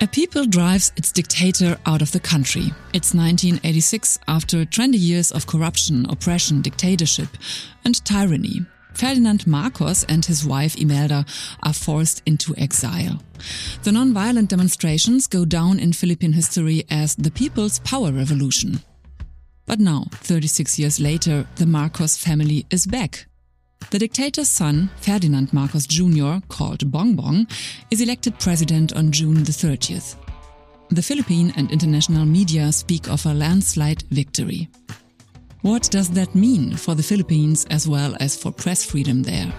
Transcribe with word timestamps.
A 0.00 0.08
people 0.08 0.44
drives 0.44 0.92
its 0.96 1.12
dictator 1.12 1.78
out 1.86 2.02
of 2.02 2.10
the 2.10 2.20
country. 2.20 2.72
It's 2.92 3.14
1986 3.14 4.18
after 4.26 4.64
20 4.64 4.98
years 4.98 5.30
of 5.30 5.46
corruption, 5.46 6.04
oppression, 6.10 6.62
dictatorship, 6.62 7.28
and 7.84 8.04
tyranny. 8.04 8.66
Ferdinand 8.92 9.46
Marcos 9.46 10.04
and 10.04 10.24
his 10.24 10.44
wife 10.44 10.76
Imelda 10.76 11.24
are 11.62 11.72
forced 11.72 12.22
into 12.26 12.54
exile. 12.56 13.22
The 13.84 13.92
non-violent 13.92 14.50
demonstrations 14.50 15.26
go 15.26 15.44
down 15.44 15.78
in 15.78 15.92
Philippine 15.92 16.32
history 16.32 16.84
as 16.90 17.14
the 17.14 17.30
People's 17.30 17.78
Power 17.78 18.12
Revolution. 18.12 18.82
But 19.64 19.80
now, 19.80 20.06
36 20.12 20.78
years 20.78 21.00
later, 21.00 21.46
the 21.56 21.66
Marcos 21.66 22.16
family 22.16 22.66
is 22.70 22.86
back. 22.86 23.26
The 23.90 23.98
dictator's 23.98 24.48
son, 24.48 24.90
Ferdinand 25.00 25.52
Marcos 25.52 25.86
Jr., 25.86 26.38
called 26.48 26.90
Bongbong, 26.90 27.50
is 27.90 28.00
elected 28.00 28.38
president 28.38 28.92
on 28.94 29.12
June 29.12 29.44
the 29.44 29.52
30th. 29.52 30.16
The 30.90 31.02
Philippine 31.02 31.52
and 31.56 31.70
international 31.70 32.24
media 32.24 32.72
speak 32.72 33.08
of 33.08 33.24
a 33.26 33.34
landslide 33.34 34.02
victory. 34.10 34.68
What 35.62 35.88
does 35.90 36.10
that 36.10 36.34
mean 36.34 36.76
for 36.76 36.94
the 36.94 37.02
Philippines 37.02 37.66
as 37.70 37.88
well 37.88 38.16
as 38.20 38.36
for 38.36 38.52
press 38.52 38.84
freedom 38.84 39.22
there? 39.22 39.52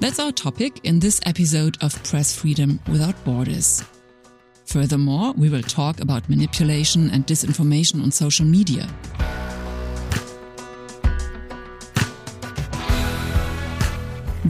That's 0.00 0.18
our 0.18 0.32
topic 0.32 0.80
in 0.84 0.98
this 0.98 1.20
episode 1.26 1.76
of 1.82 2.02
Press 2.04 2.34
Freedom 2.34 2.80
Without 2.88 3.22
Borders. 3.24 3.84
Furthermore, 4.64 5.32
we 5.34 5.50
will 5.50 5.62
talk 5.62 6.00
about 6.00 6.28
manipulation 6.28 7.10
and 7.10 7.26
disinformation 7.26 8.02
on 8.02 8.10
social 8.10 8.46
media. 8.46 8.88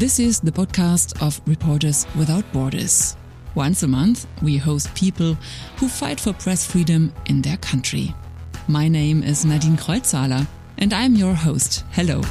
This 0.01 0.19
is 0.19 0.41
the 0.41 0.51
podcast 0.51 1.23
of 1.23 1.43
Reporters 1.47 2.07
Without 2.17 2.51
Borders. 2.55 3.19
Once 3.55 3.83
a 3.83 3.87
month, 3.87 4.27
we 4.41 4.57
host 4.57 4.95
people 4.95 5.35
who 5.77 5.89
fight 5.89 6.19
for 6.19 6.33
press 6.33 6.67
freedom 6.67 7.13
in 7.27 7.43
their 7.43 7.59
country. 7.59 8.15
My 8.67 8.89
name 8.89 9.23
is 9.23 9.45
Nadine 9.45 9.77
Kreuzhaler, 9.77 10.47
and 10.79 10.95
I'm 10.95 11.17
your 11.17 11.35
host. 11.35 11.85
Hello. 11.91 12.23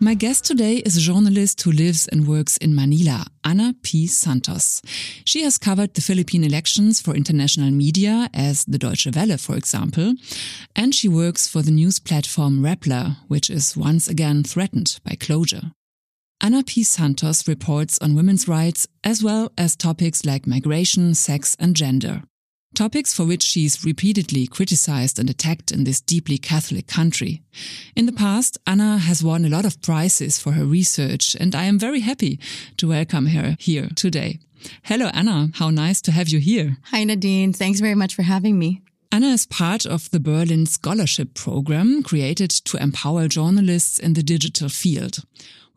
My 0.00 0.14
guest 0.14 0.44
today 0.44 0.76
is 0.76 0.96
a 0.96 1.00
journalist 1.00 1.60
who 1.60 1.72
lives 1.72 2.06
and 2.06 2.28
works 2.28 2.56
in 2.58 2.72
Manila, 2.72 3.26
Ana 3.42 3.74
P. 3.82 4.06
Santos. 4.06 4.80
She 5.24 5.42
has 5.42 5.58
covered 5.58 5.94
the 5.94 6.00
Philippine 6.00 6.44
elections 6.44 7.00
for 7.00 7.16
international 7.16 7.72
media, 7.72 8.30
as 8.32 8.64
the 8.64 8.78
Deutsche 8.78 9.08
Welle, 9.12 9.36
for 9.38 9.56
example, 9.56 10.14
and 10.76 10.94
she 10.94 11.08
works 11.08 11.48
for 11.48 11.62
the 11.62 11.72
news 11.72 11.98
platform 11.98 12.60
Rappler, 12.62 13.16
which 13.26 13.50
is 13.50 13.76
once 13.76 14.06
again 14.06 14.44
threatened 14.44 15.00
by 15.04 15.16
closure. 15.16 15.72
Ana 16.40 16.62
P. 16.62 16.84
Santos 16.84 17.48
reports 17.48 17.98
on 17.98 18.14
women's 18.14 18.46
rights 18.46 18.86
as 19.02 19.24
well 19.24 19.50
as 19.58 19.74
topics 19.74 20.24
like 20.24 20.46
migration, 20.46 21.12
sex, 21.16 21.56
and 21.58 21.74
gender. 21.74 22.22
Topics 22.74 23.12
for 23.12 23.24
which 23.24 23.42
she's 23.42 23.84
repeatedly 23.84 24.46
criticized 24.46 25.18
and 25.18 25.28
attacked 25.28 25.72
in 25.72 25.84
this 25.84 26.00
deeply 26.00 26.38
Catholic 26.38 26.86
country. 26.86 27.42
In 27.96 28.06
the 28.06 28.12
past, 28.12 28.58
Anna 28.66 28.98
has 28.98 29.24
won 29.24 29.44
a 29.44 29.48
lot 29.48 29.64
of 29.64 29.80
prizes 29.82 30.38
for 30.38 30.52
her 30.52 30.64
research, 30.64 31.34
and 31.40 31.54
I 31.54 31.64
am 31.64 31.78
very 31.78 32.00
happy 32.00 32.38
to 32.76 32.88
welcome 32.88 33.26
her 33.26 33.56
here 33.58 33.88
today. 33.96 34.38
Hello, 34.84 35.06
Anna. 35.12 35.50
How 35.54 35.70
nice 35.70 36.00
to 36.02 36.12
have 36.12 36.28
you 36.28 36.38
here. 36.38 36.76
Hi, 36.84 37.04
Nadine. 37.04 37.52
Thanks 37.52 37.80
very 37.80 37.94
much 37.94 38.14
for 38.14 38.22
having 38.22 38.58
me. 38.58 38.82
Anna 39.10 39.28
is 39.28 39.46
part 39.46 39.86
of 39.86 40.10
the 40.10 40.20
Berlin 40.20 40.66
Scholarship 40.66 41.32
Program 41.34 42.02
created 42.02 42.50
to 42.50 42.76
empower 42.76 43.26
journalists 43.26 43.98
in 43.98 44.12
the 44.12 44.22
digital 44.22 44.68
field. 44.68 45.24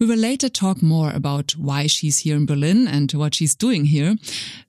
We 0.02 0.08
will 0.08 0.18
later 0.18 0.50
talk 0.50 0.82
more 0.82 1.12
about 1.12 1.52
why 1.52 1.86
she's 1.86 2.18
here 2.18 2.36
in 2.36 2.48
Berlin 2.48 2.88
and 2.88 3.12
what 3.12 3.36
she's 3.36 3.54
doing 3.54 3.86
here. 3.86 4.16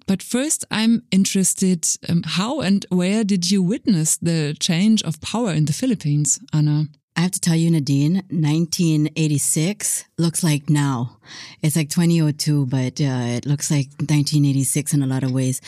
But 0.06 0.22
first, 0.22 0.66
I'm 0.70 1.04
interested, 1.10 1.88
um, 2.06 2.22
how 2.22 2.60
and 2.60 2.84
where 2.90 3.24
did 3.24 3.50
you 3.50 3.62
witness 3.62 4.18
the 4.18 4.54
change 4.60 5.02
of 5.04 5.22
power 5.22 5.50
in 5.52 5.64
the 5.64 5.72
Philippines, 5.72 6.38
Anna? 6.52 6.88
I 7.14 7.20
have 7.20 7.30
to 7.32 7.40
tell 7.40 7.56
you, 7.56 7.70
Nadine, 7.70 8.14
1986 8.30 10.06
looks 10.16 10.42
like 10.42 10.70
now. 10.70 11.18
It's 11.60 11.76
like 11.76 11.90
2002, 11.90 12.66
but 12.66 13.00
uh, 13.00 13.36
it 13.36 13.44
looks 13.44 13.70
like 13.70 13.88
1986 13.98 14.94
in 14.94 15.02
a 15.02 15.06
lot 15.06 15.22
of 15.22 15.30
ways. 15.30 15.60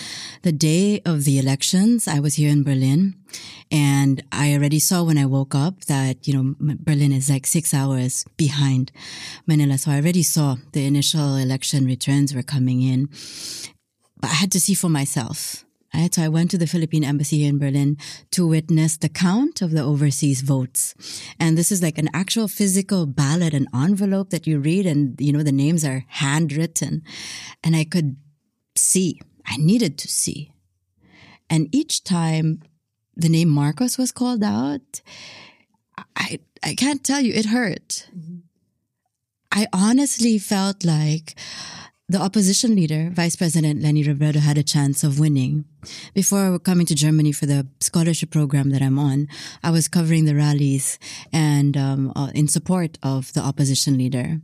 The 0.43 0.53
day 0.53 1.03
of 1.05 1.25
the 1.25 1.39
elections, 1.39 2.09
I 2.09 2.19
was 2.19 2.35
here 2.35 2.51
in 2.51 2.65
Berlin 2.65 3.17
and 3.71 4.23
I 4.33 4.55
already 4.55 4.79
saw 4.79 5.03
when 5.03 5.19
I 5.19 5.27
woke 5.27 5.55
up 5.55 5.85
that, 5.85 6.27
you 6.27 6.35
know, 6.35 6.55
Berlin 6.59 7.13
is 7.13 7.29
like 7.29 7.47
six 7.47 7.75
hours 7.75 8.25
behind 8.39 8.91
Manila. 9.47 9.77
So 9.77 9.91
I 9.91 9.97
already 9.97 10.23
saw 10.23 10.57
the 10.73 10.87
initial 10.87 11.37
election 11.37 11.85
returns 11.85 12.35
were 12.35 12.43
coming 12.43 12.81
in, 12.81 13.09
but 14.19 14.31
I 14.31 14.35
had 14.35 14.53
to 14.53 14.61
see 14.61 14.75
for 14.75 14.89
myself. 14.89 15.64
Right? 15.95 16.13
So 16.13 16.23
I 16.23 16.29
went 16.29 16.51
to 16.51 16.59
the 16.59 16.67
Philippine 16.67 17.05
embassy 17.05 17.39
here 17.39 17.51
in 17.51 17.59
Berlin 17.59 17.97
to 18.33 18.47
witness 18.47 18.97
the 18.97 19.09
count 19.09 19.63
of 19.63 19.71
the 19.71 19.83
overseas 19.83 20.41
votes. 20.41 20.95
And 21.39 21.57
this 21.57 21.71
is 21.71 21.83
like 21.83 21.99
an 21.99 22.11
actual 22.13 22.49
physical 22.49 23.07
ballot, 23.07 23.55
an 23.55 23.69
envelope 23.73 24.31
that 24.31 24.47
you 24.47 24.59
read 24.59 24.87
and, 24.87 25.21
you 25.21 25.33
know, 25.33 25.45
the 25.45 25.53
names 25.53 25.85
are 25.85 26.05
handwritten. 26.09 27.03
And 27.63 27.77
I 27.77 27.85
could 27.85 28.17
see, 28.75 29.21
I 29.47 29.57
needed 29.57 29.97
to 29.99 30.09
see. 30.09 30.53
And 31.49 31.73
each 31.73 32.03
time 32.03 32.63
the 33.15 33.29
name 33.29 33.49
Marcos 33.49 33.97
was 33.97 34.11
called 34.11 34.43
out, 34.43 35.01
I, 36.17 36.41
I 36.63 36.75
can't 36.75 37.05
tell 37.05 37.21
you, 37.21 37.33
it 37.33 37.47
hurt. 37.47 38.09
Mm-hmm. 38.17 38.39
I 39.53 39.69
honestly 39.73 40.39
felt 40.39 40.85
like, 40.85 41.37
the 42.07 42.21
opposition 42.21 42.77
leader, 42.77 43.11
Vice 43.11 43.35
President 43.35 43.81
Leni 43.81 44.05
Robredo, 44.05 44.37
had 44.37 44.59
a 44.59 44.63
chance 44.63 45.03
of 45.03 45.19
winning. 45.19 45.65
Before 46.13 46.59
coming 46.59 46.85
to 46.87 46.95
Germany 46.95 47.33
for 47.33 47.47
the 47.47 47.67
scholarship 47.81 48.31
program 48.31 48.71
that 48.71 48.83
I'm 48.83 48.99
on, 48.99 49.27
I 49.63 49.71
was 49.71 49.89
covering 49.89 50.27
the 50.27 50.35
rallies 50.35 50.99
and 51.33 51.77
um, 51.77 52.13
uh, 52.15 52.31
in 52.35 52.47
support 52.47 52.99
of 53.03 53.33
the 53.33 53.41
opposition 53.41 53.97
leader. 53.97 54.41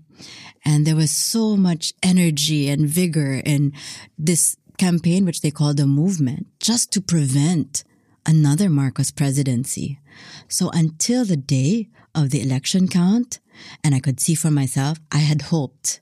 And 0.65 0.87
there 0.87 0.97
was 0.97 1.10
so 1.10 1.56
much 1.56 1.93
energy 2.03 2.69
and 2.69 2.88
vigor 2.88 3.43
in 3.44 3.75
this 4.19 4.56
campaign, 4.78 5.27
which 5.27 5.42
they 5.42 5.50
called 5.50 5.81
a 5.81 5.87
movement, 5.87 6.47
just 6.60 6.91
to 6.92 7.03
prevent 7.03 7.84
another 8.25 8.71
Marcos 8.71 9.10
presidency. 9.10 9.98
So 10.48 10.71
until 10.72 11.27
the 11.27 11.37
day 11.37 11.91
of 12.15 12.31
the 12.31 12.41
election 12.41 12.88
count, 12.88 13.38
and 13.84 13.94
I 13.94 14.00
could 14.00 14.19
see 14.19 14.34
for 14.34 14.50
myself, 14.50 14.98
I 15.12 15.19
had 15.19 15.42
hoped 15.42 16.00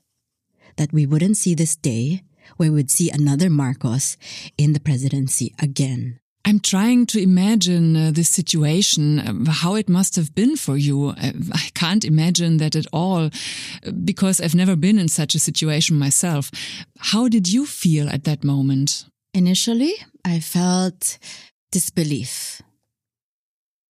that 0.79 0.93
we 0.93 1.05
wouldn't 1.05 1.37
see 1.37 1.53
this 1.53 1.75
day 1.75 2.23
where 2.57 2.71
we 2.71 2.75
would 2.75 2.89
see 2.89 3.11
another 3.11 3.49
Marcos 3.49 4.17
in 4.57 4.73
the 4.73 4.79
presidency 4.79 5.53
again. 5.61 6.19
I'm 6.45 6.59
trying 6.59 7.05
to 7.07 7.21
imagine 7.21 7.95
uh, 7.95 8.11
this 8.11 8.29
situation, 8.29 9.19
uh, 9.19 9.51
how 9.51 9.75
it 9.75 9.89
must 9.89 10.15
have 10.15 10.33
been 10.33 10.55
for 10.55 10.77
you. 10.77 11.09
I, 11.09 11.33
I 11.51 11.69
can't 11.75 12.05
imagine 12.05 12.57
that 12.57 12.75
at 12.75 12.87
all 12.93 13.25
uh, 13.25 13.91
because 14.03 14.39
I've 14.39 14.55
never 14.55 14.75
been 14.75 14.97
in 14.97 15.09
such 15.09 15.35
a 15.35 15.39
situation 15.39 15.99
myself. 15.99 16.49
How 16.97 17.27
did 17.27 17.51
you 17.51 17.65
feel 17.65 18.09
at 18.09 18.23
that 18.23 18.43
moment? 18.43 19.05
Initially, 19.33 19.93
I 20.25 20.39
felt 20.39 21.19
disbelief. 21.71 22.61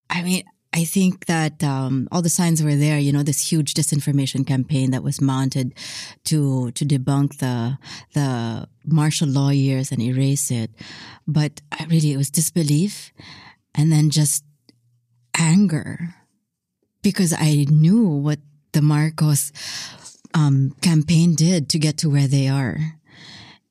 I 0.10 0.24
mean, 0.24 0.44
I 0.72 0.85
think 0.85 1.25
that 1.25 1.63
um, 1.63 2.07
all 2.12 2.22
the 2.22 2.30
signs 2.30 2.62
were 2.62 2.75
there. 2.75 3.00
You 3.00 3.12
know, 3.12 3.24
this 3.24 3.52
huge 3.52 3.74
disinformation 3.74 4.46
campaign 4.46 4.91
that 4.91 5.03
was 5.03 5.19
mounted 5.19 5.74
to 6.25 6.72
to 6.72 6.85
debunk 6.85 7.38
the 7.40 7.78
the 8.13 8.68
martial 8.85 9.28
law 9.28 9.50
years 9.50 9.91
and 9.91 10.02
erase 10.02 10.52
it. 10.52 10.72
But 11.28 11.62
I 11.72 11.85
really, 11.85 12.13
it 12.13 12.18
was 12.18 12.30
disbelief, 12.30 13.12
and 13.74 13.91
then 13.91 14.09
just 14.09 14.44
anger, 15.38 16.16
because 17.01 17.34
I 17.34 17.66
knew 17.69 18.06
what 18.06 18.40
the 18.74 18.81
Marcos 18.84 19.51
um, 20.36 20.75
campaign 20.81 21.34
did 21.34 21.69
to 21.69 21.80
get 21.80 21.97
to 21.97 22.09
where 22.09 22.28
they 22.28 22.47
are, 22.47 22.77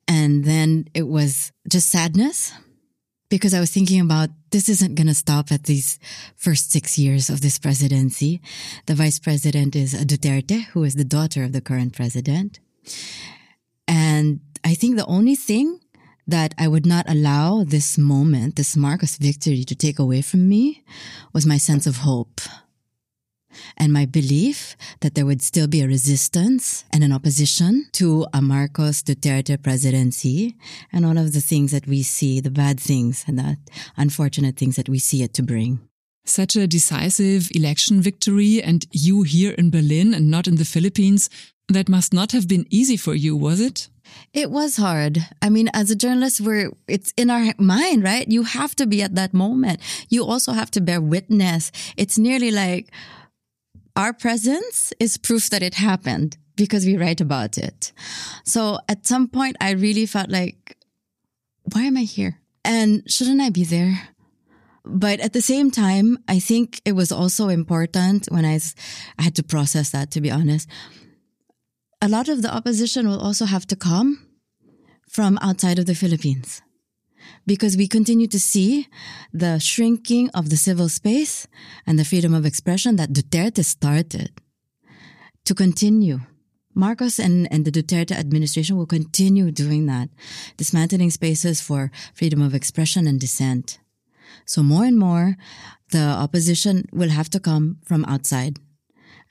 and 0.05 0.43
then 0.43 0.89
it 0.93 1.07
was 1.07 1.53
just 1.69 1.89
sadness 1.89 2.51
because 3.29 3.53
I 3.53 3.59
was 3.59 3.71
thinking 3.71 4.01
about 4.01 4.29
this 4.51 4.67
isn't 4.67 4.95
going 4.95 5.07
to 5.07 5.13
stop 5.13 5.51
at 5.51 5.63
these 5.63 5.99
first 6.35 6.71
six 6.71 6.97
years 6.97 7.29
of 7.29 7.41
this 7.41 7.59
presidency. 7.59 8.41
The 8.87 8.95
vice 8.95 9.19
president 9.19 9.75
is 9.75 9.93
Duterte, 9.93 10.65
who 10.65 10.83
is 10.83 10.95
the 10.95 11.03
daughter 11.03 11.43
of 11.43 11.51
the 11.51 11.61
current 11.61 11.93
president. 11.93 12.59
And 13.87 14.41
I 14.63 14.73
think 14.73 14.97
the 14.97 15.05
only 15.05 15.35
thing 15.35 15.79
that 16.27 16.53
I 16.57 16.67
would 16.67 16.85
not 16.85 17.09
allow 17.09 17.63
this 17.63 17.97
moment, 17.97 18.55
this 18.55 18.75
Marcos 18.75 19.17
victory 19.17 19.63
to 19.63 19.75
take 19.75 19.97
away 19.97 20.21
from 20.21 20.47
me 20.47 20.83
was 21.33 21.45
my 21.45 21.57
sense 21.57 21.87
of 21.87 21.97
hope 21.97 22.41
and 23.77 23.93
my 23.93 24.05
belief 24.05 24.75
that 25.01 25.15
there 25.15 25.25
would 25.25 25.41
still 25.41 25.67
be 25.67 25.81
a 25.81 25.87
resistance 25.87 26.85
and 26.91 27.03
an 27.03 27.11
opposition 27.11 27.87
to 27.93 28.25
a 28.33 28.41
Marcos 28.41 29.01
Duterte 29.03 29.61
presidency 29.61 30.55
and 30.91 31.05
all 31.05 31.17
of 31.17 31.33
the 31.33 31.41
things 31.41 31.71
that 31.71 31.87
we 31.87 32.03
see, 32.03 32.39
the 32.39 32.51
bad 32.51 32.79
things 32.79 33.25
and 33.27 33.37
the 33.37 33.57
unfortunate 33.97 34.57
things 34.57 34.75
that 34.75 34.89
we 34.89 34.99
see 34.99 35.23
it 35.23 35.33
to 35.35 35.43
bring. 35.43 35.79
Such 36.25 36.55
a 36.55 36.67
decisive 36.67 37.49
election 37.55 38.01
victory 38.01 38.61
and 38.61 38.85
you 38.91 39.23
here 39.23 39.51
in 39.51 39.71
Berlin 39.71 40.13
and 40.13 40.29
not 40.29 40.47
in 40.47 40.55
the 40.55 40.65
Philippines, 40.65 41.29
that 41.69 41.89
must 41.89 42.13
not 42.13 42.31
have 42.31 42.47
been 42.47 42.65
easy 42.69 42.97
for 42.97 43.13
you, 43.13 43.35
was 43.35 43.59
it? 43.59 43.89
It 44.33 44.49
was 44.49 44.77
hard. 44.77 45.19
I 45.41 45.49
mean, 45.49 45.69
as 45.73 45.91
a 45.91 45.95
journalist, 45.95 46.41
we're, 46.41 46.71
it's 46.87 47.13
in 47.15 47.29
our 47.29 47.53
mind, 47.57 48.03
right? 48.03 48.27
You 48.27 48.43
have 48.43 48.75
to 48.77 48.87
be 48.87 49.03
at 49.03 49.15
that 49.15 49.33
moment. 49.33 49.79
You 50.09 50.25
also 50.25 50.53
have 50.53 50.71
to 50.71 50.81
bear 50.81 50.99
witness. 50.99 51.71
It's 51.95 52.17
nearly 52.17 52.51
like 52.51 52.91
our 53.99 54.13
presence 54.13 54.93
is 54.99 55.17
proof 55.17 55.49
that 55.49 55.61
it 55.61 55.75
happened 55.75 56.37
because 56.55 56.85
we 56.85 56.97
write 56.97 57.21
about 57.21 57.57
it. 57.57 57.91
So 58.43 58.79
at 58.87 59.05
some 59.05 59.27
point, 59.27 59.57
I 59.59 59.71
really 59.71 60.05
felt 60.05 60.29
like, 60.29 60.77
why 61.73 61.83
am 61.83 61.97
I 61.97 62.03
here? 62.03 62.39
And 62.63 63.03
shouldn't 63.11 63.41
I 63.41 63.49
be 63.49 63.63
there? 63.63 64.09
But 64.85 65.19
at 65.19 65.33
the 65.33 65.41
same 65.41 65.69
time, 65.69 66.17
I 66.27 66.39
think 66.39 66.81
it 66.85 66.93
was 66.93 67.11
also 67.11 67.49
important 67.49 68.27
when 68.31 68.45
I, 68.45 68.59
I 69.19 69.23
had 69.23 69.35
to 69.35 69.43
process 69.43 69.91
that, 69.91 70.11
to 70.11 70.21
be 70.21 70.31
honest 70.31 70.67
a 72.01 72.07
lot 72.07 72.29
of 72.29 72.41
the 72.41 72.53
opposition 72.53 73.07
will 73.07 73.19
also 73.19 73.45
have 73.45 73.67
to 73.67 73.75
come 73.75 74.25
from 75.09 75.37
outside 75.41 75.79
of 75.79 75.85
the 75.85 75.95
Philippines 75.95 76.61
because 77.45 77.77
we 77.77 77.87
continue 77.87 78.27
to 78.27 78.39
see 78.39 78.87
the 79.33 79.59
shrinking 79.59 80.29
of 80.31 80.49
the 80.49 80.57
civil 80.57 80.89
space 80.89 81.47
and 81.85 81.97
the 81.97 82.05
freedom 82.05 82.33
of 82.33 82.45
expression 82.45 82.95
that 82.97 83.13
Duterte 83.13 83.63
started 83.63 84.31
to 85.45 85.55
continue. 85.55 86.19
Marcos 86.75 87.19
and, 87.19 87.47
and 87.51 87.65
the 87.65 87.71
Duterte 87.71 88.11
administration 88.11 88.77
will 88.77 88.85
continue 88.85 89.51
doing 89.51 89.87
that, 89.87 90.09
dismantling 90.57 91.09
spaces 91.09 91.61
for 91.61 91.91
freedom 92.13 92.41
of 92.41 92.53
expression 92.53 93.07
and 93.07 93.19
dissent. 93.19 93.79
So 94.45 94.61
more 94.61 94.85
and 94.85 94.97
more, 94.97 95.35
the 95.91 96.03
opposition 96.03 96.85
will 96.93 97.09
have 97.09 97.29
to 97.31 97.39
come 97.39 97.79
from 97.83 98.05
outside 98.05 98.59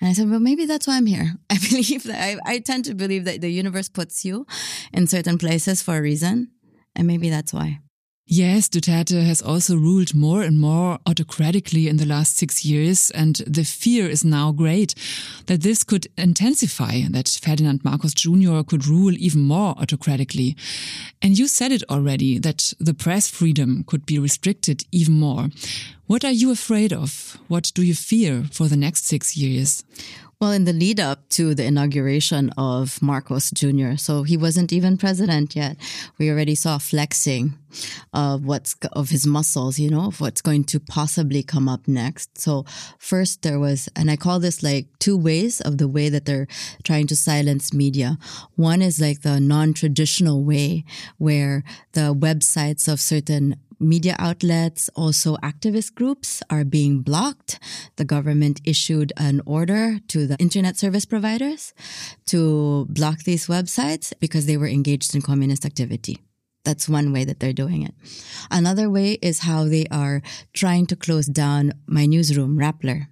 and 0.00 0.08
I 0.08 0.12
said, 0.12 0.30
well, 0.30 0.40
maybe 0.40 0.66
that's 0.66 0.86
why 0.86 0.96
I'm 0.96 1.06
here. 1.06 1.34
I 1.50 1.58
believe 1.58 2.04
that 2.04 2.22
I, 2.22 2.38
I 2.44 2.58
tend 2.60 2.84
to 2.86 2.94
believe 2.94 3.24
that 3.24 3.40
the 3.40 3.50
universe 3.50 3.88
puts 3.88 4.24
you 4.24 4.46
in 4.92 5.06
certain 5.06 5.38
places 5.38 5.82
for 5.82 5.96
a 5.96 6.02
reason. 6.02 6.52
And 6.94 7.06
maybe 7.06 7.30
that's 7.30 7.52
why. 7.52 7.80
Yes, 8.30 8.68
Duterte 8.68 9.24
has 9.24 9.40
also 9.40 9.74
ruled 9.74 10.14
more 10.14 10.42
and 10.42 10.60
more 10.60 10.98
autocratically 11.06 11.88
in 11.88 11.96
the 11.96 12.04
last 12.04 12.36
six 12.36 12.62
years, 12.62 13.10
and 13.12 13.36
the 13.46 13.64
fear 13.64 14.06
is 14.06 14.22
now 14.22 14.52
great 14.52 14.94
that 15.46 15.62
this 15.62 15.82
could 15.82 16.08
intensify, 16.18 17.00
that 17.08 17.38
Ferdinand 17.42 17.82
Marcos 17.86 18.12
Jr. 18.12 18.60
could 18.64 18.86
rule 18.86 19.14
even 19.14 19.44
more 19.44 19.74
autocratically. 19.78 20.56
And 21.22 21.38
you 21.38 21.48
said 21.48 21.72
it 21.72 21.82
already, 21.88 22.38
that 22.38 22.74
the 22.78 22.92
press 22.92 23.28
freedom 23.28 23.82
could 23.86 24.04
be 24.04 24.18
restricted 24.18 24.84
even 24.92 25.14
more. 25.14 25.48
What 26.06 26.22
are 26.22 26.30
you 26.30 26.50
afraid 26.50 26.92
of? 26.92 27.38
What 27.48 27.72
do 27.74 27.82
you 27.82 27.94
fear 27.94 28.44
for 28.52 28.68
the 28.68 28.76
next 28.76 29.06
six 29.06 29.38
years? 29.38 29.84
Well, 30.40 30.52
in 30.52 30.66
the 30.66 30.72
lead 30.72 31.00
up 31.00 31.28
to 31.30 31.52
the 31.52 31.64
inauguration 31.64 32.50
of 32.56 33.02
Marcos 33.02 33.50
Jr., 33.50 33.96
so 33.96 34.22
he 34.22 34.36
wasn't 34.36 34.72
even 34.72 34.96
president 34.96 35.56
yet. 35.56 35.76
We 36.16 36.30
already 36.30 36.54
saw 36.54 36.78
flexing 36.78 37.54
of 38.12 38.44
what's 38.44 38.76
of 38.92 39.10
his 39.10 39.26
muscles, 39.26 39.80
you 39.80 39.90
know, 39.90 40.06
of 40.06 40.20
what's 40.20 40.40
going 40.40 40.62
to 40.64 40.78
possibly 40.78 41.42
come 41.42 41.68
up 41.68 41.88
next. 41.88 42.38
So 42.38 42.64
first 42.98 43.42
there 43.42 43.58
was, 43.58 43.88
and 43.96 44.12
I 44.12 44.16
call 44.16 44.38
this 44.38 44.62
like 44.62 44.86
two 45.00 45.16
ways 45.16 45.60
of 45.60 45.78
the 45.78 45.88
way 45.88 46.08
that 46.08 46.24
they're 46.24 46.46
trying 46.84 47.08
to 47.08 47.16
silence 47.16 47.74
media. 47.74 48.16
One 48.54 48.80
is 48.80 49.00
like 49.00 49.22
the 49.22 49.40
non-traditional 49.40 50.44
way 50.44 50.84
where 51.16 51.64
the 51.94 52.14
websites 52.14 52.86
of 52.86 53.00
certain 53.00 53.56
media 53.80 54.16
outlets, 54.18 54.88
also 54.94 55.36
activist 55.36 55.94
groups 55.94 56.42
are 56.50 56.64
being 56.64 57.00
blocked. 57.00 57.58
The 57.96 58.04
government 58.04 58.60
issued 58.64 59.12
an 59.16 59.40
order 59.46 59.98
to 60.08 60.26
the 60.26 60.36
internet 60.38 60.76
service 60.76 61.04
providers 61.04 61.74
to 62.26 62.86
block 62.86 63.24
these 63.24 63.46
websites 63.46 64.12
because 64.20 64.46
they 64.46 64.56
were 64.56 64.68
engaged 64.68 65.14
in 65.14 65.22
communist 65.22 65.64
activity. 65.64 66.18
That's 66.64 66.88
one 66.88 67.12
way 67.12 67.24
that 67.24 67.40
they're 67.40 67.52
doing 67.52 67.82
it. 67.82 67.94
Another 68.50 68.90
way 68.90 69.12
is 69.22 69.40
how 69.40 69.64
they 69.64 69.86
are 69.90 70.22
trying 70.52 70.86
to 70.86 70.96
close 70.96 71.26
down 71.26 71.72
my 71.86 72.04
newsroom, 72.04 72.58
Rappler. 72.58 73.08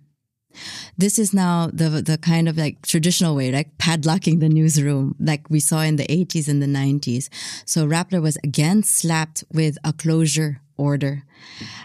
This 0.97 1.19
is 1.19 1.33
now 1.35 1.71
the 1.73 2.03
the 2.03 2.19
kind 2.19 2.49
of 2.49 2.57
like 2.57 2.83
traditional 2.83 3.35
way, 3.37 3.51
like 3.51 3.77
padlocking 3.79 4.41
the 4.41 4.49
newsroom, 4.49 5.15
like 5.19 5.49
we 5.51 5.61
saw 5.61 5.81
in 5.81 5.97
the 5.97 6.07
80s 6.07 6.49
and 6.49 6.63
the 6.63 6.67
90s. 6.67 7.29
So 7.65 7.87
Rappler 7.87 8.23
was 8.23 8.37
again 8.45 8.83
slapped 8.83 9.45
with 9.53 9.79
a 9.85 9.93
closure 9.93 10.61
order, 10.77 11.25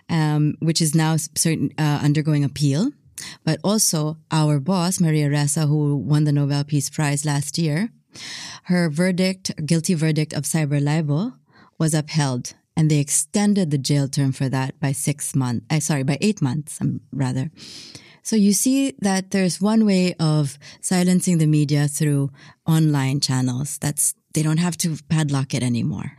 um, 0.09 0.55
which 0.59 0.81
is 0.81 0.93
now 0.95 1.17
certain, 1.35 1.71
uh, 1.77 1.99
undergoing 2.03 2.43
appeal. 2.43 2.91
But 3.43 3.59
also 3.63 4.17
our 4.31 4.59
boss, 4.59 4.99
Maria 4.99 5.29
Ressa, 5.29 5.67
who 5.67 5.95
won 5.95 6.23
the 6.23 6.31
Nobel 6.31 6.63
Peace 6.63 6.89
Prize 6.89 7.23
last 7.23 7.59
year, 7.59 7.89
her 8.63 8.89
verdict, 8.89 9.51
guilty 9.65 9.93
verdict 9.93 10.33
of 10.33 10.43
cyber 10.43 10.83
libel, 10.83 11.33
was 11.77 11.93
upheld 11.93 12.53
and 12.75 12.89
they 12.89 12.99
extended 12.99 13.69
the 13.69 13.77
jail 13.77 14.07
term 14.07 14.31
for 14.31 14.49
that 14.49 14.79
by 14.79 14.91
six 14.91 15.35
months. 15.35 15.65
Uh, 15.69 15.79
sorry, 15.79 16.03
by 16.03 16.17
eight 16.21 16.41
months, 16.41 16.79
um, 16.81 17.01
rather. 17.11 17.51
So 18.23 18.35
you 18.35 18.53
see 18.53 18.93
that 18.99 19.31
there's 19.31 19.59
one 19.59 19.85
way 19.85 20.13
of 20.19 20.59
silencing 20.79 21.39
the 21.39 21.47
media 21.47 21.87
through 21.87 22.31
online 22.67 23.19
channels. 23.19 23.77
That's, 23.79 24.13
they 24.33 24.43
don't 24.43 24.59
have 24.59 24.77
to 24.77 24.97
padlock 25.09 25.53
it 25.53 25.63
anymore. 25.63 26.13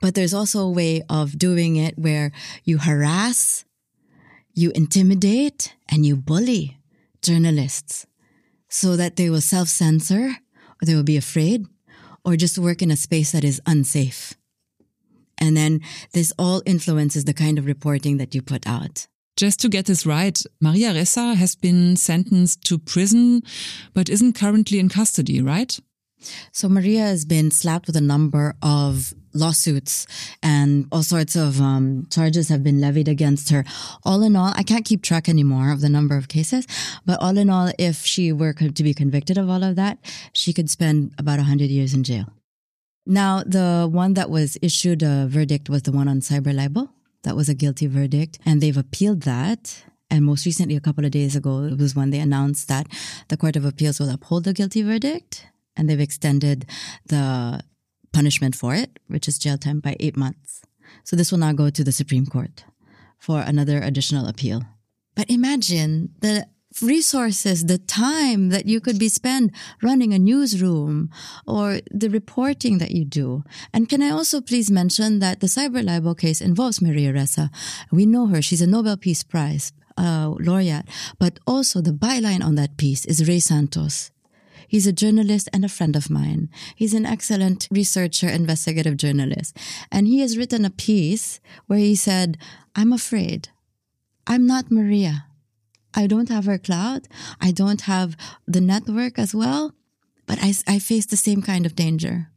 But 0.00 0.14
there's 0.14 0.34
also 0.34 0.60
a 0.60 0.70
way 0.70 1.02
of 1.08 1.38
doing 1.38 1.76
it 1.76 1.98
where 1.98 2.32
you 2.64 2.78
harass, 2.78 3.64
you 4.52 4.70
intimidate, 4.74 5.74
and 5.88 6.04
you 6.04 6.16
bully 6.16 6.78
journalists 7.22 8.06
so 8.68 8.96
that 8.96 9.16
they 9.16 9.30
will 9.30 9.40
self-censor 9.40 10.28
or 10.28 10.84
they 10.84 10.94
will 10.94 11.02
be 11.02 11.16
afraid 11.16 11.66
or 12.24 12.36
just 12.36 12.58
work 12.58 12.82
in 12.82 12.90
a 12.90 12.96
space 12.96 13.32
that 13.32 13.44
is 13.44 13.62
unsafe. 13.66 14.34
And 15.38 15.56
then 15.56 15.80
this 16.12 16.32
all 16.38 16.62
influences 16.66 17.24
the 17.24 17.34
kind 17.34 17.58
of 17.58 17.66
reporting 17.66 18.16
that 18.18 18.34
you 18.34 18.42
put 18.42 18.66
out. 18.66 19.06
Just 19.36 19.60
to 19.60 19.68
get 19.68 19.84
this 19.84 20.06
right, 20.06 20.42
Maria 20.62 20.94
Ressa 20.94 21.34
has 21.34 21.54
been 21.54 21.96
sentenced 21.96 22.64
to 22.64 22.78
prison, 22.78 23.42
but 23.92 24.08
isn't 24.08 24.32
currently 24.32 24.78
in 24.78 24.88
custody, 24.88 25.42
right? 25.42 25.78
So 26.52 26.70
Maria 26.70 27.00
has 27.00 27.26
been 27.26 27.50
slapped 27.50 27.86
with 27.86 27.96
a 27.96 28.00
number 28.00 28.54
of 28.62 29.12
lawsuits 29.34 30.06
and 30.42 30.88
all 30.90 31.02
sorts 31.02 31.36
of 31.36 31.60
um, 31.60 32.06
charges 32.10 32.48
have 32.48 32.64
been 32.64 32.80
levied 32.80 33.08
against 33.08 33.50
her. 33.50 33.64
All 34.04 34.22
in 34.22 34.34
all, 34.36 34.54
I 34.56 34.62
can't 34.62 34.86
keep 34.86 35.02
track 35.02 35.28
anymore 35.28 35.70
of 35.70 35.82
the 35.82 35.90
number 35.90 36.16
of 36.16 36.28
cases, 36.28 36.66
but 37.04 37.20
all 37.20 37.36
in 37.36 37.50
all, 37.50 37.70
if 37.78 38.06
she 38.06 38.32
were 38.32 38.54
to 38.54 38.82
be 38.82 38.94
convicted 38.94 39.36
of 39.36 39.50
all 39.50 39.62
of 39.62 39.76
that, 39.76 39.98
she 40.32 40.54
could 40.54 40.70
spend 40.70 41.12
about 41.18 41.36
100 41.36 41.68
years 41.68 41.92
in 41.92 42.04
jail. 42.04 42.24
Now, 43.04 43.42
the 43.44 43.86
one 43.90 44.14
that 44.14 44.30
was 44.30 44.56
issued 44.62 45.02
a 45.02 45.26
verdict 45.28 45.68
was 45.68 45.82
the 45.82 45.92
one 45.92 46.08
on 46.08 46.20
cyber 46.20 46.54
libel. 46.54 46.90
That 47.26 47.34
was 47.34 47.48
a 47.48 47.54
guilty 47.54 47.88
verdict, 47.88 48.38
and 48.46 48.60
they've 48.60 48.76
appealed 48.76 49.22
that. 49.22 49.82
And 50.08 50.24
most 50.24 50.46
recently, 50.46 50.76
a 50.76 50.80
couple 50.80 51.04
of 51.04 51.10
days 51.10 51.34
ago, 51.34 51.64
it 51.64 51.76
was 51.76 51.96
when 51.96 52.10
they 52.10 52.20
announced 52.20 52.68
that 52.68 52.86
the 53.26 53.36
Court 53.36 53.56
of 53.56 53.64
Appeals 53.64 53.98
will 53.98 54.10
uphold 54.10 54.44
the 54.44 54.52
guilty 54.52 54.82
verdict, 54.82 55.44
and 55.76 55.90
they've 55.90 55.98
extended 55.98 56.66
the 57.04 57.64
punishment 58.12 58.54
for 58.54 58.76
it, 58.76 59.00
which 59.08 59.26
is 59.26 59.40
jail 59.40 59.58
time, 59.58 59.80
by 59.80 59.96
eight 59.98 60.16
months. 60.16 60.62
So 61.02 61.16
this 61.16 61.32
will 61.32 61.40
now 61.40 61.52
go 61.52 61.68
to 61.68 61.82
the 61.82 61.90
Supreme 61.90 62.26
Court 62.26 62.64
for 63.18 63.40
another 63.40 63.82
additional 63.82 64.28
appeal. 64.28 64.62
But 65.16 65.28
imagine 65.28 66.14
the 66.20 66.46
resources, 66.82 67.66
the 67.66 67.78
time 67.78 68.50
that 68.50 68.66
you 68.66 68.80
could 68.80 68.98
be 68.98 69.08
spent 69.08 69.52
running 69.82 70.12
a 70.12 70.18
newsroom 70.18 71.10
or 71.46 71.80
the 71.90 72.08
reporting 72.08 72.78
that 72.78 72.90
you 72.90 73.04
do. 73.04 73.44
And 73.72 73.88
can 73.88 74.02
I 74.02 74.10
also 74.10 74.40
please 74.40 74.70
mention 74.70 75.18
that 75.20 75.40
the 75.40 75.46
cyber 75.46 75.84
libel 75.84 76.14
case 76.14 76.40
involves 76.40 76.82
Maria 76.82 77.12
Ressa. 77.12 77.50
We 77.90 78.06
know 78.06 78.26
her. 78.26 78.42
She's 78.42 78.62
a 78.62 78.66
Nobel 78.66 78.96
Peace 78.96 79.22
Prize 79.22 79.72
uh, 79.96 80.34
laureate. 80.38 80.86
But 81.18 81.38
also 81.46 81.80
the 81.80 81.92
byline 81.92 82.44
on 82.44 82.54
that 82.56 82.76
piece 82.76 83.04
is 83.06 83.28
Rey 83.28 83.40
Santos. 83.40 84.10
He's 84.68 84.86
a 84.86 84.92
journalist 84.92 85.48
and 85.52 85.64
a 85.64 85.68
friend 85.68 85.94
of 85.94 86.10
mine. 86.10 86.50
He's 86.74 86.92
an 86.92 87.06
excellent 87.06 87.68
researcher, 87.70 88.28
investigative 88.28 88.96
journalist. 88.96 89.56
And 89.92 90.08
he 90.08 90.20
has 90.20 90.36
written 90.36 90.64
a 90.64 90.70
piece 90.70 91.40
where 91.66 91.78
he 91.78 91.94
said, 91.94 92.36
I'm 92.74 92.92
afraid. 92.92 93.50
I'm 94.26 94.46
not 94.46 94.70
Maria. 94.70 95.26
I 95.96 96.06
don't 96.06 96.28
have 96.28 96.44
her 96.44 96.58
cloud. 96.58 97.08
I 97.40 97.50
don't 97.50 97.82
have 97.82 98.16
the 98.46 98.60
network 98.60 99.18
as 99.18 99.34
well, 99.34 99.74
but 100.26 100.38
I, 100.42 100.54
I 100.68 100.78
face 100.78 101.06
the 101.06 101.16
same 101.16 101.42
kind 101.42 101.64
of 101.64 101.74
danger. 101.74 102.28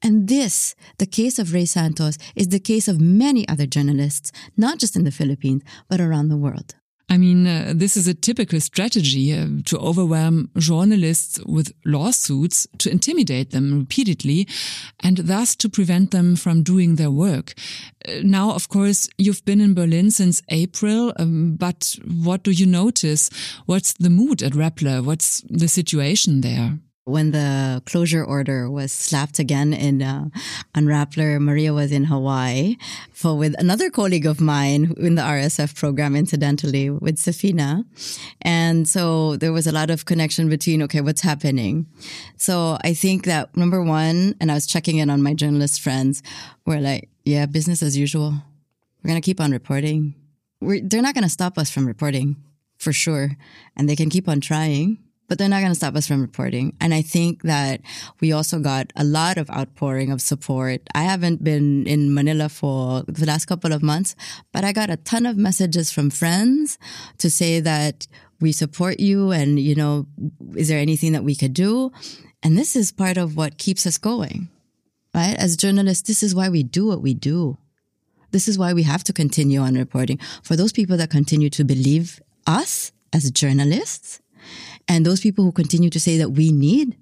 And 0.00 0.28
this, 0.28 0.74
the 0.98 1.06
case 1.06 1.38
of 1.38 1.52
Rey 1.52 1.64
Santos, 1.64 2.18
is 2.34 2.48
the 2.48 2.58
case 2.60 2.88
of 2.88 3.00
many 3.00 3.46
other 3.48 3.66
journalists, 3.66 4.32
not 4.56 4.78
just 4.78 4.96
in 4.96 5.04
the 5.04 5.10
Philippines, 5.10 5.62
but 5.88 6.00
around 6.00 6.28
the 6.28 6.36
world. 6.36 6.76
I 7.08 7.18
mean, 7.18 7.46
uh, 7.46 7.72
this 7.74 7.96
is 7.96 8.08
a 8.08 8.14
typical 8.14 8.60
strategy 8.60 9.32
uh, 9.34 9.46
to 9.66 9.78
overwhelm 9.78 10.50
journalists 10.56 11.38
with 11.44 11.72
lawsuits, 11.84 12.66
to 12.78 12.90
intimidate 12.90 13.50
them 13.50 13.80
repeatedly, 13.80 14.48
and 15.00 15.18
thus 15.18 15.54
to 15.56 15.68
prevent 15.68 16.10
them 16.10 16.36
from 16.36 16.62
doing 16.62 16.96
their 16.96 17.10
work. 17.10 17.54
Uh, 18.08 18.20
now, 18.22 18.52
of 18.52 18.68
course, 18.68 19.08
you've 19.18 19.44
been 19.44 19.60
in 19.60 19.74
Berlin 19.74 20.10
since 20.10 20.42
April, 20.48 21.12
um, 21.18 21.56
but 21.56 21.96
what 22.22 22.42
do 22.42 22.50
you 22.50 22.66
notice? 22.66 23.28
What's 23.66 23.92
the 23.94 24.10
mood 24.10 24.42
at 24.42 24.52
Rappler? 24.52 25.04
What's 25.04 25.42
the 25.50 25.68
situation 25.68 26.40
there? 26.40 26.78
When 27.04 27.32
the 27.32 27.82
closure 27.84 28.24
order 28.24 28.70
was 28.70 28.92
slapped 28.92 29.38
again 29.38 29.72
in 29.72 30.02
uh, 30.02 30.28
Maria 30.76 31.72
was 31.72 31.90
in 31.90 32.04
Hawaii 32.04 32.76
for 33.12 33.36
with 33.36 33.58
another 33.58 33.90
colleague 33.90 34.26
of 34.26 34.40
mine 34.40 34.94
in 34.96 35.16
the 35.16 35.22
RSF 35.22 35.74
program, 35.74 36.14
incidentally, 36.14 36.90
with 36.90 37.16
Safina. 37.16 37.84
And 38.42 38.86
so 38.86 39.36
there 39.36 39.52
was 39.52 39.66
a 39.66 39.72
lot 39.72 39.90
of 39.90 40.04
connection 40.04 40.48
between, 40.48 40.82
okay, 40.82 41.00
what's 41.00 41.22
happening? 41.22 41.86
So 42.36 42.78
I 42.84 42.94
think 42.94 43.24
that 43.24 43.56
number 43.56 43.82
one, 43.82 44.36
and 44.40 44.50
I 44.50 44.54
was 44.54 44.66
checking 44.66 44.98
in 44.98 45.10
on 45.10 45.22
my 45.22 45.34
journalist 45.34 45.80
friends, 45.80 46.22
we're 46.66 46.80
like, 46.80 47.08
yeah, 47.24 47.46
business 47.46 47.82
as 47.82 47.96
usual. 47.96 48.34
We're 49.02 49.08
going 49.08 49.20
to 49.20 49.24
keep 49.24 49.40
on 49.40 49.50
reporting. 49.50 50.14
We're, 50.60 50.80
they're 50.80 51.02
not 51.02 51.14
going 51.14 51.24
to 51.24 51.30
stop 51.30 51.58
us 51.58 51.70
from 51.70 51.86
reporting 51.86 52.36
for 52.78 52.92
sure. 52.92 53.32
And 53.76 53.88
they 53.88 53.96
can 53.96 54.10
keep 54.10 54.28
on 54.28 54.40
trying 54.40 54.98
but 55.32 55.38
they're 55.38 55.48
not 55.48 55.60
going 55.60 55.72
to 55.72 55.74
stop 55.74 55.96
us 55.96 56.06
from 56.06 56.20
reporting. 56.20 56.76
And 56.78 56.92
I 56.92 57.00
think 57.00 57.40
that 57.44 57.80
we 58.20 58.32
also 58.32 58.58
got 58.58 58.92
a 58.96 59.02
lot 59.02 59.38
of 59.38 59.48
outpouring 59.48 60.12
of 60.12 60.20
support. 60.20 60.82
I 60.94 61.04
haven't 61.04 61.42
been 61.42 61.86
in 61.86 62.12
Manila 62.12 62.50
for 62.50 63.02
the 63.08 63.24
last 63.24 63.46
couple 63.46 63.72
of 63.72 63.82
months, 63.82 64.14
but 64.52 64.62
I 64.62 64.74
got 64.74 64.90
a 64.90 64.98
ton 64.98 65.24
of 65.24 65.38
messages 65.38 65.90
from 65.90 66.10
friends 66.10 66.76
to 67.16 67.30
say 67.30 67.60
that 67.60 68.06
we 68.42 68.52
support 68.52 69.00
you 69.00 69.30
and, 69.30 69.58
you 69.58 69.74
know, 69.74 70.04
is 70.54 70.68
there 70.68 70.78
anything 70.78 71.12
that 71.12 71.24
we 71.24 71.34
could 71.34 71.54
do? 71.54 71.90
And 72.42 72.58
this 72.58 72.76
is 72.76 72.92
part 72.92 73.16
of 73.16 73.34
what 73.34 73.56
keeps 73.56 73.86
us 73.86 73.96
going, 73.96 74.50
right? 75.14 75.34
As 75.38 75.56
journalists, 75.56 76.06
this 76.06 76.22
is 76.22 76.34
why 76.34 76.50
we 76.50 76.62
do 76.62 76.88
what 76.88 77.00
we 77.00 77.14
do. 77.14 77.56
This 78.32 78.48
is 78.48 78.58
why 78.58 78.74
we 78.74 78.82
have 78.82 79.02
to 79.04 79.14
continue 79.14 79.60
on 79.60 79.76
reporting. 79.76 80.18
For 80.42 80.56
those 80.56 80.74
people 80.74 80.98
that 80.98 81.08
continue 81.08 81.48
to 81.48 81.64
believe 81.64 82.20
us 82.46 82.92
as 83.14 83.30
journalists, 83.30 84.18
and 84.88 85.04
those 85.04 85.20
people 85.20 85.44
who 85.44 85.52
continue 85.52 85.90
to 85.90 86.00
say 86.00 86.18
that 86.18 86.30
we 86.30 86.52
need 86.52 86.96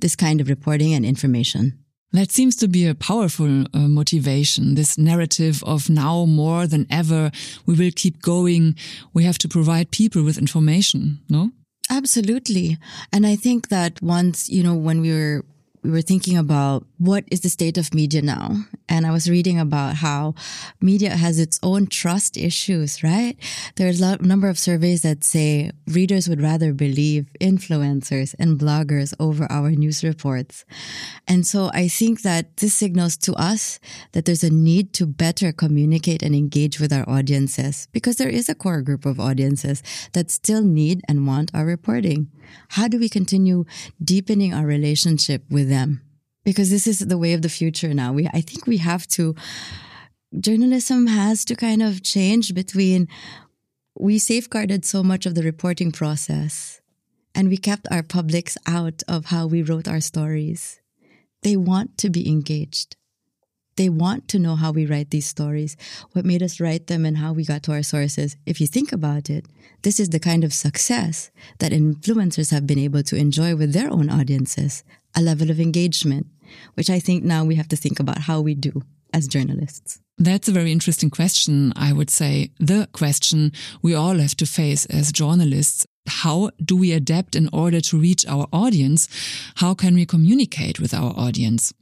this 0.00 0.16
kind 0.16 0.40
of 0.40 0.48
reporting 0.48 0.92
and 0.94 1.04
information. 1.04 1.78
That 2.12 2.30
seems 2.30 2.56
to 2.56 2.68
be 2.68 2.86
a 2.86 2.94
powerful 2.94 3.64
uh, 3.74 3.88
motivation. 3.88 4.74
This 4.74 4.96
narrative 4.96 5.62
of 5.64 5.90
now 5.90 6.24
more 6.24 6.66
than 6.66 6.86
ever, 6.88 7.30
we 7.66 7.74
will 7.74 7.90
keep 7.94 8.22
going. 8.22 8.76
We 9.12 9.24
have 9.24 9.38
to 9.38 9.48
provide 9.48 9.90
people 9.90 10.22
with 10.22 10.38
information, 10.38 11.20
no? 11.28 11.50
Absolutely. 11.90 12.78
And 13.12 13.26
I 13.26 13.36
think 13.36 13.68
that 13.68 14.00
once, 14.02 14.48
you 14.48 14.62
know, 14.62 14.74
when 14.74 15.00
we 15.00 15.12
were 15.12 15.44
we 15.82 15.92
were 15.92 16.02
thinking 16.02 16.36
about 16.36 16.84
what 16.98 17.24
is 17.30 17.40
the 17.40 17.48
state 17.48 17.78
of 17.78 17.94
media 17.94 18.20
now. 18.20 18.56
And 18.88 19.06
I 19.06 19.10
was 19.10 19.28
reading 19.28 19.58
about 19.58 19.96
how 19.96 20.34
media 20.80 21.10
has 21.10 21.38
its 21.38 21.58
own 21.62 21.86
trust 21.88 22.36
issues, 22.36 23.02
right? 23.02 23.36
There's 23.74 24.00
a 24.00 24.16
number 24.18 24.48
of 24.48 24.58
surveys 24.58 25.02
that 25.02 25.24
say 25.24 25.72
readers 25.88 26.28
would 26.28 26.40
rather 26.40 26.72
believe 26.72 27.30
influencers 27.40 28.34
and 28.38 28.58
bloggers 28.58 29.12
over 29.18 29.50
our 29.50 29.70
news 29.70 30.04
reports. 30.04 30.64
And 31.26 31.46
so 31.46 31.70
I 31.74 31.88
think 31.88 32.22
that 32.22 32.56
this 32.58 32.74
signals 32.74 33.16
to 33.18 33.34
us 33.34 33.80
that 34.12 34.24
there's 34.24 34.44
a 34.44 34.50
need 34.50 34.92
to 34.94 35.06
better 35.06 35.52
communicate 35.52 36.22
and 36.22 36.34
engage 36.34 36.78
with 36.78 36.92
our 36.92 37.08
audiences 37.08 37.88
because 37.92 38.16
there 38.16 38.28
is 38.28 38.48
a 38.48 38.54
core 38.54 38.82
group 38.82 39.04
of 39.04 39.18
audiences 39.18 39.82
that 40.12 40.30
still 40.30 40.62
need 40.62 41.00
and 41.08 41.26
want 41.26 41.50
our 41.54 41.64
reporting. 41.64 42.30
How 42.70 42.86
do 42.86 42.98
we 42.98 43.08
continue 43.08 43.64
deepening 44.02 44.54
our 44.54 44.66
relationship 44.66 45.42
with 45.50 45.68
them? 45.68 46.05
Because 46.46 46.70
this 46.70 46.86
is 46.86 47.00
the 47.00 47.18
way 47.18 47.34
of 47.34 47.42
the 47.42 47.50
future 47.50 47.92
now. 47.92 48.14
We, 48.14 48.26
I 48.28 48.40
think 48.40 48.66
we 48.66 48.78
have 48.78 49.06
to, 49.08 49.34
journalism 50.38 51.08
has 51.08 51.44
to 51.46 51.56
kind 51.56 51.82
of 51.82 52.02
change 52.02 52.54
between 52.54 53.08
we 53.98 54.18
safeguarded 54.18 54.84
so 54.84 55.02
much 55.02 55.26
of 55.26 55.34
the 55.34 55.42
reporting 55.42 55.90
process 55.90 56.80
and 57.34 57.48
we 57.48 57.56
kept 57.56 57.86
our 57.90 58.02
publics 58.02 58.56
out 58.66 59.02
of 59.08 59.26
how 59.26 59.46
we 59.46 59.62
wrote 59.62 59.88
our 59.88 60.00
stories. 60.00 60.80
They 61.42 61.56
want 61.56 61.98
to 61.98 62.10
be 62.10 62.28
engaged. 62.28 62.96
They 63.76 63.90
want 63.90 64.26
to 64.28 64.38
know 64.38 64.56
how 64.56 64.72
we 64.72 64.86
write 64.86 65.10
these 65.10 65.26
stories, 65.26 65.76
what 66.12 66.24
made 66.24 66.42
us 66.42 66.60
write 66.60 66.86
them, 66.86 67.04
and 67.04 67.18
how 67.18 67.34
we 67.34 67.44
got 67.44 67.62
to 67.64 67.72
our 67.72 67.82
sources. 67.82 68.36
If 68.46 68.58
you 68.58 68.66
think 68.66 68.90
about 68.90 69.28
it, 69.28 69.44
this 69.82 70.00
is 70.00 70.08
the 70.08 70.18
kind 70.18 70.44
of 70.44 70.54
success 70.54 71.30
that 71.58 71.72
influencers 71.72 72.50
have 72.52 72.66
been 72.66 72.78
able 72.78 73.02
to 73.02 73.16
enjoy 73.16 73.54
with 73.54 73.74
their 73.74 73.90
own 73.90 74.08
audiences, 74.08 74.82
a 75.14 75.20
level 75.20 75.50
of 75.50 75.60
engagement, 75.60 76.26
which 76.74 76.90
I 76.90 77.00
think 77.00 77.24
now 77.24 77.44
we 77.44 77.54
have 77.56 77.68
to 77.68 77.76
think 77.76 78.00
about 78.00 78.18
how 78.18 78.40
we 78.40 78.54
do 78.54 78.82
as 79.12 79.26
journalists. 79.26 80.00
That's 80.18 80.48
a 80.48 80.52
very 80.52 80.72
interesting 80.72 81.10
question. 81.10 81.72
I 81.76 81.92
would 81.92 82.10
say 82.10 82.50
the 82.58 82.88
question 82.92 83.52
we 83.82 83.94
all 83.94 84.18
have 84.18 84.34
to 84.36 84.46
face 84.46 84.86
as 84.86 85.12
journalists. 85.12 85.86
How 86.08 86.50
do 86.64 86.76
we 86.76 86.92
adapt 86.92 87.36
in 87.36 87.48
order 87.52 87.80
to 87.80 87.98
reach 87.98 88.24
our 88.26 88.46
audience? 88.52 89.08
How 89.56 89.74
can 89.74 89.94
we 89.94 90.06
communicate 90.06 90.80
with 90.80 90.94
our 90.94 91.12
audience? 91.18 91.72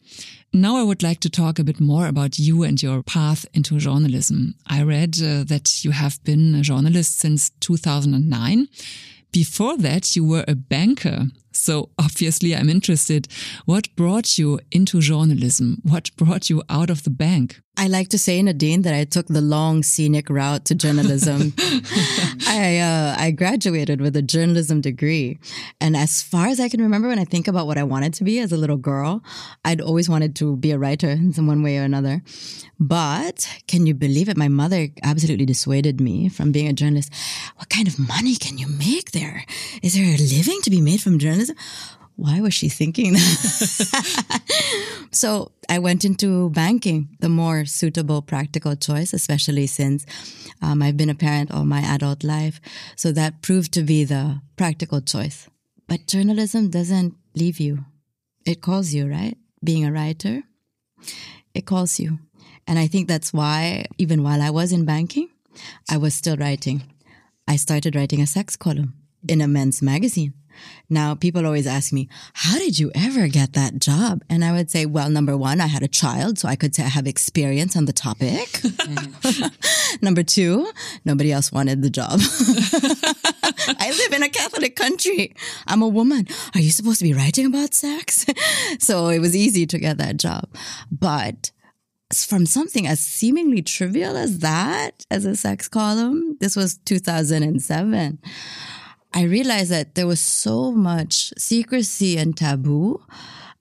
Now 0.52 0.76
I 0.76 0.82
would 0.82 1.02
like 1.02 1.20
to 1.20 1.30
talk 1.30 1.58
a 1.58 1.64
bit 1.64 1.80
more 1.80 2.06
about 2.06 2.38
you 2.38 2.62
and 2.62 2.80
your 2.82 3.02
path 3.02 3.44
into 3.54 3.78
journalism. 3.78 4.54
I 4.66 4.82
read 4.82 5.20
uh, 5.20 5.44
that 5.44 5.84
you 5.84 5.90
have 5.90 6.22
been 6.24 6.54
a 6.54 6.62
journalist 6.62 7.18
since 7.18 7.50
2009. 7.60 8.68
Before 9.32 9.76
that, 9.78 10.14
you 10.14 10.24
were 10.24 10.44
a 10.46 10.54
banker. 10.54 11.26
So 11.54 11.90
obviously 11.98 12.54
I'm 12.54 12.68
interested. 12.68 13.28
What 13.64 13.94
brought 13.96 14.38
you 14.38 14.60
into 14.70 15.00
journalism? 15.00 15.80
What 15.82 16.14
brought 16.16 16.50
you 16.50 16.62
out 16.68 16.90
of 16.90 17.04
the 17.04 17.10
bank? 17.10 17.60
I 17.76 17.88
like 17.88 18.08
to 18.10 18.18
say, 18.18 18.40
Nadine, 18.40 18.82
that 18.82 18.94
I 18.94 19.04
took 19.04 19.26
the 19.26 19.40
long 19.40 19.82
scenic 19.82 20.30
route 20.30 20.64
to 20.66 20.74
journalism. 20.74 21.52
I 22.46 22.78
uh, 22.78 23.16
I 23.18 23.32
graduated 23.32 24.00
with 24.00 24.14
a 24.16 24.22
journalism 24.22 24.80
degree, 24.80 25.38
and 25.80 25.96
as 25.96 26.22
far 26.22 26.46
as 26.46 26.60
I 26.60 26.68
can 26.68 26.80
remember, 26.80 27.08
when 27.08 27.18
I 27.18 27.24
think 27.24 27.48
about 27.48 27.66
what 27.66 27.76
I 27.76 27.82
wanted 27.82 28.14
to 28.14 28.24
be 28.24 28.38
as 28.38 28.52
a 28.52 28.56
little 28.56 28.76
girl, 28.76 29.24
I'd 29.64 29.80
always 29.80 30.08
wanted 30.08 30.36
to 30.36 30.56
be 30.56 30.70
a 30.70 30.78
writer 30.78 31.10
in 31.10 31.32
some 31.32 31.48
one 31.48 31.62
way 31.62 31.78
or 31.78 31.82
another. 31.82 32.22
But 32.78 33.48
can 33.66 33.86
you 33.86 33.94
believe 33.94 34.28
it? 34.28 34.36
My 34.36 34.48
mother 34.48 34.88
absolutely 35.02 35.46
dissuaded 35.46 36.00
me 36.00 36.28
from 36.28 36.52
being 36.52 36.68
a 36.68 36.72
journalist. 36.72 37.12
What 37.56 37.70
kind 37.70 37.88
of 37.88 37.98
money 37.98 38.36
can 38.36 38.56
you 38.56 38.68
make 38.68 39.10
there? 39.10 39.44
Is 39.82 39.94
there 39.94 40.04
a 40.04 40.16
living 40.16 40.60
to 40.62 40.70
be 40.70 40.80
made 40.80 41.00
from 41.00 41.18
journalism? 41.18 41.56
Why 42.16 42.40
was 42.40 42.54
she 42.54 42.68
thinking 42.68 43.14
that? 43.14 44.40
so 45.10 45.50
I 45.68 45.78
went 45.78 46.04
into 46.04 46.50
banking, 46.50 47.08
the 47.20 47.28
more 47.28 47.64
suitable 47.64 48.22
practical 48.22 48.76
choice, 48.76 49.12
especially 49.12 49.66
since 49.66 50.06
um, 50.62 50.82
I've 50.82 50.96
been 50.96 51.10
a 51.10 51.14
parent 51.14 51.50
all 51.50 51.64
my 51.64 51.80
adult 51.80 52.22
life. 52.22 52.60
So 52.96 53.10
that 53.12 53.42
proved 53.42 53.72
to 53.72 53.82
be 53.82 54.04
the 54.04 54.40
practical 54.56 55.00
choice. 55.00 55.48
But 55.88 56.06
journalism 56.06 56.70
doesn't 56.70 57.14
leave 57.34 57.58
you. 57.58 57.84
It 58.46 58.62
calls 58.62 58.94
you, 58.94 59.10
right? 59.10 59.36
Being 59.62 59.84
a 59.84 59.92
writer, 59.92 60.42
it 61.54 61.66
calls 61.66 61.98
you. 61.98 62.18
And 62.66 62.78
I 62.78 62.86
think 62.86 63.08
that's 63.08 63.32
why, 63.32 63.86
even 63.98 64.22
while 64.22 64.40
I 64.40 64.50
was 64.50 64.72
in 64.72 64.84
banking, 64.84 65.28
I 65.90 65.96
was 65.96 66.14
still 66.14 66.36
writing. 66.36 66.82
I 67.46 67.56
started 67.56 67.94
writing 67.94 68.20
a 68.20 68.26
sex 68.26 68.56
column 68.56 68.94
in 69.28 69.40
a 69.40 69.48
men's 69.48 69.82
magazine. 69.82 70.34
Now, 70.88 71.14
people 71.14 71.46
always 71.46 71.66
ask 71.66 71.92
me, 71.92 72.08
how 72.32 72.58
did 72.58 72.78
you 72.78 72.90
ever 72.94 73.28
get 73.28 73.52
that 73.54 73.78
job? 73.78 74.22
And 74.28 74.44
I 74.44 74.52
would 74.52 74.70
say, 74.70 74.86
well, 74.86 75.10
number 75.10 75.36
one, 75.36 75.60
I 75.60 75.66
had 75.66 75.82
a 75.82 75.88
child, 75.88 76.38
so 76.38 76.48
I 76.48 76.56
could 76.56 76.74
say 76.74 76.82
I 76.84 76.88
have 76.88 77.06
experience 77.06 77.76
on 77.76 77.86
the 77.86 77.92
topic. 77.92 78.60
number 80.02 80.22
two, 80.22 80.70
nobody 81.04 81.32
else 81.32 81.50
wanted 81.52 81.82
the 81.82 81.90
job. 81.90 82.20
I 83.80 83.90
live 83.96 84.12
in 84.12 84.22
a 84.22 84.28
Catholic 84.28 84.76
country. 84.76 85.34
I'm 85.66 85.82
a 85.82 85.88
woman. 85.88 86.26
Are 86.54 86.60
you 86.60 86.70
supposed 86.70 86.98
to 86.98 87.04
be 87.04 87.14
writing 87.14 87.46
about 87.46 87.74
sex? 87.74 88.26
so 88.78 89.08
it 89.08 89.18
was 89.18 89.34
easy 89.34 89.66
to 89.66 89.78
get 89.78 89.98
that 89.98 90.16
job. 90.16 90.48
But 90.90 91.50
from 92.12 92.46
something 92.46 92.86
as 92.86 93.00
seemingly 93.00 93.62
trivial 93.62 94.16
as 94.16 94.40
that, 94.40 95.06
as 95.10 95.24
a 95.24 95.34
sex 95.34 95.68
column, 95.68 96.36
this 96.40 96.54
was 96.56 96.78
2007. 96.84 98.18
I 99.14 99.22
realized 99.22 99.70
that 99.70 99.94
there 99.94 100.08
was 100.08 100.18
so 100.18 100.72
much 100.72 101.32
secrecy 101.38 102.18
and 102.18 102.36
taboo 102.36 103.00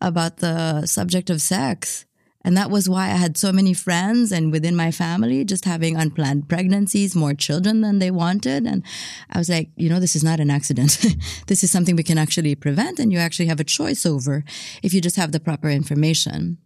about 0.01 0.38
the 0.38 0.88
subject 0.88 1.29
of 1.29 1.41
sex. 1.41 2.05
And 2.43 2.57
that 2.57 2.72
was 2.72 2.89
why 2.89 3.03
I 3.03 3.15
had 3.15 3.38
so 3.38 3.53
many 3.53 3.74
friends 3.74 4.31
and 4.31 4.51
within 4.51 4.75
my 4.75 4.91
family 4.91 5.45
just 5.45 5.63
having 5.63 5.95
unplanned 5.95 6.50
pregnancies, 6.50 7.15
more 7.15 7.36
children 7.36 7.81
than 7.81 8.00
they 8.00 8.12
wanted. 8.12 8.65
And 8.65 8.83
I 9.29 9.38
was 9.38 9.48
like, 9.48 9.69
you 9.77 9.89
know, 9.89 10.00
this 10.00 10.15
is 10.15 10.24
not 10.24 10.39
an 10.39 10.50
accident. 10.50 10.98
this 11.48 11.63
is 11.63 11.72
something 11.72 11.95
we 11.95 12.03
can 12.03 12.17
actually 12.17 12.55
prevent 12.55 13.00
and 13.00 13.13
you 13.13 13.19
actually 13.19 13.45
have 13.45 13.60
a 13.60 13.63
choice 13.63 14.05
over 14.05 14.43
if 14.81 14.93
you 14.93 15.01
just 15.01 15.15
have 15.15 15.31
the 15.31 15.39
proper 15.39 15.69
information. 15.69 16.57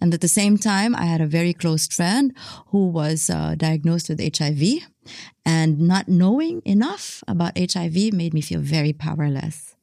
And 0.00 0.12
at 0.14 0.20
the 0.20 0.28
same 0.28 0.58
time, 0.58 0.94
I 0.94 1.04
had 1.04 1.20
a 1.20 1.26
very 1.26 1.52
close 1.52 1.86
friend 1.86 2.34
who 2.68 2.88
was 2.88 3.30
uh, 3.30 3.54
diagnosed 3.56 4.08
with 4.08 4.20
HIV 4.20 4.88
and 5.44 5.80
not 5.80 6.08
knowing 6.08 6.62
enough 6.64 7.22
about 7.26 7.58
HIV 7.58 8.12
made 8.12 8.34
me 8.34 8.40
feel 8.40 8.60
very 8.60 8.92
powerless. 8.92 9.74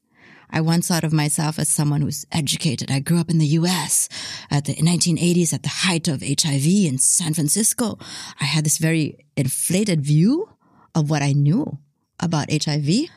I 0.49 0.61
once 0.61 0.87
thought 0.87 1.03
of 1.03 1.11
myself 1.11 1.59
as 1.59 1.69
someone 1.69 2.01
who's 2.01 2.25
educated. 2.31 2.91
I 2.91 2.99
grew 2.99 3.19
up 3.19 3.29
in 3.29 3.39
the 3.39 3.57
US 3.59 4.07
at 4.51 4.65
the 4.65 4.75
1980s 4.75 5.53
at 5.53 5.63
the 5.63 5.69
height 5.69 6.07
of 6.07 6.21
HIV 6.21 6.65
in 6.65 6.97
San 6.97 7.33
Francisco. 7.33 7.97
I 8.39 8.45
had 8.45 8.63
this 8.63 8.77
very 8.77 9.25
inflated 9.35 10.01
view 10.01 10.49
of 10.93 11.09
what 11.09 11.21
I 11.21 11.33
knew 11.33 11.79
about 12.19 12.51
HIV. 12.51 13.09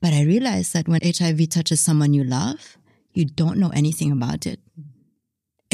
But 0.00 0.12
I 0.12 0.22
realized 0.22 0.74
that 0.74 0.86
when 0.86 1.00
HIV 1.02 1.48
touches 1.48 1.80
someone 1.80 2.14
you 2.14 2.24
love, 2.24 2.76
you 3.14 3.24
don't 3.24 3.58
know 3.58 3.70
anything 3.74 4.12
about 4.12 4.46
it, 4.46 4.60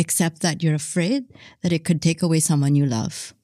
except 0.00 0.40
that 0.40 0.62
you're 0.62 0.74
afraid 0.74 1.24
that 1.62 1.72
it 1.72 1.84
could 1.84 2.00
take 2.00 2.22
away 2.22 2.40
someone 2.40 2.74
you 2.74 2.86
love. 2.86 3.34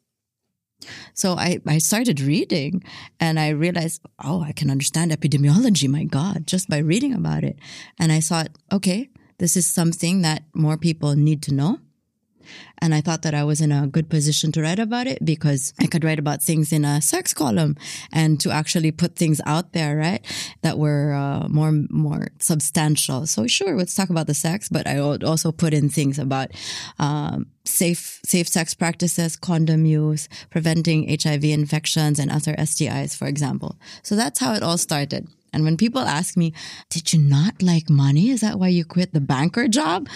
So 1.12 1.34
I, 1.34 1.60
I 1.66 1.78
started 1.78 2.18
reading 2.20 2.82
and 3.20 3.38
I 3.38 3.50
realized, 3.50 4.00
oh, 4.24 4.40
I 4.42 4.52
can 4.52 4.70
understand 4.70 5.10
epidemiology, 5.12 5.88
my 5.88 6.04
God, 6.04 6.46
just 6.46 6.68
by 6.68 6.78
reading 6.78 7.12
about 7.12 7.44
it. 7.44 7.58
And 7.98 8.10
I 8.10 8.20
thought, 8.20 8.48
okay, 8.72 9.10
this 9.38 9.56
is 9.56 9.66
something 9.66 10.22
that 10.22 10.44
more 10.54 10.78
people 10.78 11.14
need 11.14 11.42
to 11.42 11.54
know. 11.54 11.78
And 12.78 12.94
I 12.94 13.00
thought 13.00 13.22
that 13.22 13.34
I 13.34 13.44
was 13.44 13.60
in 13.60 13.72
a 13.72 13.86
good 13.86 14.08
position 14.08 14.52
to 14.52 14.62
write 14.62 14.78
about 14.78 15.06
it 15.06 15.24
because 15.24 15.72
I 15.80 15.86
could 15.86 16.04
write 16.04 16.18
about 16.18 16.42
things 16.42 16.72
in 16.72 16.84
a 16.84 17.00
sex 17.00 17.32
column 17.32 17.76
and 18.12 18.38
to 18.40 18.50
actually 18.50 18.92
put 18.92 19.16
things 19.16 19.40
out 19.46 19.72
there, 19.72 19.96
right? 19.96 20.24
That 20.62 20.78
were 20.78 21.12
uh, 21.12 21.48
more, 21.48 21.72
more 21.90 22.28
substantial. 22.38 23.26
So 23.26 23.46
sure, 23.46 23.76
let's 23.76 23.94
talk 23.94 24.10
about 24.10 24.26
the 24.26 24.34
sex, 24.34 24.68
but 24.68 24.86
I 24.86 25.00
would 25.00 25.24
also 25.24 25.52
put 25.52 25.72
in 25.74 25.88
things 25.88 26.18
about, 26.18 26.50
um, 26.98 27.46
safe, 27.64 28.20
safe 28.24 28.48
sex 28.48 28.74
practices, 28.74 29.36
condom 29.36 29.86
use, 29.86 30.28
preventing 30.50 31.08
HIV 31.08 31.44
infections 31.44 32.18
and 32.18 32.30
other 32.30 32.54
STIs, 32.54 33.16
for 33.16 33.26
example. 33.26 33.76
So 34.02 34.16
that's 34.16 34.38
how 34.38 34.54
it 34.54 34.62
all 34.62 34.78
started. 34.78 35.28
And 35.56 35.64
when 35.64 35.78
people 35.78 36.02
ask 36.02 36.36
me, 36.36 36.52
did 36.90 37.14
you 37.14 37.18
not 37.18 37.62
like 37.62 37.88
money? 37.88 38.28
Is 38.28 38.42
that 38.42 38.58
why 38.58 38.68
you 38.68 38.84
quit 38.84 39.14
the 39.14 39.22
banker 39.22 39.68
job? 39.68 40.06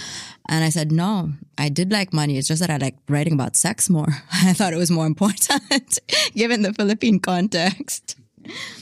And 0.50 0.62
I 0.62 0.68
said, 0.68 0.92
no, 0.92 1.32
I 1.56 1.70
did 1.70 1.90
like 1.90 2.12
money. 2.12 2.36
It's 2.36 2.46
just 2.46 2.60
that 2.60 2.68
I 2.68 2.76
like 2.76 2.96
writing 3.08 3.32
about 3.32 3.56
sex 3.56 3.88
more. 3.88 4.08
I 4.34 4.52
thought 4.52 4.74
it 4.74 4.76
was 4.76 4.90
more 4.90 5.06
important 5.06 5.98
given 6.34 6.60
the 6.60 6.74
Philippine 6.74 7.20
context. 7.20 8.16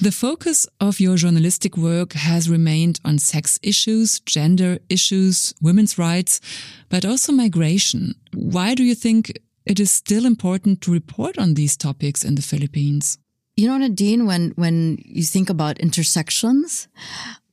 The 0.03 0.11
focus 0.11 0.67
of 0.81 0.99
your 0.99 1.15
journalistic 1.15 1.77
work 1.77 2.15
has 2.15 2.51
remained 2.51 2.99
on 3.05 3.21
sex 3.21 3.61
issues, 3.63 4.19
gender 4.19 4.81
issues, 4.89 5.55
women's 5.63 5.97
rights, 5.97 6.41
but 6.89 7.05
also 7.05 7.31
migration. 7.31 8.17
Why 8.35 8.75
do 8.75 8.83
you 8.83 8.97
think 8.97 9.39
it 9.65 9.79
is 9.79 9.93
still 9.93 10.27
important 10.27 10.81
to 10.81 10.93
report 10.93 11.39
on 11.39 11.55
these 11.55 11.77
topics 11.77 12.25
in 12.25 12.35
the 12.35 12.43
Philippines? 12.43 13.19
You 13.59 13.67
know, 13.67 13.77
Nadine, 13.77 14.25
when, 14.25 14.53
when 14.55 14.99
you 15.05 15.25
think 15.25 15.51
about 15.51 15.81
intersections, 15.81 16.87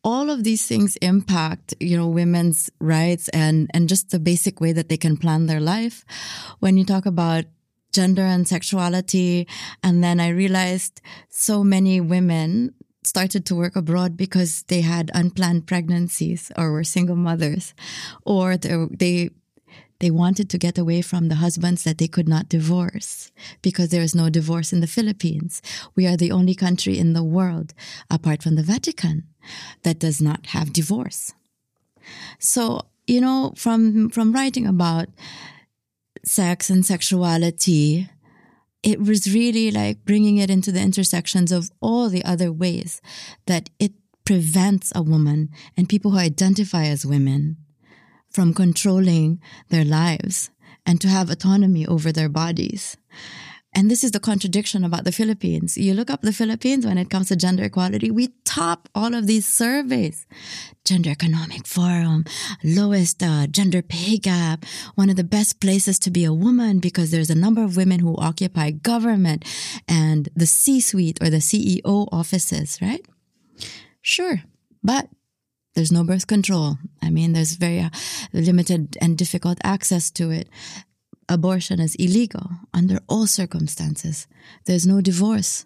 all 0.03 0.29
of 0.29 0.43
these 0.43 0.67
things 0.67 0.97
impact, 0.97 1.73
you 1.79 1.97
know, 1.97 2.07
women's 2.07 2.69
rights 2.79 3.27
and, 3.29 3.71
and 3.73 3.89
just 3.89 4.11
the 4.11 4.19
basic 4.19 4.61
way 4.61 4.71
that 4.71 4.87
they 4.87 4.97
can 4.97 5.17
plan 5.17 5.47
their 5.47 5.59
life. 5.59 6.05
When 6.59 6.77
you 6.77 6.85
talk 6.85 7.07
about 7.07 7.45
gender 7.91 8.21
and 8.21 8.47
sexuality, 8.47 9.47
and 9.81 10.03
then 10.03 10.19
I 10.19 10.27
realized 10.29 11.01
so 11.29 11.63
many 11.63 11.99
women 11.99 12.75
started 13.03 13.47
to 13.47 13.55
work 13.55 13.75
abroad 13.75 14.15
because 14.15 14.61
they 14.67 14.81
had 14.81 15.09
unplanned 15.15 15.65
pregnancies 15.65 16.51
or 16.55 16.71
were 16.71 16.83
single 16.83 17.15
mothers 17.15 17.73
or 18.27 18.57
they 18.57 19.31
they 19.99 20.11
wanted 20.11 20.49
to 20.49 20.57
get 20.57 20.77
away 20.77 21.01
from 21.01 21.27
the 21.27 21.35
husbands 21.35 21.83
that 21.83 21.97
they 21.97 22.07
could 22.07 22.27
not 22.27 22.49
divorce 22.49 23.31
because 23.61 23.89
there 23.89 24.01
is 24.01 24.15
no 24.15 24.29
divorce 24.29 24.73
in 24.73 24.81
the 24.81 24.87
Philippines. 24.87 25.61
We 25.95 26.05
are 26.05 26.17
the 26.17 26.31
only 26.31 26.55
country 26.55 26.97
in 26.97 27.13
the 27.13 27.23
world, 27.23 27.73
apart 28.09 28.43
from 28.43 28.55
the 28.55 28.63
Vatican, 28.63 29.23
that 29.83 29.99
does 29.99 30.21
not 30.21 30.47
have 30.47 30.73
divorce. 30.73 31.33
So, 32.39 32.81
you 33.07 33.21
know, 33.21 33.53
from, 33.55 34.09
from 34.09 34.33
writing 34.33 34.67
about 34.67 35.07
sex 36.25 36.69
and 36.69 36.85
sexuality, 36.85 38.09
it 38.83 38.99
was 38.99 39.33
really 39.33 39.71
like 39.71 40.05
bringing 40.05 40.37
it 40.37 40.49
into 40.49 40.71
the 40.71 40.81
intersections 40.81 41.51
of 41.51 41.71
all 41.81 42.09
the 42.09 42.23
other 42.23 42.51
ways 42.51 43.01
that 43.45 43.69
it 43.79 43.93
prevents 44.25 44.91
a 44.95 45.01
woman 45.01 45.49
and 45.77 45.87
people 45.87 46.11
who 46.11 46.17
identify 46.17 46.85
as 46.85 47.05
women 47.05 47.57
from 48.35 48.53
controlling 48.53 49.39
their 49.69 49.85
lives 49.85 50.49
and 50.85 50.99
to 50.99 51.07
have 51.07 51.29
autonomy 51.29 51.87
over 51.87 52.11
their 52.11 52.27
bodies. 52.27 52.97
And 53.73 53.89
this 53.89 54.03
is 54.03 54.11
the 54.11 54.19
contradiction 54.19 54.83
about 54.83 55.05
the 55.05 55.13
Philippines. 55.13 55.77
You 55.77 55.93
look 55.93 56.09
up 56.09 56.21
the 56.21 56.33
Philippines 56.33 56.85
when 56.85 56.97
it 56.97 57.09
comes 57.09 57.29
to 57.29 57.37
gender 57.37 57.63
equality, 57.63 58.11
we 58.11 58.33
top 58.43 58.89
all 58.93 59.13
of 59.15 59.25
these 59.25 59.47
surveys. 59.47 60.25
Gender 60.83 61.09
Economic 61.11 61.65
Forum, 61.65 62.25
lowest 62.61 63.23
uh, 63.23 63.47
gender 63.47 63.81
pay 63.81 64.17
gap, 64.17 64.65
one 64.95 65.09
of 65.09 65.15
the 65.15 65.23
best 65.23 65.61
places 65.61 65.97
to 65.99 66.11
be 66.11 66.25
a 66.25 66.33
woman 66.33 66.79
because 66.79 67.11
there's 67.11 67.29
a 67.29 67.35
number 67.35 67.63
of 67.63 67.77
women 67.77 67.99
who 68.01 68.17
occupy 68.17 68.71
government 68.71 69.45
and 69.87 70.27
the 70.35 70.45
C-suite 70.45 71.19
or 71.21 71.29
the 71.29 71.37
CEO 71.37 72.07
offices, 72.11 72.79
right? 72.81 73.05
Sure. 74.01 74.43
But 74.83 75.09
there's 75.75 75.91
no 75.91 76.03
birth 76.03 76.27
control. 76.27 76.77
I 77.01 77.09
mean, 77.09 77.33
there's 77.33 77.55
very 77.55 77.81
uh, 77.81 77.89
limited 78.33 78.97
and 79.01 79.17
difficult 79.17 79.59
access 79.63 80.09
to 80.11 80.31
it. 80.31 80.49
Abortion 81.27 81.79
is 81.79 81.95
illegal 81.95 82.49
under 82.73 82.99
all 83.07 83.27
circumstances. 83.27 84.27
There's 84.65 84.87
no 84.87 85.01
divorce. 85.01 85.65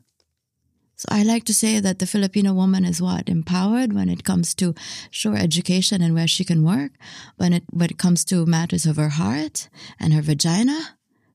So 0.95 1.07
I 1.09 1.23
like 1.23 1.45
to 1.45 1.53
say 1.53 1.79
that 1.79 1.99
the 1.99 2.05
Filipino 2.05 2.53
woman 2.53 2.83
is 2.83 3.01
what? 3.01 3.29
Empowered 3.29 3.93
when 3.93 4.09
it 4.09 4.25
comes 4.25 4.53
to, 4.55 4.73
sure, 5.11 5.37
education 5.37 6.01
and 6.01 6.13
where 6.13 6.27
she 6.27 6.43
can 6.43 6.63
work. 6.65 6.91
When 7.37 7.53
it, 7.53 7.63
when 7.69 7.89
it 7.89 7.97
comes 7.97 8.25
to 8.25 8.45
matters 8.45 8.85
of 8.85 8.97
her 8.97 9.09
heart 9.09 9.69
and 9.97 10.13
her 10.13 10.21
vagina, 10.21 10.77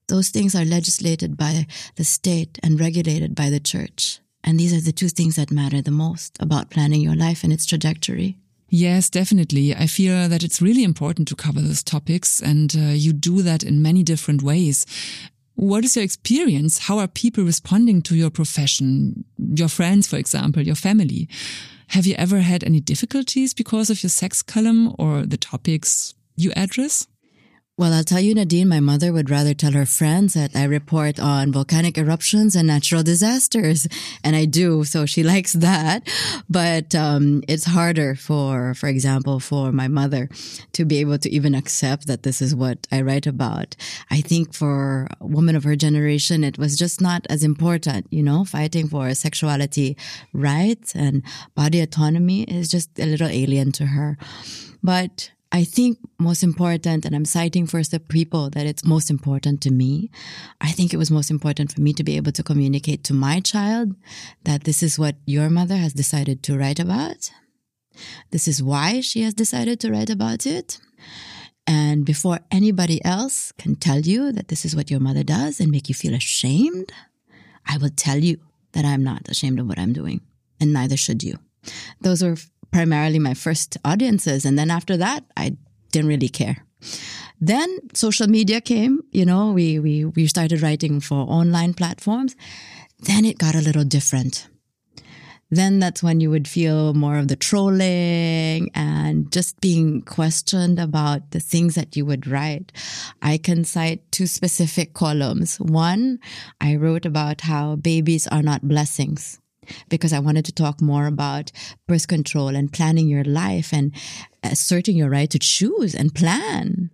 those 0.08 0.28
things 0.28 0.54
are 0.54 0.66
legislated 0.66 1.38
by 1.38 1.66
the 1.96 2.04
state 2.04 2.58
and 2.62 2.78
regulated 2.78 3.34
by 3.34 3.48
the 3.48 3.60
church. 3.60 4.20
And 4.42 4.60
these 4.60 4.74
are 4.74 4.84
the 4.84 4.92
two 4.92 5.08
things 5.08 5.36
that 5.36 5.50
matter 5.50 5.80
the 5.80 5.90
most 5.90 6.36
about 6.40 6.68
planning 6.68 7.00
your 7.00 7.16
life 7.16 7.42
and 7.42 7.52
its 7.52 7.64
trajectory. 7.64 8.36
Yes, 8.76 9.08
definitely. 9.08 9.72
I 9.72 9.86
feel 9.86 10.28
that 10.28 10.42
it's 10.42 10.60
really 10.60 10.82
important 10.82 11.28
to 11.28 11.36
cover 11.36 11.60
those 11.60 11.84
topics 11.84 12.42
and 12.42 12.74
uh, 12.76 12.80
you 12.90 13.12
do 13.12 13.40
that 13.40 13.62
in 13.62 13.80
many 13.80 14.02
different 14.02 14.42
ways. 14.42 14.84
What 15.54 15.84
is 15.84 15.94
your 15.94 16.04
experience? 16.04 16.78
How 16.78 16.98
are 16.98 17.06
people 17.06 17.44
responding 17.44 18.02
to 18.02 18.16
your 18.16 18.30
profession? 18.30 19.26
Your 19.38 19.68
friends, 19.68 20.08
for 20.08 20.16
example, 20.16 20.60
your 20.60 20.74
family? 20.74 21.28
Have 21.90 22.04
you 22.04 22.16
ever 22.16 22.40
had 22.40 22.64
any 22.64 22.80
difficulties 22.80 23.54
because 23.54 23.90
of 23.90 24.02
your 24.02 24.10
sex 24.10 24.42
column 24.42 24.92
or 24.98 25.22
the 25.22 25.36
topics 25.36 26.12
you 26.34 26.50
address? 26.56 27.06
Well, 27.76 27.92
I'll 27.92 28.04
tell 28.04 28.20
you, 28.20 28.36
Nadine, 28.36 28.68
my 28.68 28.78
mother 28.78 29.12
would 29.12 29.30
rather 29.30 29.52
tell 29.52 29.72
her 29.72 29.84
friends 29.84 30.34
that 30.34 30.54
I 30.54 30.62
report 30.62 31.18
on 31.18 31.50
volcanic 31.50 31.98
eruptions 31.98 32.54
and 32.54 32.68
natural 32.68 33.02
disasters. 33.02 33.88
And 34.22 34.36
I 34.36 34.44
do. 34.44 34.84
So 34.84 35.06
she 35.06 35.22
likes 35.34 35.54
that. 35.54 36.08
But, 36.48 36.94
um, 36.94 37.42
it's 37.48 37.64
harder 37.64 38.14
for, 38.14 38.74
for 38.74 38.88
example, 38.88 39.40
for 39.40 39.72
my 39.72 39.88
mother 39.88 40.28
to 40.74 40.84
be 40.84 40.98
able 40.98 41.18
to 41.18 41.28
even 41.28 41.52
accept 41.56 42.06
that 42.06 42.22
this 42.22 42.40
is 42.40 42.54
what 42.54 42.86
I 42.92 43.00
write 43.02 43.26
about. 43.26 43.74
I 44.08 44.20
think 44.20 44.54
for 44.54 45.08
a 45.20 45.26
woman 45.26 45.56
of 45.56 45.64
her 45.64 45.74
generation, 45.74 46.44
it 46.44 46.56
was 46.56 46.78
just 46.78 47.00
not 47.00 47.26
as 47.28 47.42
important, 47.42 48.06
you 48.12 48.22
know, 48.22 48.44
fighting 48.44 48.86
for 48.86 49.12
sexuality 49.14 49.96
rights 50.32 50.94
and 50.94 51.24
body 51.56 51.80
autonomy 51.80 52.44
is 52.44 52.68
just 52.68 52.96
a 53.00 53.06
little 53.06 53.26
alien 53.26 53.72
to 53.72 53.86
her. 53.86 54.16
But 54.80 55.32
I 55.52 55.62
think 55.62 55.98
most 56.18 56.42
important, 56.42 57.04
and 57.04 57.14
I'm 57.14 57.24
citing 57.24 57.66
first 57.66 57.92
the 57.92 58.00
people 58.00 58.50
that 58.50 58.66
it's 58.66 58.84
most 58.84 59.08
important 59.08 59.60
to 59.62 59.70
me. 59.70 60.10
I 60.60 60.72
think 60.72 60.92
it 60.92 60.96
was 60.96 61.10
most 61.10 61.30
important 61.30 61.72
for 61.72 61.80
me 61.80 61.92
to 61.92 62.02
be 62.02 62.16
able 62.16 62.32
to 62.32 62.42
communicate 62.42 63.04
to 63.04 63.14
my 63.14 63.38
child 63.38 63.94
that 64.44 64.64
this 64.64 64.82
is 64.82 64.98
what 64.98 65.16
your 65.26 65.48
mother 65.50 65.76
has 65.76 65.92
decided 65.92 66.42
to 66.42 66.58
write 66.58 66.80
about. 66.80 67.30
This 68.32 68.48
is 68.48 68.62
why 68.62 69.00
she 69.00 69.22
has 69.22 69.34
decided 69.34 69.78
to 69.80 69.92
write 69.92 70.10
about 70.10 70.44
it. 70.44 70.80
And 71.66 72.04
before 72.04 72.40
anybody 72.50 73.02
else 73.04 73.52
can 73.52 73.76
tell 73.76 74.00
you 74.00 74.32
that 74.32 74.48
this 74.48 74.64
is 74.64 74.74
what 74.74 74.90
your 74.90 75.00
mother 75.00 75.22
does 75.22 75.60
and 75.60 75.70
make 75.70 75.88
you 75.88 75.94
feel 75.94 76.14
ashamed, 76.14 76.92
I 77.66 77.78
will 77.78 77.90
tell 77.94 78.18
you 78.18 78.40
that 78.72 78.84
I'm 78.84 79.04
not 79.04 79.28
ashamed 79.28 79.60
of 79.60 79.68
what 79.68 79.78
I'm 79.78 79.92
doing, 79.92 80.20
and 80.60 80.72
neither 80.72 80.96
should 80.96 81.22
you. 81.22 81.38
Those 82.00 82.22
are 82.22 82.36
primarily 82.74 83.20
my 83.20 83.34
first 83.34 83.78
audiences. 83.84 84.44
And 84.44 84.58
then 84.58 84.68
after 84.68 84.96
that, 84.96 85.22
I 85.36 85.56
didn't 85.92 86.08
really 86.08 86.28
care. 86.28 86.56
Then 87.40 87.68
social 87.94 88.26
media 88.26 88.60
came, 88.60 89.00
you 89.12 89.24
know, 89.24 89.52
we, 89.52 89.78
we, 89.78 90.06
we 90.06 90.26
started 90.26 90.60
writing 90.60 90.98
for 90.98 91.18
online 91.18 91.74
platforms. 91.74 92.34
Then 92.98 93.24
it 93.24 93.38
got 93.38 93.54
a 93.54 93.60
little 93.60 93.84
different. 93.84 94.48
Then 95.52 95.78
that's 95.78 96.02
when 96.02 96.20
you 96.20 96.30
would 96.30 96.48
feel 96.48 96.94
more 96.94 97.16
of 97.16 97.28
the 97.28 97.36
trolling 97.36 98.72
and 98.74 99.30
just 99.30 99.60
being 99.60 100.02
questioned 100.02 100.80
about 100.80 101.30
the 101.30 101.38
things 101.38 101.76
that 101.76 101.94
you 101.94 102.04
would 102.06 102.26
write. 102.26 102.72
I 103.22 103.38
can 103.38 103.62
cite 103.62 104.10
two 104.10 104.26
specific 104.26 104.94
columns. 104.94 105.60
One, 105.60 106.18
I 106.60 106.74
wrote 106.74 107.06
about 107.06 107.42
how 107.42 107.76
babies 107.76 108.26
are 108.26 108.42
not 108.42 108.66
blessings 108.66 109.38
because 109.88 110.12
I 110.12 110.18
wanted 110.18 110.44
to 110.46 110.52
talk 110.52 110.80
more 110.80 111.06
about 111.06 111.52
birth 111.86 112.08
control 112.08 112.48
and 112.48 112.72
planning 112.72 113.08
your 113.08 113.24
life 113.24 113.72
and 113.72 113.92
asserting 114.42 114.96
your 114.96 115.10
right 115.10 115.30
to 115.30 115.38
choose 115.38 115.94
and 115.94 116.14
plan. 116.14 116.90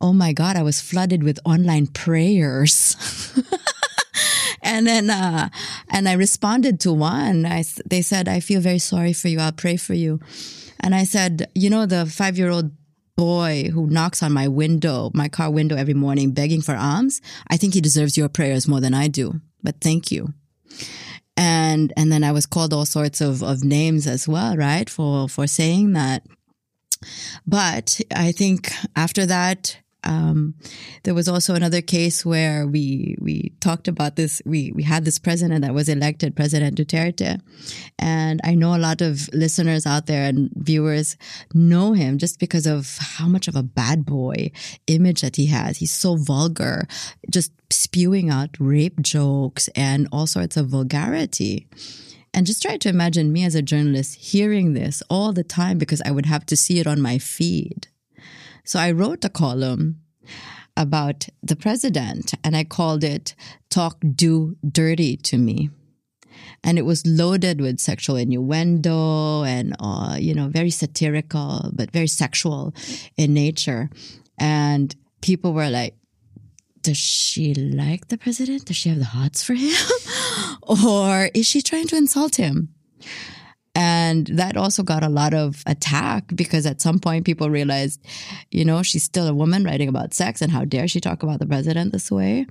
Oh 0.00 0.12
my 0.12 0.32
God, 0.32 0.56
I 0.56 0.62
was 0.62 0.80
flooded 0.80 1.22
with 1.22 1.38
online 1.44 1.86
prayers. 1.86 2.96
and 4.62 4.86
then, 4.86 5.10
uh, 5.10 5.48
and 5.90 6.08
I 6.08 6.12
responded 6.12 6.80
to 6.80 6.92
one. 6.92 7.46
I, 7.46 7.64
they 7.86 8.02
said, 8.02 8.28
I 8.28 8.40
feel 8.40 8.60
very 8.60 8.78
sorry 8.78 9.12
for 9.12 9.28
you. 9.28 9.40
I'll 9.40 9.52
pray 9.52 9.76
for 9.76 9.94
you. 9.94 10.20
And 10.80 10.94
I 10.94 11.04
said, 11.04 11.50
you 11.54 11.70
know, 11.70 11.86
the 11.86 12.06
five 12.06 12.36
year 12.36 12.50
old 12.50 12.72
boy 13.16 13.70
who 13.72 13.86
knocks 13.86 14.22
on 14.22 14.32
my 14.32 14.48
window, 14.48 15.10
my 15.14 15.28
car 15.28 15.50
window 15.50 15.76
every 15.76 15.94
morning 15.94 16.32
begging 16.32 16.60
for 16.60 16.74
alms, 16.74 17.20
I 17.48 17.56
think 17.56 17.74
he 17.74 17.80
deserves 17.80 18.16
your 18.16 18.28
prayers 18.28 18.68
more 18.68 18.80
than 18.80 18.94
I 18.94 19.08
do. 19.08 19.40
But 19.62 19.80
thank 19.80 20.10
you. 20.10 20.34
And, 21.36 21.92
and 21.96 22.12
then 22.12 22.22
I 22.22 22.32
was 22.32 22.46
called 22.46 22.72
all 22.72 22.86
sorts 22.86 23.20
of, 23.20 23.42
of 23.42 23.64
names 23.64 24.06
as 24.06 24.28
well, 24.28 24.56
right? 24.56 24.88
For, 24.88 25.28
for 25.28 25.46
saying 25.46 25.92
that. 25.94 26.24
But 27.46 28.00
I 28.14 28.32
think 28.32 28.72
after 28.96 29.26
that, 29.26 29.78
um, 30.04 30.54
there 31.02 31.14
was 31.14 31.28
also 31.28 31.54
another 31.54 31.80
case 31.80 32.24
where 32.24 32.66
we 32.66 33.16
we 33.20 33.52
talked 33.60 33.88
about 33.88 34.16
this. 34.16 34.40
We 34.44 34.72
we 34.72 34.82
had 34.82 35.04
this 35.04 35.18
president 35.18 35.62
that 35.62 35.74
was 35.74 35.88
elected, 35.88 36.36
President 36.36 36.76
Duterte, 36.76 37.40
and 37.98 38.40
I 38.44 38.54
know 38.54 38.74
a 38.74 38.78
lot 38.78 39.00
of 39.00 39.28
listeners 39.32 39.86
out 39.86 40.06
there 40.06 40.26
and 40.26 40.50
viewers 40.54 41.16
know 41.52 41.92
him 41.92 42.18
just 42.18 42.38
because 42.38 42.66
of 42.66 42.98
how 43.00 43.26
much 43.26 43.48
of 43.48 43.56
a 43.56 43.62
bad 43.62 44.04
boy 44.04 44.52
image 44.86 45.22
that 45.22 45.36
he 45.36 45.46
has. 45.46 45.78
He's 45.78 45.92
so 45.92 46.16
vulgar, 46.16 46.86
just 47.30 47.52
spewing 47.70 48.30
out 48.30 48.50
rape 48.58 49.00
jokes 49.00 49.68
and 49.74 50.08
all 50.12 50.26
sorts 50.26 50.56
of 50.56 50.68
vulgarity. 50.68 51.66
And 52.32 52.46
just 52.46 52.62
try 52.62 52.76
to 52.78 52.88
imagine 52.88 53.32
me 53.32 53.44
as 53.44 53.54
a 53.54 53.62
journalist 53.62 54.16
hearing 54.16 54.72
this 54.72 55.04
all 55.08 55.32
the 55.32 55.44
time 55.44 55.78
because 55.78 56.02
I 56.04 56.10
would 56.10 56.26
have 56.26 56.44
to 56.46 56.56
see 56.56 56.80
it 56.80 56.86
on 56.86 57.00
my 57.00 57.18
feed. 57.18 57.86
So 58.64 58.78
I 58.78 58.92
wrote 58.92 59.24
a 59.24 59.28
column 59.28 60.00
about 60.76 61.28
the 61.42 61.54
president 61.54 62.34
and 62.42 62.56
I 62.56 62.64
called 62.64 63.04
it 63.04 63.34
Talk 63.70 63.98
Do 64.14 64.56
Dirty 64.66 65.16
to 65.18 65.38
Me. 65.38 65.70
And 66.64 66.78
it 66.78 66.82
was 66.82 67.06
loaded 67.06 67.60
with 67.60 67.78
sexual 67.78 68.16
innuendo 68.16 69.44
and, 69.44 69.76
uh, 69.78 70.16
you 70.18 70.34
know, 70.34 70.48
very 70.48 70.70
satirical, 70.70 71.70
but 71.74 71.90
very 71.90 72.06
sexual 72.06 72.74
in 73.16 73.34
nature. 73.34 73.90
And 74.38 74.94
people 75.20 75.52
were 75.52 75.68
like, 75.68 75.94
does 76.80 76.96
she 76.96 77.54
like 77.54 78.08
the 78.08 78.18
president? 78.18 78.66
Does 78.66 78.76
she 78.76 78.88
have 78.88 78.98
the 78.98 79.04
hots 79.04 79.42
for 79.42 79.54
him? 79.54 79.74
or 80.62 81.30
is 81.34 81.46
she 81.46 81.62
trying 81.62 81.86
to 81.88 81.96
insult 81.96 82.36
him? 82.36 82.70
And 83.74 84.28
that 84.28 84.56
also 84.56 84.82
got 84.82 85.02
a 85.02 85.08
lot 85.08 85.34
of 85.34 85.62
attack 85.66 86.24
because 86.34 86.64
at 86.64 86.80
some 86.80 87.00
point 87.00 87.26
people 87.26 87.50
realized, 87.50 88.00
you 88.50 88.64
know, 88.64 88.82
she's 88.82 89.02
still 89.02 89.26
a 89.26 89.34
woman 89.34 89.64
writing 89.64 89.88
about 89.88 90.14
sex 90.14 90.40
and 90.40 90.52
how 90.52 90.64
dare 90.64 90.86
she 90.86 91.00
talk 91.00 91.22
about 91.24 91.40
the 91.40 91.46
president 91.46 91.92
this 91.92 92.10
way. 92.10 92.46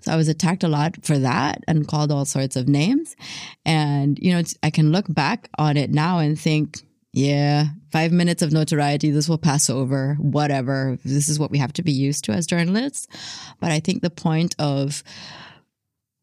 So 0.00 0.12
I 0.12 0.16
was 0.16 0.28
attacked 0.28 0.64
a 0.64 0.68
lot 0.68 1.04
for 1.04 1.18
that 1.18 1.64
and 1.66 1.88
called 1.88 2.12
all 2.12 2.26
sorts 2.26 2.56
of 2.56 2.68
names. 2.68 3.16
And, 3.64 4.18
you 4.18 4.32
know, 4.32 4.42
I 4.62 4.70
can 4.70 4.92
look 4.92 5.06
back 5.08 5.48
on 5.58 5.76
it 5.78 5.90
now 5.90 6.18
and 6.18 6.38
think, 6.38 6.80
yeah, 7.12 7.68
five 7.90 8.12
minutes 8.12 8.42
of 8.42 8.52
notoriety, 8.52 9.10
this 9.10 9.28
will 9.28 9.38
pass 9.38 9.70
over, 9.70 10.16
whatever. 10.20 10.98
This 11.02 11.30
is 11.30 11.38
what 11.38 11.50
we 11.50 11.56
have 11.56 11.72
to 11.72 11.82
be 11.82 11.92
used 11.92 12.24
to 12.24 12.32
as 12.32 12.46
journalists. 12.46 13.08
But 13.58 13.72
I 13.72 13.80
think 13.80 14.02
the 14.02 14.10
point 14.10 14.54
of, 14.58 15.02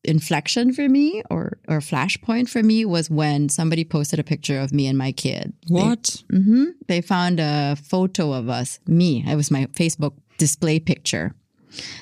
inflection 0.03 0.73
for 0.73 0.89
me 0.89 1.23
or 1.29 1.57
or 1.67 1.79
flashpoint 1.79 2.49
for 2.49 2.61
me 2.61 2.85
was 2.85 3.09
when 3.09 3.49
somebody 3.49 3.85
posted 3.85 4.19
a 4.19 4.23
picture 4.23 4.59
of 4.59 4.73
me 4.73 4.87
and 4.87 4.97
my 4.97 5.11
kid. 5.11 5.53
What? 5.67 6.23
They, 6.29 6.37
mm-hmm, 6.37 6.63
they 6.87 7.01
found 7.01 7.39
a 7.39 7.75
photo 7.75 8.33
of 8.33 8.49
us, 8.49 8.79
me. 8.87 9.23
It 9.27 9.35
was 9.35 9.51
my 9.51 9.67
Facebook 9.67 10.13
display 10.37 10.79
picture 10.79 11.33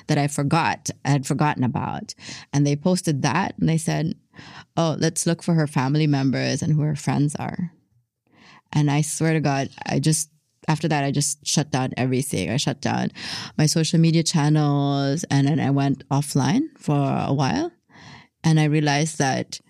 that 0.06 0.18
I 0.18 0.28
forgot, 0.28 0.90
I 1.04 1.10
had 1.10 1.26
forgotten 1.26 1.64
about. 1.64 2.14
And 2.52 2.66
they 2.66 2.76
posted 2.76 3.22
that 3.22 3.56
and 3.58 3.68
they 3.68 3.78
said, 3.78 4.14
Oh, 4.76 4.96
let's 4.98 5.26
look 5.26 5.42
for 5.42 5.54
her 5.54 5.66
family 5.66 6.06
members 6.06 6.62
and 6.62 6.72
who 6.72 6.82
her 6.82 6.96
friends 6.96 7.34
are. 7.36 7.72
And 8.72 8.90
I 8.90 9.02
swear 9.02 9.34
to 9.34 9.40
God, 9.40 9.68
I 9.86 9.98
just 9.98 10.30
after 10.68 10.86
that, 10.88 11.04
I 11.04 11.10
just 11.10 11.44
shut 11.44 11.70
down 11.70 11.92
everything. 11.96 12.48
I 12.48 12.56
shut 12.56 12.80
down 12.80 13.10
my 13.58 13.66
social 13.66 13.98
media 13.98 14.22
channels 14.22 15.24
and 15.24 15.48
then 15.48 15.58
I 15.58 15.70
went 15.70 16.08
offline 16.08 16.68
for 16.78 16.94
a 16.96 17.32
while. 17.32 17.72
And 18.44 18.58
I 18.58 18.64
realized 18.64 19.18
that 19.18 19.60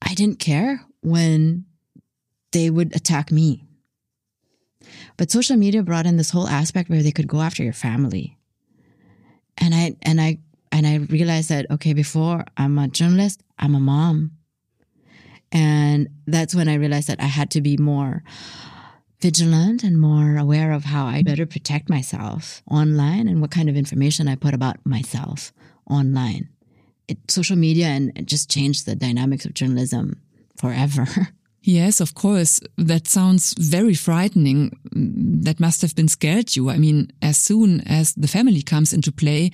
I 0.00 0.14
didn't 0.14 0.38
care 0.38 0.84
when 1.02 1.64
they 2.52 2.70
would 2.70 2.94
attack 2.94 3.30
me. 3.30 3.64
But 5.16 5.30
social 5.30 5.56
media 5.56 5.82
brought 5.82 6.06
in 6.06 6.16
this 6.16 6.30
whole 6.30 6.48
aspect 6.48 6.90
where 6.90 7.02
they 7.02 7.12
could 7.12 7.28
go 7.28 7.40
after 7.40 7.62
your 7.62 7.72
family. 7.72 8.38
And 9.58 9.74
I 9.74 9.96
and 10.02 10.20
I 10.20 10.38
and 10.70 10.86
I 10.86 10.96
realized 10.96 11.50
that 11.50 11.70
okay, 11.70 11.92
before 11.92 12.44
I'm 12.56 12.78
a 12.78 12.88
journalist, 12.88 13.42
I'm 13.58 13.74
a 13.74 13.80
mom. 13.80 14.32
And 15.52 16.08
that's 16.26 16.54
when 16.54 16.68
I 16.68 16.74
realized 16.74 17.08
that 17.08 17.20
I 17.20 17.26
had 17.26 17.50
to 17.52 17.60
be 17.60 17.76
more 17.76 18.22
vigilant 19.20 19.84
and 19.84 20.00
more 20.00 20.36
aware 20.36 20.72
of 20.72 20.84
how 20.84 21.06
I 21.06 21.22
better 21.22 21.46
protect 21.46 21.88
myself 21.88 22.62
online 22.68 23.28
and 23.28 23.40
what 23.40 23.50
kind 23.50 23.68
of 23.68 23.76
information 23.76 24.26
I 24.26 24.34
put 24.34 24.54
about 24.54 24.84
myself 24.84 25.52
online 25.88 26.48
it, 27.08 27.18
social 27.30 27.56
media 27.56 27.86
and 27.86 28.12
just 28.26 28.50
changed 28.50 28.86
the 28.86 28.94
dynamics 28.94 29.44
of 29.44 29.54
journalism 29.54 30.20
forever. 30.56 31.06
Yes, 31.64 32.00
of 32.00 32.14
course. 32.14 32.60
That 32.76 33.06
sounds 33.06 33.54
very 33.56 33.94
frightening. 33.94 34.76
That 34.92 35.60
must 35.60 35.80
have 35.82 35.94
been 35.94 36.08
scared 36.08 36.56
you. 36.56 36.70
I 36.70 36.76
mean, 36.76 37.12
as 37.22 37.36
soon 37.36 37.82
as 37.82 38.14
the 38.14 38.26
family 38.26 38.62
comes 38.62 38.92
into 38.92 39.12
play, 39.12 39.52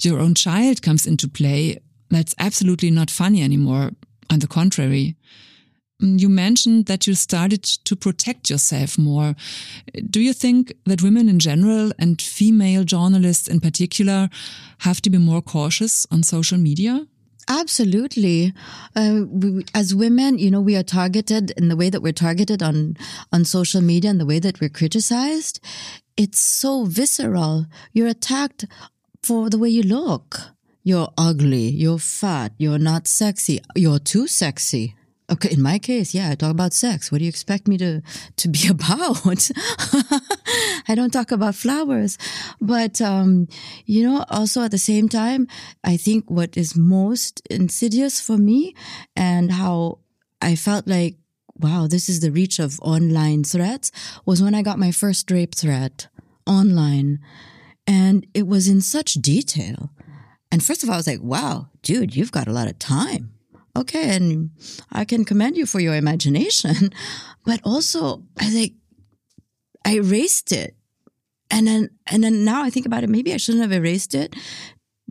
your 0.00 0.20
own 0.20 0.34
child 0.34 0.80
comes 0.80 1.06
into 1.06 1.28
play, 1.28 1.78
that's 2.08 2.34
absolutely 2.38 2.90
not 2.90 3.10
funny 3.10 3.42
anymore. 3.42 3.90
On 4.30 4.38
the 4.38 4.46
contrary. 4.46 5.16
You 6.00 6.28
mentioned 6.28 6.86
that 6.86 7.06
you 7.06 7.14
started 7.14 7.62
to 7.62 7.96
protect 7.96 8.50
yourself 8.50 8.98
more. 8.98 9.34
Do 10.08 10.20
you 10.20 10.32
think 10.32 10.72
that 10.86 11.02
women 11.02 11.28
in 11.28 11.38
general 11.38 11.92
and 11.98 12.20
female 12.20 12.84
journalists 12.84 13.48
in 13.48 13.60
particular 13.60 14.30
have 14.78 15.00
to 15.02 15.10
be 15.10 15.18
more 15.18 15.42
cautious 15.42 16.06
on 16.10 16.22
social 16.22 16.58
media? 16.58 17.06
Absolutely. 17.48 18.52
Uh, 18.94 19.22
we, 19.28 19.64
as 19.74 19.94
women, 19.94 20.38
you 20.38 20.50
know, 20.50 20.60
we 20.60 20.76
are 20.76 20.84
targeted 20.84 21.50
in 21.52 21.68
the 21.68 21.76
way 21.76 21.90
that 21.90 22.00
we're 22.00 22.12
targeted 22.12 22.62
on, 22.62 22.96
on 23.32 23.44
social 23.44 23.80
media 23.80 24.10
and 24.10 24.20
the 24.20 24.26
way 24.26 24.38
that 24.38 24.60
we're 24.60 24.70
criticized. 24.70 25.60
It's 26.16 26.38
so 26.38 26.84
visceral. 26.84 27.66
You're 27.92 28.06
attacked 28.06 28.66
for 29.22 29.50
the 29.50 29.58
way 29.58 29.68
you 29.68 29.82
look. 29.82 30.38
You're 30.82 31.12
ugly. 31.18 31.68
You're 31.68 31.98
fat. 31.98 32.52
You're 32.56 32.78
not 32.78 33.08
sexy. 33.08 33.60
You're 33.74 33.98
too 33.98 34.26
sexy. 34.26 34.94
Okay, 35.30 35.52
in 35.52 35.62
my 35.62 35.78
case, 35.78 36.12
yeah, 36.12 36.30
I 36.30 36.34
talk 36.34 36.50
about 36.50 36.72
sex. 36.72 37.12
What 37.12 37.18
do 37.18 37.24
you 37.24 37.28
expect 37.28 37.68
me 37.68 37.78
to 37.78 38.02
to 38.36 38.48
be 38.48 38.66
about? 38.76 39.50
I 40.88 40.94
don't 40.96 41.12
talk 41.12 41.30
about 41.30 41.54
flowers, 41.54 42.18
but 42.60 43.00
um, 43.00 43.46
you 43.86 44.02
know, 44.02 44.24
also 44.28 44.62
at 44.62 44.72
the 44.72 44.78
same 44.78 45.08
time, 45.08 45.46
I 45.84 45.96
think 45.96 46.28
what 46.28 46.56
is 46.56 46.74
most 46.76 47.46
insidious 47.48 48.20
for 48.20 48.36
me 48.38 48.74
and 49.14 49.52
how 49.52 49.98
I 50.42 50.56
felt 50.56 50.88
like, 50.88 51.16
wow, 51.54 51.86
this 51.86 52.08
is 52.08 52.20
the 52.20 52.32
reach 52.32 52.58
of 52.58 52.80
online 52.80 53.44
threats 53.44 53.92
was 54.26 54.42
when 54.42 54.54
I 54.54 54.62
got 54.62 54.80
my 54.80 54.90
first 54.90 55.30
rape 55.30 55.54
threat 55.54 56.08
online, 56.44 57.20
and 57.86 58.26
it 58.34 58.48
was 58.48 58.66
in 58.66 58.80
such 58.80 59.14
detail. 59.14 59.90
And 60.50 60.64
first 60.64 60.82
of 60.82 60.88
all, 60.88 60.94
I 60.94 60.98
was 60.98 61.06
like, 61.06 61.22
wow, 61.22 61.68
dude, 61.82 62.16
you've 62.16 62.32
got 62.32 62.48
a 62.48 62.52
lot 62.52 62.66
of 62.66 62.80
time 62.80 63.34
okay, 63.76 64.14
and 64.16 64.50
I 64.92 65.04
can 65.04 65.24
commend 65.24 65.56
you 65.56 65.66
for 65.66 65.80
your 65.80 65.94
imagination. 65.94 66.90
But 67.46 67.60
also, 67.64 68.22
I 68.38 68.50
think 68.50 68.74
I 69.86 69.96
erased 69.96 70.52
it. 70.52 70.76
And 71.50 71.66
then, 71.66 71.88
and 72.06 72.22
then 72.22 72.44
now 72.44 72.62
I 72.62 72.68
think 72.68 72.84
about 72.84 73.02
it, 73.02 73.08
maybe 73.08 73.32
I 73.32 73.38
shouldn't 73.38 73.62
have 73.62 73.72
erased 73.72 74.14
it, 74.14 74.36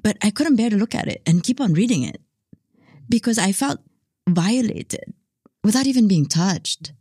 but 0.02 0.16
I 0.22 0.30
couldn't 0.30 0.56
bear 0.56 0.70
to 0.70 0.78
look 0.78 0.94
at 0.94 1.08
it 1.08 1.24
and 1.26 1.44
keep 1.44 1.60
on 1.60 1.74
reading 1.74 2.04
it 2.04 2.22
because 3.10 3.40
I 3.40 3.52
felt 3.52 3.80
violated 4.30 5.14
without 5.64 5.88
even 5.88 6.08
being 6.08 6.28
touched. 6.28 6.94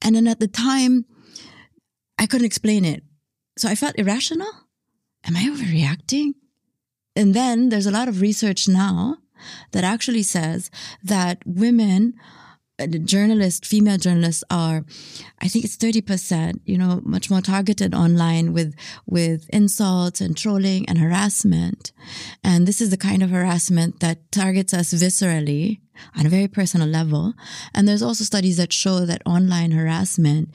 And 0.00 0.16
then 0.16 0.26
at 0.26 0.40
the 0.40 0.48
time, 0.48 1.04
I 2.18 2.26
couldn't 2.26 2.46
explain 2.46 2.84
it. 2.84 3.04
So 3.58 3.68
I 3.68 3.74
felt 3.74 3.98
irrational. 3.98 4.50
Am 5.24 5.36
I 5.36 5.42
overreacting? 5.42 6.34
And 7.14 7.34
then 7.34 7.68
there's 7.68 7.86
a 7.86 7.90
lot 7.90 8.08
of 8.08 8.20
research 8.20 8.68
now 8.68 9.18
that 9.72 9.84
actually 9.84 10.22
says 10.22 10.70
that 11.02 11.38
women 11.46 12.14
uh, 12.80 12.86
journalists, 12.86 13.66
female 13.66 13.98
journalists 13.98 14.44
are, 14.50 14.84
I 15.40 15.48
think 15.48 15.64
it's 15.64 15.76
30%, 15.76 16.60
you 16.64 16.78
know, 16.78 17.00
much 17.04 17.28
more 17.28 17.40
targeted 17.40 17.92
online 17.92 18.52
with, 18.52 18.74
with 19.04 19.48
insults 19.50 20.20
and 20.20 20.36
trolling 20.36 20.88
and 20.88 20.98
harassment. 20.98 21.90
And 22.44 22.68
this 22.68 22.80
is 22.80 22.90
the 22.90 22.96
kind 22.96 23.22
of 23.22 23.30
harassment 23.30 23.98
that 23.98 24.30
targets 24.30 24.72
us 24.72 24.94
viscerally 24.94 25.80
on 26.16 26.26
a 26.26 26.28
very 26.28 26.46
personal 26.46 26.86
level. 26.86 27.34
And 27.74 27.88
there's 27.88 28.02
also 28.02 28.22
studies 28.22 28.58
that 28.58 28.72
show 28.72 29.00
that 29.06 29.22
online 29.26 29.72
harassment 29.72 30.50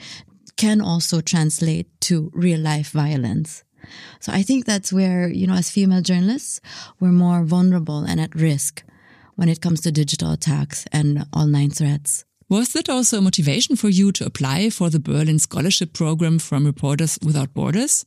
can 0.56 0.80
also 0.80 1.20
translate 1.20 1.88
to 2.02 2.32
real 2.34 2.60
life 2.60 2.92
violence. 2.92 3.64
So 4.20 4.32
I 4.32 4.44
think 4.44 4.66
that's 4.66 4.92
where, 4.94 5.28
you 5.28 5.48
know, 5.48 5.56
as 5.56 5.70
female 5.70 6.02
journalists, 6.02 6.62
we're 7.00 7.12
more 7.12 7.44
vulnerable 7.44 8.04
and 8.04 8.20
at 8.20 8.36
risk 8.36 8.84
when 9.36 9.50
it 9.50 9.62
comes 9.62 9.82
to 9.82 9.92
digital 9.92 10.32
attacks 10.32 10.86
and 10.92 11.26
online 11.36 11.72
threats. 11.72 12.26
Was 12.50 12.74
that 12.74 12.90
also 12.90 13.18
a 13.18 13.22
motivation 13.22 13.76
for 13.76 13.90
you 13.90 14.12
to 14.12 14.26
apply 14.26 14.70
for 14.70 14.90
the 14.90 15.00
Berlin 15.00 15.40
Scholarship 15.40 15.94
Program 15.94 16.38
from 16.40 16.66
Reporters 16.66 17.18
Without 17.26 17.54
Borders? 17.54 18.06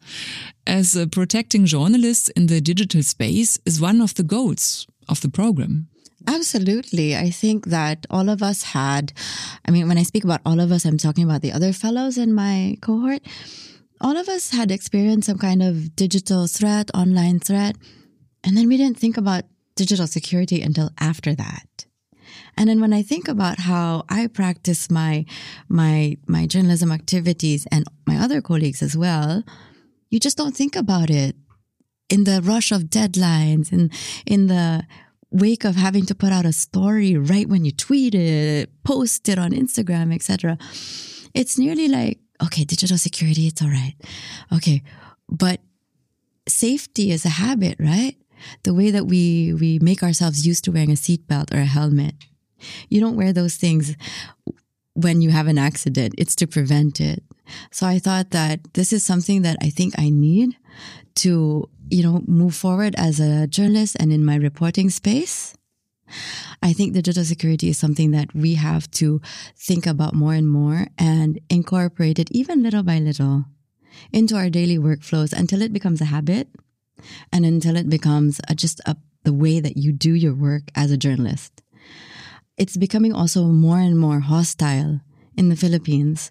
As 0.66 0.96
uh, 0.96 1.06
protecting 1.06 1.66
journalists 1.66 2.28
in 2.30 2.46
the 2.46 2.60
digital 2.60 3.02
space 3.02 3.58
is 3.64 3.80
one 3.80 4.00
of 4.00 4.14
the 4.14 4.22
goals 4.22 4.86
of 5.08 5.20
the 5.20 5.28
program. 5.28 5.88
Absolutely. 6.28 7.16
I 7.16 7.30
think 7.30 7.66
that 7.66 8.06
all 8.10 8.28
of 8.28 8.42
us 8.42 8.62
had, 8.62 9.12
I 9.66 9.70
mean, 9.70 9.88
when 9.88 9.98
I 9.98 10.02
speak 10.02 10.24
about 10.24 10.40
all 10.44 10.60
of 10.60 10.70
us, 10.72 10.84
I'm 10.84 10.98
talking 10.98 11.24
about 11.24 11.42
the 11.42 11.52
other 11.52 11.72
fellows 11.72 12.18
in 12.18 12.32
my 12.32 12.76
cohort. 12.80 13.22
All 14.00 14.16
of 14.16 14.28
us 14.28 14.50
had 14.50 14.70
experienced 14.70 15.26
some 15.26 15.38
kind 15.38 15.62
of 15.62 15.96
digital 15.96 16.46
threat, 16.46 16.90
online 16.94 17.40
threat. 17.40 17.76
And 18.44 18.56
then 18.56 18.68
we 18.68 18.76
didn't 18.76 18.98
think 18.98 19.16
about 19.16 19.44
digital 19.74 20.06
security 20.06 20.60
until 20.60 20.90
after 20.98 21.34
that. 21.34 21.86
And 22.56 22.68
then 22.68 22.80
when 22.80 22.92
I 22.92 23.02
think 23.02 23.28
about 23.28 23.60
how 23.60 24.04
I 24.08 24.26
practice 24.26 24.90
my, 24.90 25.24
my, 25.68 26.16
my 26.26 26.46
journalism 26.46 26.90
activities 26.92 27.66
and 27.70 27.84
my 28.06 28.16
other 28.16 28.40
colleagues 28.40 28.82
as 28.82 28.96
well, 28.96 29.42
you 30.10 30.20
just 30.20 30.36
don't 30.36 30.56
think 30.56 30.76
about 30.76 31.10
it 31.10 31.36
in 32.08 32.24
the 32.24 32.40
rush 32.42 32.72
of 32.72 32.84
deadlines 32.84 33.72
and 33.72 33.92
in 34.24 34.46
the 34.46 34.84
wake 35.30 35.64
of 35.64 35.76
having 35.76 36.06
to 36.06 36.14
put 36.14 36.32
out 36.32 36.46
a 36.46 36.52
story 36.52 37.16
right 37.16 37.48
when 37.48 37.64
you 37.64 37.72
tweet 37.72 38.14
it, 38.14 38.70
post 38.84 39.28
it 39.28 39.38
on 39.38 39.50
Instagram, 39.50 40.14
etc. 40.14 40.56
It's 41.34 41.58
nearly 41.58 41.88
like, 41.88 42.20
okay, 42.42 42.64
digital 42.64 42.98
security, 42.98 43.46
it's 43.46 43.62
all 43.62 43.68
right. 43.68 43.94
Okay. 44.52 44.82
But 45.28 45.60
safety 46.48 47.10
is 47.10 47.24
a 47.24 47.30
habit, 47.30 47.76
right? 47.78 48.16
The 48.62 48.74
way 48.74 48.90
that 48.90 49.06
we, 49.06 49.54
we 49.54 49.78
make 49.80 50.02
ourselves 50.02 50.46
used 50.46 50.64
to 50.64 50.72
wearing 50.72 50.90
a 50.90 50.94
seatbelt 50.94 51.54
or 51.54 51.58
a 51.58 51.64
helmet. 51.64 52.14
You 52.88 53.00
don't 53.00 53.16
wear 53.16 53.32
those 53.32 53.56
things 53.56 53.96
when 54.94 55.20
you 55.20 55.30
have 55.30 55.46
an 55.46 55.58
accident. 55.58 56.14
It's 56.18 56.36
to 56.36 56.46
prevent 56.46 57.00
it. 57.00 57.22
So 57.70 57.86
I 57.86 57.98
thought 57.98 58.30
that 58.30 58.74
this 58.74 58.92
is 58.92 59.04
something 59.04 59.42
that 59.42 59.56
I 59.60 59.70
think 59.70 59.94
I 59.98 60.10
need 60.10 60.56
to, 61.16 61.68
you 61.88 62.02
know, 62.02 62.22
move 62.26 62.54
forward 62.54 62.94
as 62.96 63.20
a 63.20 63.46
journalist 63.46 63.96
and 64.00 64.12
in 64.12 64.24
my 64.24 64.36
reporting 64.36 64.90
space. 64.90 65.54
I 66.62 66.72
think 66.72 66.94
digital 66.94 67.24
security 67.24 67.68
is 67.68 67.78
something 67.78 68.10
that 68.12 68.34
we 68.34 68.54
have 68.54 68.90
to 68.92 69.20
think 69.56 69.86
about 69.86 70.14
more 70.14 70.34
and 70.34 70.48
more 70.48 70.86
and 70.98 71.38
incorporate 71.50 72.18
it 72.18 72.30
even 72.30 72.62
little 72.62 72.82
by 72.82 72.98
little 72.98 73.44
into 74.12 74.36
our 74.36 74.50
daily 74.50 74.78
workflows 74.78 75.32
until 75.32 75.62
it 75.62 75.72
becomes 75.72 76.00
a 76.00 76.06
habit 76.06 76.48
and 77.32 77.44
until 77.44 77.76
it 77.76 77.88
becomes 77.88 78.40
a, 78.48 78.54
just 78.54 78.80
a, 78.86 78.96
the 79.24 79.32
way 79.32 79.60
that 79.60 79.76
you 79.76 79.92
do 79.92 80.14
your 80.14 80.34
work 80.34 80.64
as 80.74 80.90
a 80.90 80.96
journalist. 80.96 81.62
It's 82.56 82.76
becoming 82.76 83.12
also 83.12 83.44
more 83.44 83.78
and 83.78 83.98
more 83.98 84.20
hostile 84.20 85.00
in 85.36 85.50
the 85.50 85.56
Philippines 85.56 86.30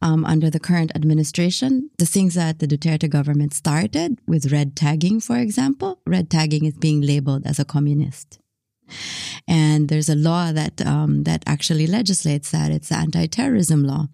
um, 0.00 0.24
under 0.24 0.48
the 0.48 0.60
current 0.60 0.92
administration. 0.94 1.90
The 1.98 2.06
things 2.06 2.34
that 2.34 2.60
the 2.60 2.68
Duterte 2.68 3.10
government 3.10 3.54
started 3.54 4.20
with 4.26 4.52
red 4.52 4.76
tagging, 4.76 5.20
for 5.20 5.38
example, 5.38 6.00
red 6.06 6.30
tagging 6.30 6.64
is 6.64 6.74
being 6.74 7.00
labeled 7.00 7.46
as 7.46 7.58
a 7.58 7.64
communist. 7.64 8.38
And 9.46 9.88
there's 9.88 10.08
a 10.08 10.14
law 10.14 10.52
that 10.52 10.84
um, 10.86 11.24
that 11.24 11.42
actually 11.46 11.86
legislates 11.86 12.50
that. 12.50 12.70
It's 12.70 12.88
the 12.88 12.96
anti-terrorism 12.96 13.84
law. 13.84 14.08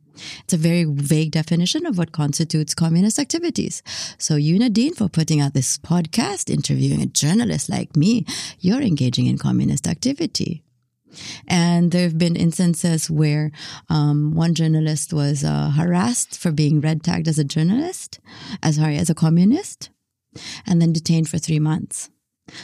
It's 0.45 0.53
a 0.53 0.59
very 0.59 0.85
vague 0.85 1.33
definition 1.33 1.87
of 1.87 1.97
what 1.99 2.13
constitutes 2.13 2.75
communist 2.75 3.19
activities. 3.19 3.83
So 4.19 4.37
you, 4.37 4.59
Nadine, 4.59 4.95
for 4.95 5.09
putting 5.09 5.41
out 5.41 5.55
this 5.55 5.79
podcast, 5.79 6.51
interviewing 6.51 7.01
a 7.01 7.07
journalist 7.07 7.71
like 7.71 7.97
me, 7.97 8.27
you're 8.61 8.83
engaging 8.83 9.27
in 9.27 9.39
communist 9.39 9.87
activity. 9.87 10.63
And 11.47 11.93
there 11.93 12.03
have 12.03 12.19
been 12.19 12.37
instances 12.37 13.11
where 13.11 13.53
um, 13.89 14.35
one 14.35 14.55
journalist 14.55 15.13
was 15.13 15.45
uh, 15.45 15.71
harassed 15.71 16.39
for 16.39 16.51
being 16.51 16.81
red 16.81 17.03
tagged 17.03 17.29
as 17.29 17.39
a 17.39 17.45
journalist, 17.45 18.21
as 18.63 18.77
sorry, 18.77 18.97
as 18.97 19.11
a 19.11 19.15
communist, 19.15 19.91
and 20.67 20.81
then 20.81 20.93
detained 20.93 21.29
for 21.29 21.39
three 21.39 21.59
months. 21.59 22.11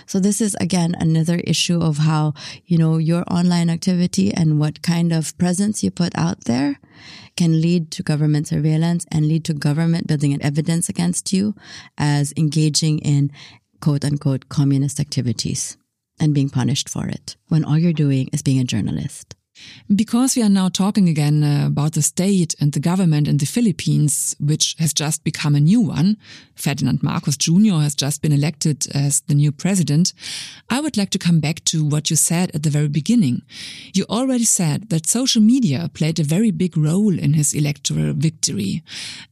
So 0.06 0.20
this 0.20 0.40
is 0.40 0.56
again 0.60 0.94
another 0.98 1.36
issue 1.44 1.80
of 1.80 1.98
how, 1.98 2.34
you 2.66 2.78
know, 2.78 2.98
your 2.98 3.24
online 3.30 3.70
activity 3.70 4.32
and 4.32 4.58
what 4.58 4.82
kind 4.82 5.12
of 5.12 5.36
presence 5.38 5.82
you 5.82 5.90
put 5.90 6.16
out 6.16 6.44
there 6.44 6.78
can 7.36 7.60
lead 7.60 7.90
to 7.92 8.02
government 8.02 8.48
surveillance 8.48 9.06
and 9.12 9.28
lead 9.28 9.44
to 9.44 9.54
government 9.54 10.06
building 10.06 10.32
an 10.32 10.42
evidence 10.42 10.88
against 10.88 11.32
you 11.32 11.54
as 11.96 12.32
engaging 12.36 12.98
in 12.98 13.30
quote 13.80 14.04
unquote 14.04 14.48
communist 14.48 14.98
activities 14.98 15.76
and 16.20 16.34
being 16.34 16.50
punished 16.50 16.88
for 16.88 17.06
it 17.06 17.36
when 17.48 17.64
all 17.64 17.78
you're 17.78 17.92
doing 17.92 18.28
is 18.32 18.42
being 18.42 18.58
a 18.58 18.64
journalist. 18.64 19.37
Because 19.94 20.36
we 20.36 20.42
are 20.42 20.48
now 20.48 20.68
talking 20.68 21.08
again 21.08 21.42
uh, 21.42 21.66
about 21.66 21.92
the 21.92 22.02
state 22.02 22.54
and 22.60 22.72
the 22.72 22.80
government 22.80 23.26
in 23.26 23.38
the 23.38 23.46
Philippines, 23.46 24.36
which 24.38 24.76
has 24.78 24.92
just 24.92 25.24
become 25.24 25.54
a 25.54 25.60
new 25.60 25.80
one, 25.80 26.16
Ferdinand 26.54 27.02
Marcos 27.02 27.36
Jr. 27.36 27.80
has 27.80 27.94
just 27.94 28.20
been 28.20 28.32
elected 28.32 28.86
as 28.94 29.20
the 29.22 29.34
new 29.34 29.52
president, 29.52 30.12
I 30.68 30.80
would 30.80 30.96
like 30.96 31.10
to 31.10 31.18
come 31.18 31.40
back 31.40 31.64
to 31.66 31.84
what 31.84 32.10
you 32.10 32.16
said 32.16 32.50
at 32.54 32.62
the 32.62 32.70
very 32.70 32.88
beginning. 32.88 33.42
You 33.94 34.04
already 34.08 34.44
said 34.44 34.90
that 34.90 35.06
social 35.06 35.40
media 35.40 35.90
played 35.94 36.18
a 36.18 36.24
very 36.24 36.50
big 36.50 36.76
role 36.76 37.18
in 37.18 37.34
his 37.34 37.54
electoral 37.54 38.12
victory, 38.14 38.82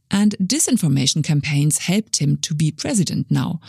and 0.09 0.35
disinformation 0.41 1.23
campaigns 1.23 1.79
helped 1.79 2.17
him 2.17 2.37
to 2.37 2.53
be 2.53 2.71
president 2.71 3.27
now. 3.29 3.59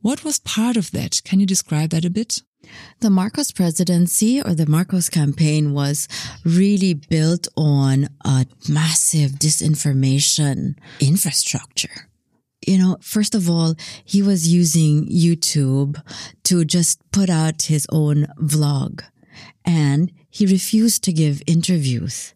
What 0.00 0.24
was 0.24 0.38
part 0.38 0.76
of 0.76 0.90
that? 0.92 1.22
Can 1.24 1.40
you 1.40 1.46
describe 1.46 1.90
that 1.90 2.04
a 2.04 2.10
bit? 2.10 2.42
The 3.00 3.10
Marcos 3.10 3.50
presidency 3.50 4.40
or 4.40 4.54
the 4.54 4.66
Marcos 4.66 5.08
campaign 5.08 5.72
was 5.72 6.08
really 6.44 6.94
built 6.94 7.48
on 7.56 8.08
a 8.24 8.46
massive 8.68 9.32
disinformation 9.32 10.76
infrastructure. 11.00 12.08
You 12.66 12.78
know, 12.78 12.96
first 13.00 13.34
of 13.34 13.50
all, 13.50 13.74
he 14.04 14.22
was 14.22 14.52
using 14.52 15.08
YouTube 15.08 16.00
to 16.44 16.64
just 16.64 17.00
put 17.10 17.28
out 17.28 17.62
his 17.62 17.86
own 17.90 18.26
vlog 18.40 19.02
and 19.64 20.12
he 20.30 20.46
refused 20.46 21.02
to 21.04 21.12
give 21.12 21.42
interviews 21.46 22.34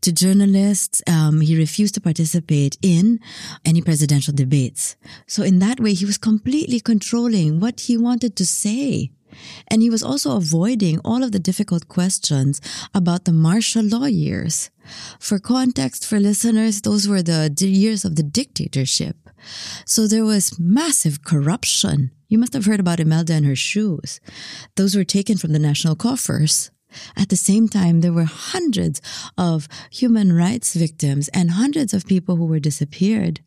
to 0.00 0.12
journalists. 0.12 1.02
Um, 1.06 1.40
he 1.40 1.56
refused 1.56 1.94
to 1.94 2.00
participate 2.00 2.76
in 2.82 3.20
any 3.64 3.82
presidential 3.82 4.34
debates. 4.34 4.96
So 5.26 5.42
in 5.42 5.58
that 5.60 5.78
way, 5.78 5.92
he 5.94 6.04
was 6.04 6.18
completely 6.18 6.80
controlling 6.80 7.60
what 7.60 7.80
he 7.80 7.96
wanted 7.96 8.36
to 8.36 8.46
say. 8.46 9.10
And 9.68 9.82
he 9.82 9.90
was 9.90 10.02
also 10.02 10.36
avoiding 10.36 11.00
all 11.04 11.22
of 11.22 11.32
the 11.32 11.38
difficult 11.38 11.88
questions 11.88 12.60
about 12.94 13.24
the 13.24 13.32
martial 13.32 13.84
law 13.84 14.06
years. 14.06 14.70
For 15.18 15.38
context, 15.38 16.06
for 16.06 16.18
listeners, 16.18 16.82
those 16.82 17.06
were 17.06 17.22
the 17.22 17.52
years 17.58 18.04
of 18.04 18.16
the 18.16 18.22
dictatorship. 18.22 19.16
So 19.84 20.06
there 20.06 20.24
was 20.24 20.58
massive 20.58 21.24
corruption. 21.24 22.10
You 22.28 22.38
must 22.38 22.52
have 22.52 22.66
heard 22.66 22.80
about 22.80 23.00
Imelda 23.00 23.34
and 23.34 23.46
her 23.46 23.56
shoes. 23.56 24.20
Those 24.76 24.96
were 24.96 25.04
taken 25.04 25.36
from 25.36 25.52
the 25.52 25.58
national 25.58 25.96
coffers. 25.96 26.70
At 27.16 27.28
the 27.28 27.36
same 27.36 27.68
time, 27.68 28.00
there 28.00 28.12
were 28.12 28.24
hundreds 28.24 29.00
of 29.38 29.68
human 29.90 30.32
rights 30.32 30.74
victims 30.74 31.28
and 31.28 31.52
hundreds 31.52 31.94
of 31.94 32.06
people 32.06 32.36
who 32.36 32.46
were 32.46 32.60
disappeared 32.60 33.40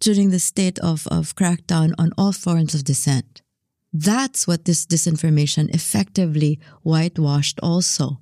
during 0.00 0.30
the 0.30 0.40
state 0.40 0.78
of, 0.80 1.06
of 1.08 1.36
crackdown 1.36 1.94
on 1.98 2.12
all 2.18 2.32
forms 2.32 2.74
of 2.74 2.84
dissent. 2.84 3.41
That's 3.92 4.46
what 4.46 4.64
this 4.64 4.86
disinformation 4.86 5.72
effectively 5.74 6.58
whitewashed 6.82 7.60
also 7.62 8.18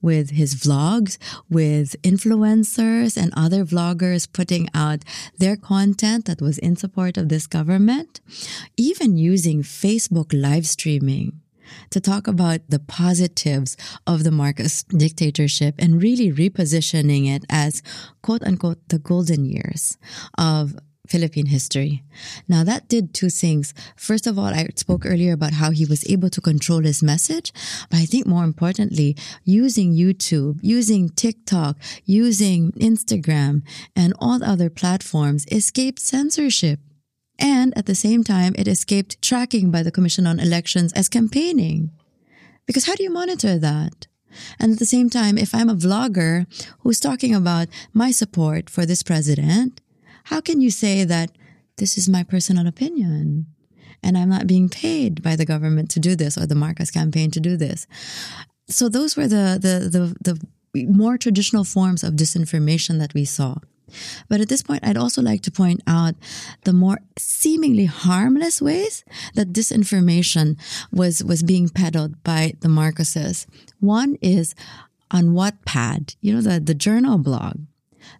with 0.00 0.30
his 0.30 0.54
vlogs, 0.54 1.18
with 1.50 2.00
influencers 2.02 3.16
and 3.16 3.32
other 3.36 3.64
vloggers 3.64 4.30
putting 4.30 4.68
out 4.74 5.02
their 5.38 5.56
content 5.56 6.26
that 6.26 6.40
was 6.40 6.58
in 6.58 6.76
support 6.76 7.16
of 7.16 7.28
this 7.28 7.46
government, 7.46 8.20
even 8.76 9.16
using 9.16 9.62
Facebook 9.62 10.32
live 10.32 10.66
streaming 10.66 11.40
to 11.90 12.00
talk 12.00 12.26
about 12.26 12.60
the 12.68 12.78
positives 12.78 13.76
of 14.06 14.24
the 14.24 14.30
Marcos 14.30 14.84
dictatorship 14.84 15.74
and 15.78 16.02
really 16.02 16.32
repositioning 16.32 17.28
it 17.28 17.44
as 17.50 17.82
quote 18.22 18.42
unquote 18.44 18.88
the 18.88 18.98
golden 18.98 19.44
years 19.44 19.98
of 20.38 20.76
Philippine 21.08 21.46
history. 21.46 22.02
Now 22.48 22.64
that 22.64 22.88
did 22.88 23.14
two 23.14 23.30
things. 23.30 23.74
First 23.96 24.26
of 24.26 24.38
all, 24.38 24.46
I 24.46 24.68
spoke 24.76 25.04
earlier 25.06 25.32
about 25.32 25.54
how 25.54 25.70
he 25.70 25.84
was 25.84 26.08
able 26.08 26.30
to 26.30 26.40
control 26.40 26.80
his 26.80 27.02
message, 27.02 27.52
but 27.90 27.98
I 27.98 28.06
think 28.06 28.26
more 28.26 28.44
importantly, 28.44 29.16
using 29.44 29.94
YouTube, 29.94 30.58
using 30.62 31.08
TikTok, 31.10 31.76
using 32.04 32.72
Instagram 32.72 33.62
and 33.94 34.12
all 34.18 34.42
other 34.42 34.70
platforms 34.70 35.46
escaped 35.50 36.00
censorship. 36.00 36.80
And 37.38 37.76
at 37.76 37.86
the 37.86 37.94
same 37.94 38.24
time, 38.24 38.54
it 38.56 38.66
escaped 38.66 39.20
tracking 39.20 39.70
by 39.70 39.82
the 39.82 39.90
Commission 39.90 40.26
on 40.26 40.40
Elections 40.40 40.92
as 40.94 41.08
campaigning. 41.08 41.90
Because 42.66 42.86
how 42.86 42.94
do 42.94 43.02
you 43.02 43.10
monitor 43.10 43.58
that? 43.58 44.06
And 44.58 44.72
at 44.72 44.78
the 44.78 44.86
same 44.86 45.08
time, 45.08 45.38
if 45.38 45.54
I'm 45.54 45.68
a 45.68 45.74
vlogger 45.74 46.46
who's 46.80 47.00
talking 47.00 47.34
about 47.34 47.68
my 47.92 48.10
support 48.10 48.68
for 48.68 48.84
this 48.84 49.02
president, 49.02 49.80
how 50.26 50.40
can 50.40 50.60
you 50.60 50.70
say 50.70 51.04
that 51.04 51.30
this 51.76 51.96
is 51.96 52.08
my 52.08 52.24
personal 52.24 52.66
opinion 52.66 53.46
and 54.02 54.18
I'm 54.18 54.28
not 54.28 54.48
being 54.48 54.68
paid 54.68 55.22
by 55.22 55.36
the 55.36 55.46
government 55.46 55.88
to 55.92 56.00
do 56.00 56.16
this 56.16 56.36
or 56.36 56.46
the 56.46 56.54
Marcos 56.56 56.90
campaign 56.90 57.30
to 57.30 57.40
do 57.40 57.56
this? 57.56 57.86
So 58.68 58.88
those 58.88 59.16
were 59.16 59.28
the, 59.28 59.58
the, 59.60 59.88
the, 59.88 60.32
the 60.74 60.86
more 60.86 61.16
traditional 61.16 61.62
forms 61.62 62.02
of 62.02 62.14
disinformation 62.14 62.98
that 62.98 63.14
we 63.14 63.24
saw. 63.24 63.54
But 64.28 64.40
at 64.40 64.48
this 64.48 64.62
point, 64.62 64.84
I'd 64.84 64.96
also 64.96 65.22
like 65.22 65.42
to 65.42 65.52
point 65.52 65.80
out 65.86 66.16
the 66.64 66.72
more 66.72 66.98
seemingly 67.16 67.84
harmless 67.84 68.60
ways 68.60 69.04
that 69.34 69.52
disinformation 69.52 70.58
was, 70.90 71.22
was 71.22 71.44
being 71.44 71.68
peddled 71.68 72.20
by 72.24 72.54
the 72.62 72.68
Marcoses. 72.68 73.46
One 73.78 74.16
is 74.20 74.56
on 75.12 75.28
Wattpad, 75.28 76.16
you 76.20 76.34
know, 76.34 76.40
the, 76.40 76.58
the 76.58 76.74
journal 76.74 77.18
blog. 77.18 77.60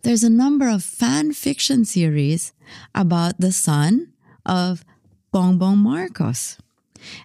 There's 0.02 0.24
a 0.24 0.30
number 0.30 0.68
of 0.68 0.82
fan 0.82 1.32
fiction 1.32 1.84
series 1.84 2.52
about 2.94 3.40
the 3.40 3.52
son 3.52 4.12
of 4.44 4.84
Bongbong 5.32 5.78
Marcos. 5.78 6.58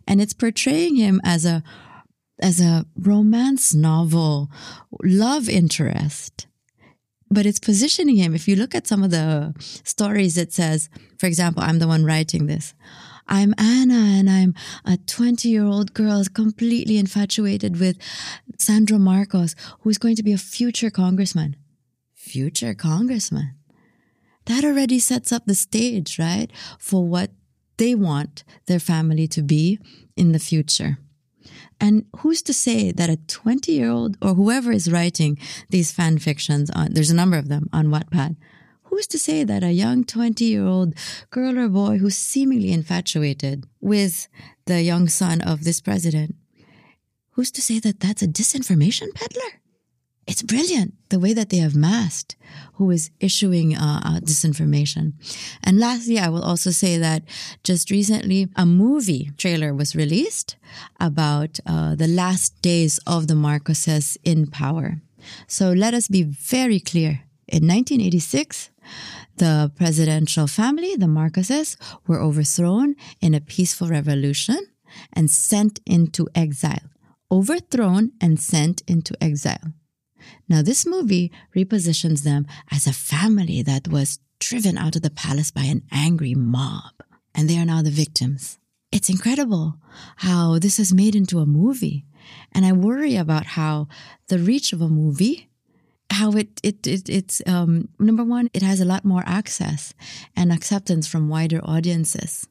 And 0.08 0.22
it's 0.22 0.34
portraying 0.34 0.96
him 0.96 1.22
as 1.24 1.46
a 1.46 1.64
as 2.40 2.60
a 2.60 2.86
romance 2.98 3.74
novel 3.74 4.50
love 5.04 5.48
interest 5.48 6.48
but 7.32 7.46
it's 7.46 7.60
positioning 7.60 8.18
him. 8.18 8.36
If 8.36 8.48
you 8.48 8.58
look 8.58 8.76
at 8.76 8.86
some 8.86 9.04
of 9.04 9.10
the 9.10 9.56
stories, 9.86 10.38
it 10.38 10.52
says, 10.52 10.90
for 11.18 11.28
example, 11.28 11.64
I'm 11.64 11.80
the 11.80 11.88
one 11.88 12.04
writing 12.04 12.46
this. 12.46 12.74
I'm 13.28 13.54
Anna 13.58 13.94
and 13.96 14.30
I'm 14.30 14.54
a 14.84 14.98
20 14.98 15.48
year 15.48 15.64
old 15.64 15.94
girl 15.94 16.24
completely 16.34 16.98
infatuated 16.98 17.80
with 17.80 17.98
Sandro 18.60 18.98
Marcos, 18.98 19.56
who's 19.80 19.98
going 19.98 20.18
to 20.18 20.24
be 20.24 20.34
a 20.34 20.38
future 20.38 20.90
congressman. 20.90 21.56
Future 22.32 22.74
congressman. 22.74 23.56
That 24.46 24.64
already 24.64 25.00
sets 25.00 25.34
up 25.34 25.44
the 25.46 25.54
stage, 25.54 26.18
right? 26.18 26.50
For 26.80 27.06
what 27.06 27.32
they 27.76 27.94
want 27.94 28.46
their 28.68 28.80
family 28.80 29.28
to 29.28 29.42
be 29.42 29.80
in 30.16 30.32
the 30.32 30.40
future. 30.40 30.98
And 31.82 32.06
who's 32.20 32.42
to 32.44 32.54
say 32.54 32.94
that 32.94 33.10
a 33.10 33.18
20 33.18 33.74
year 33.74 33.90
old 33.90 34.16
or 34.22 34.34
whoever 34.34 34.72
is 34.72 34.90
writing 34.90 35.38
these 35.72 35.92
fan 35.92 36.20
fictions 36.20 36.70
on, 36.70 36.94
there's 36.94 37.10
a 37.10 37.16
number 37.16 37.38
of 37.38 37.50
them 37.50 37.68
on 37.74 37.88
Wattpad. 37.88 38.38
Who's 38.84 39.08
to 39.08 39.20
say 39.20 39.44
that 39.44 39.62
a 39.62 39.74
young 39.74 40.06
20 40.06 40.46
year 40.46 40.66
old 40.66 40.94
girl 41.32 41.60
or 41.60 41.68
boy 41.68 41.98
who's 41.98 42.18
seemingly 42.18 42.72
infatuated 42.72 43.66
with 43.82 44.30
the 44.68 44.82
young 44.82 45.10
son 45.10 45.42
of 45.42 45.66
this 45.66 45.82
president, 45.82 46.36
who's 47.32 47.52
to 47.52 47.62
say 47.62 47.80
that 47.80 48.00
that's 48.00 48.22
a 48.22 48.28
disinformation 48.28 49.14
peddler? 49.14 49.61
It's 50.32 50.44
brilliant 50.44 50.94
the 51.10 51.20
way 51.20 51.34
that 51.34 51.50
they 51.50 51.58
have 51.58 51.76
masked 51.76 52.38
who 52.76 52.90
is 52.90 53.12
issuing 53.20 53.76
uh, 53.76 54.00
uh, 54.06 54.20
disinformation. 54.22 55.12
And 55.62 55.78
lastly, 55.78 56.18
I 56.20 56.30
will 56.30 56.42
also 56.42 56.72
say 56.72 56.98
that 56.98 57.24
just 57.66 57.92
recently 57.92 58.48
a 58.56 58.66
movie 58.66 59.32
trailer 59.38 59.74
was 59.74 59.94
released 59.94 60.56
about 61.02 61.60
uh, 61.66 61.96
the 61.96 62.08
last 62.08 62.62
days 62.62 62.98
of 63.06 63.28
the 63.28 63.34
Marcoses 63.34 64.16
in 64.24 64.48
power. 64.48 65.02
So 65.48 65.74
let 65.74 65.94
us 65.94 66.08
be 66.08 66.24
very 66.24 66.80
clear. 66.80 67.24
In 67.50 67.68
1986, 67.68 68.70
the 69.36 69.70
presidential 69.76 70.48
family, 70.48 70.96
the 70.96 71.08
Marcoses, 71.08 71.76
were 72.08 72.22
overthrown 72.22 72.96
in 73.20 73.34
a 73.34 73.42
peaceful 73.42 73.90
revolution 73.90 74.60
and 75.12 75.30
sent 75.30 75.82
into 75.86 76.30
exile. 76.34 76.88
Overthrown 77.30 78.14
and 78.22 78.40
sent 78.40 78.82
into 78.88 79.14
exile. 79.22 79.74
Now, 80.48 80.62
this 80.62 80.86
movie 80.86 81.32
repositions 81.56 82.24
them 82.24 82.46
as 82.72 82.88
a 82.88 82.94
family 82.94 83.62
that 83.64 83.88
was 83.88 84.20
driven 84.40 84.78
out 84.78 84.96
of 84.96 85.02
the 85.02 85.10
palace 85.10 85.52
by 85.52 85.64
an 85.64 85.84
angry 85.92 86.34
mob, 86.36 86.94
and 87.36 87.50
they 87.50 87.58
are 87.58 87.66
now 87.66 87.82
the 87.82 87.90
victims. 87.90 88.58
It's 88.92 89.10
incredible 89.10 89.76
how 90.18 90.60
this 90.60 90.80
is 90.80 90.94
made 90.94 91.16
into 91.16 91.40
a 91.40 91.46
movie. 91.46 92.06
And 92.52 92.66
I 92.66 92.72
worry 92.74 93.16
about 93.16 93.46
how 93.46 93.88
the 94.28 94.38
reach 94.38 94.74
of 94.74 94.82
a 94.82 94.90
movie, 94.90 95.50
how 96.10 96.32
it, 96.32 96.60
it, 96.62 96.86
it 96.86 97.10
it's, 97.10 97.42
um, 97.48 97.88
number 98.00 98.24
one, 98.24 98.50
it 98.54 98.62
has 98.62 98.80
a 98.80 98.86
lot 98.86 99.06
more 99.06 99.24
access 99.26 99.94
and 100.36 100.52
acceptance 100.52 101.08
from 101.08 101.30
wider 101.30 101.62
audiences. 101.64 102.48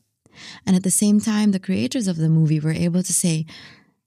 And 0.66 0.74
at 0.74 0.82
the 0.82 0.90
same 0.90 1.20
time, 1.20 1.50
the 1.50 1.58
creators 1.58 2.08
of 2.08 2.16
the 2.16 2.28
movie 2.28 2.60
were 2.60 2.72
able 2.72 3.02
to 3.02 3.12
say, 3.12 3.46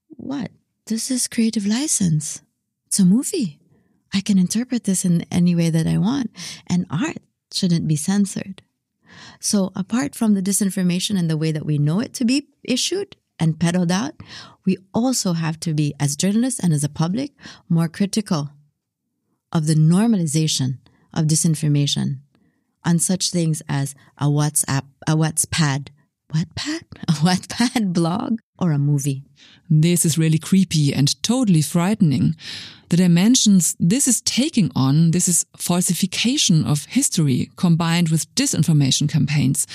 what? 0.08 0.50
This 0.86 1.10
is 1.10 1.28
creative 1.28 1.66
license. 1.66 2.42
It's 2.94 3.00
a 3.00 3.04
movie. 3.04 3.58
I 4.12 4.20
can 4.20 4.38
interpret 4.38 4.84
this 4.84 5.04
in 5.04 5.22
any 5.22 5.56
way 5.56 5.68
that 5.68 5.84
I 5.84 5.98
want, 5.98 6.30
and 6.68 6.86
art 6.88 7.16
shouldn't 7.52 7.88
be 7.88 7.96
censored. 7.96 8.62
So, 9.40 9.72
apart 9.74 10.14
from 10.14 10.34
the 10.34 10.40
disinformation 10.40 11.18
and 11.18 11.28
the 11.28 11.36
way 11.36 11.50
that 11.50 11.66
we 11.66 11.76
know 11.76 11.98
it 11.98 12.14
to 12.14 12.24
be 12.24 12.46
issued 12.62 13.16
and 13.40 13.58
peddled 13.58 13.90
out, 13.90 14.14
we 14.64 14.78
also 14.94 15.32
have 15.32 15.58
to 15.66 15.74
be, 15.74 15.92
as 15.98 16.14
journalists 16.14 16.60
and 16.60 16.72
as 16.72 16.84
a 16.84 16.88
public, 16.88 17.32
more 17.68 17.88
critical 17.88 18.50
of 19.50 19.66
the 19.66 19.74
normalization 19.74 20.78
of 21.12 21.24
disinformation 21.24 22.20
on 22.84 23.00
such 23.00 23.32
things 23.32 23.60
as 23.68 23.96
a 24.18 24.26
WhatsApp, 24.26 24.84
a 25.08 25.16
WhatsApp 25.16 25.88
Wattpad? 26.32 26.82
A 27.08 27.12
Wattpad 27.12 27.92
blog? 27.92 28.38
Or 28.58 28.70
a 28.70 28.78
movie? 28.78 29.24
This 29.68 30.04
is 30.04 30.16
really 30.16 30.38
creepy 30.38 30.94
and 30.94 31.20
totally 31.24 31.60
frightening. 31.62 32.36
The 32.90 32.96
dimensions 32.96 33.74
this 33.80 34.06
is 34.06 34.20
taking 34.20 34.70
on, 34.76 35.10
this 35.10 35.26
is 35.26 35.44
falsification 35.56 36.64
of 36.64 36.84
history 36.84 37.50
combined 37.56 38.10
with 38.10 38.32
disinformation 38.36 39.08
campaigns, 39.08 39.66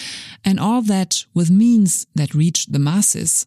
and 0.46 0.60
all 0.60 0.82
that 0.84 1.26
with 1.34 1.50
means 1.52 2.08
that 2.16 2.34
reach 2.34 2.68
the 2.68 2.80
masses. 2.80 3.46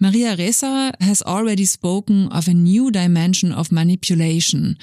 Maria 0.00 0.36
Ressa 0.36 0.92
has 1.00 1.22
already 1.22 1.64
spoken 1.64 2.28
of 2.30 2.46
a 2.46 2.54
new 2.54 2.90
dimension 2.90 3.52
of 3.52 3.72
manipulation 3.72 4.78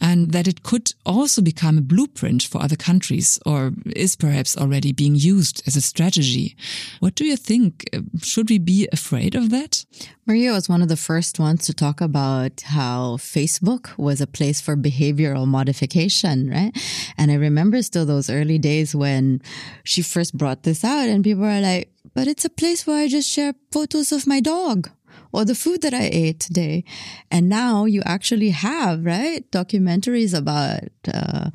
and 0.00 0.32
that 0.32 0.48
it 0.48 0.62
could 0.64 0.92
also 1.04 1.40
become 1.40 1.78
a 1.78 1.82
blueprint 1.82 2.42
for 2.42 2.60
other 2.60 2.76
countries 2.76 3.38
or 3.46 3.72
is 3.94 4.16
perhaps 4.16 4.56
already 4.56 4.92
being 4.92 5.14
used 5.14 5.62
as 5.66 5.76
a 5.76 5.80
strategy. 5.80 6.56
What 7.00 7.14
do 7.14 7.24
you 7.24 7.36
think? 7.36 7.88
Should 8.22 8.50
we 8.50 8.58
be 8.58 8.88
afraid 8.92 9.34
of 9.34 9.50
that? 9.50 9.84
Maria 10.26 10.50
was 10.50 10.68
one 10.68 10.82
of 10.82 10.88
the 10.88 10.96
first 10.96 11.38
ones 11.38 11.64
to 11.66 11.72
talk 11.72 12.00
about 12.00 12.62
how 12.62 13.16
Facebook 13.18 13.96
was 13.96 14.20
a 14.20 14.26
place 14.26 14.60
for 14.60 14.76
behavioral 14.76 15.46
modification, 15.46 16.50
right? 16.50 16.76
And 17.16 17.30
I 17.30 17.34
remember 17.34 17.80
still 17.82 18.04
those 18.04 18.28
early 18.28 18.58
days 18.58 18.94
when 18.94 19.40
she 19.84 20.02
first 20.02 20.36
brought 20.36 20.64
this 20.64 20.82
out 20.82 21.08
and 21.08 21.22
people 21.22 21.42
were 21.42 21.60
like, 21.60 21.92
but 22.14 22.26
it's 22.26 22.44
a 22.44 22.50
place 22.50 22.86
where 22.86 23.02
I 23.02 23.08
just 23.08 23.28
share 23.28 23.54
photos 23.70 24.12
of 24.12 24.26
my 24.26 24.40
dog 24.40 24.90
or 25.32 25.44
the 25.44 25.54
food 25.54 25.82
that 25.82 25.94
I 25.94 26.08
ate 26.12 26.40
today. 26.40 26.84
And 27.30 27.48
now 27.48 27.84
you 27.84 28.02
actually 28.04 28.50
have, 28.50 29.04
right, 29.04 29.48
documentaries 29.50 30.36
about 30.36 30.88
uh, 31.12 31.50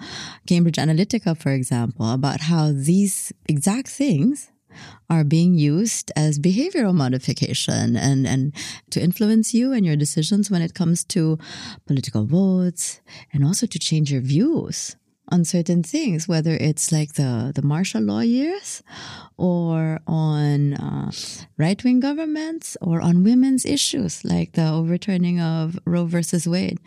Cambridge 0.48 0.76
Analytica, 0.76 1.38
for 1.38 1.52
example, 1.52 2.12
about 2.12 2.42
how 2.42 2.72
these 2.72 3.34
exact 3.48 3.88
things 3.88 4.52
are 5.10 5.24
being 5.24 5.58
used 5.58 6.12
as 6.16 6.40
behavioral 6.40 6.94
modification 6.94 7.98
and, 7.98 8.26
and 8.26 8.54
to 8.90 9.02
influence 9.02 9.54
you 9.54 9.74
and 9.74 9.86
your 9.86 9.98
decisions 9.98 10.50
when 10.50 10.62
it 10.62 10.74
comes 10.74 11.04
to 11.04 11.38
political 11.86 12.26
votes 12.26 13.02
and 13.34 13.44
also 13.44 13.66
to 13.66 13.78
change 13.78 14.12
your 14.12 14.22
views 14.22 14.96
on 15.32 15.46
certain 15.46 15.82
things, 15.82 16.28
whether 16.28 16.52
it's 16.52 16.91
like 16.91 17.13
the, 17.13 17.52
the 17.56 17.62
martial 17.62 18.02
law 18.02 18.20
years 18.20 18.84
or 19.38 20.00
on 20.06 20.74
uh, 20.74 21.12
right 21.58 21.84
wing 21.84 22.00
governments 22.00 22.76
or 22.82 23.02
on 23.02 23.24
women's 23.24 23.65
issues 23.65 24.26
like 24.26 24.52
the 24.54 24.70
overturning 24.70 25.39
of 25.39 25.80
Roe 25.86 26.06
versus 26.06 26.48
Wade. 26.48 26.80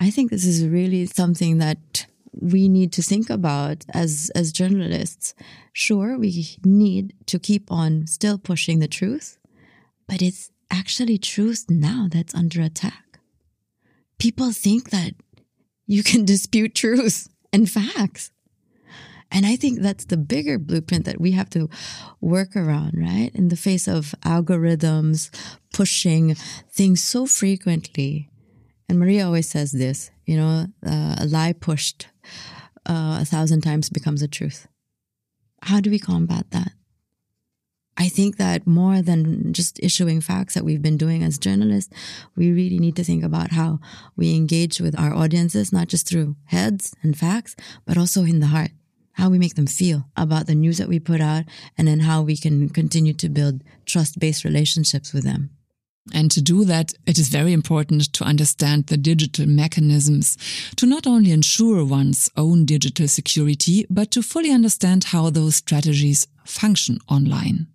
I 0.00 0.10
think 0.10 0.30
this 0.30 0.44
is 0.44 0.66
really 0.66 1.06
something 1.06 1.58
that 1.58 2.06
we 2.32 2.68
need 2.68 2.92
to 2.92 3.02
think 3.02 3.30
about 3.30 3.84
as, 3.94 4.30
as 4.34 4.52
journalists. 4.52 5.34
Sure, 5.72 6.18
we 6.18 6.56
need 6.64 7.14
to 7.26 7.38
keep 7.38 7.70
on 7.70 8.06
still 8.06 8.38
pushing 8.38 8.80
the 8.80 8.88
truth, 8.88 9.38
but 10.08 10.20
it's 10.20 10.50
actually 10.70 11.18
truth 11.18 11.66
now 11.68 12.08
that's 12.10 12.34
under 12.34 12.60
attack. 12.60 13.20
People 14.18 14.52
think 14.52 14.90
that 14.90 15.14
you 15.86 16.02
can 16.02 16.24
dispute 16.34 16.74
truth 16.74 17.28
and 17.54 17.70
facts. 17.70 18.32
And 19.30 19.46
I 19.46 19.56
think 19.56 19.80
that's 19.80 20.04
the 20.04 20.16
bigger 20.16 20.58
blueprint 20.58 21.04
that 21.06 21.20
we 21.20 21.32
have 21.32 21.50
to 21.50 21.68
work 22.20 22.54
around, 22.56 22.94
right? 22.96 23.30
In 23.34 23.48
the 23.48 23.56
face 23.56 23.88
of 23.88 24.14
algorithms 24.22 25.30
pushing 25.72 26.34
things 26.70 27.02
so 27.02 27.26
frequently. 27.26 28.28
And 28.88 28.98
Maria 28.98 29.26
always 29.26 29.48
says 29.48 29.72
this, 29.72 30.10
you 30.26 30.36
know, 30.36 30.66
uh, 30.86 31.16
a 31.18 31.26
lie 31.26 31.52
pushed 31.52 32.08
uh, 32.86 33.18
a 33.22 33.24
thousand 33.24 33.62
times 33.62 33.88
becomes 33.88 34.20
a 34.22 34.28
truth. 34.28 34.66
How 35.62 35.80
do 35.80 35.90
we 35.90 35.98
combat 35.98 36.50
that? 36.50 36.72
I 37.96 38.08
think 38.08 38.36
that 38.38 38.66
more 38.66 39.02
than 39.02 39.52
just 39.52 39.78
issuing 39.82 40.20
facts 40.20 40.54
that 40.54 40.64
we've 40.64 40.82
been 40.82 40.96
doing 40.96 41.22
as 41.22 41.38
journalists, 41.38 41.94
we 42.34 42.50
really 42.50 42.78
need 42.78 42.96
to 42.96 43.04
think 43.04 43.22
about 43.22 43.52
how 43.52 43.78
we 44.16 44.34
engage 44.34 44.80
with 44.80 44.98
our 44.98 45.14
audiences, 45.14 45.72
not 45.72 45.88
just 45.88 46.08
through 46.08 46.36
heads 46.46 46.94
and 47.02 47.16
facts, 47.16 47.54
but 47.84 47.96
also 47.96 48.22
in 48.24 48.40
the 48.40 48.48
heart, 48.48 48.72
how 49.12 49.30
we 49.30 49.38
make 49.38 49.54
them 49.54 49.66
feel 49.66 50.06
about 50.16 50.46
the 50.46 50.56
news 50.56 50.78
that 50.78 50.88
we 50.88 50.98
put 50.98 51.20
out, 51.20 51.44
and 51.78 51.86
then 51.86 52.00
how 52.00 52.20
we 52.22 52.36
can 52.36 52.68
continue 52.68 53.14
to 53.14 53.28
build 53.28 53.62
trust 53.86 54.18
based 54.18 54.44
relationships 54.44 55.12
with 55.12 55.22
them. 55.22 55.50
And 56.12 56.30
to 56.32 56.42
do 56.42 56.64
that, 56.64 56.92
it 57.06 57.18
is 57.18 57.28
very 57.28 57.52
important 57.52 58.12
to 58.12 58.24
understand 58.24 58.88
the 58.88 58.96
digital 58.98 59.46
mechanisms 59.46 60.36
to 60.76 60.84
not 60.84 61.06
only 61.06 61.30
ensure 61.30 61.84
one's 61.84 62.28
own 62.36 62.66
digital 62.66 63.08
security, 63.08 63.86
but 63.88 64.10
to 64.10 64.20
fully 64.20 64.50
understand 64.50 65.04
how 65.04 65.30
those 65.30 65.56
strategies 65.56 66.26
function 66.44 66.98
online. 67.08 67.68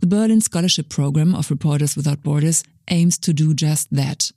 The 0.00 0.06
Berlin 0.06 0.40
Scholarship 0.40 0.88
Program 0.88 1.34
of 1.34 1.50
Reporters 1.50 1.96
Without 1.96 2.22
Borders 2.22 2.64
aims 2.88 3.18
to 3.18 3.32
do 3.32 3.54
just 3.54 3.88
that, 3.90 4.32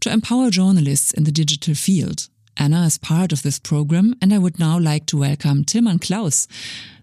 to 0.00 0.12
empower 0.12 0.50
journalists 0.50 1.12
in 1.12 1.24
the 1.24 1.32
digital 1.32 1.74
field. 1.74 2.28
Anna 2.56 2.84
is 2.84 2.98
part 2.98 3.32
of 3.32 3.42
this 3.42 3.58
program, 3.58 4.14
and 4.20 4.34
I 4.34 4.38
would 4.38 4.58
now 4.58 4.78
like 4.78 5.06
to 5.06 5.18
welcome 5.18 5.64
Tilman 5.64 6.00
Klaus, 6.00 6.48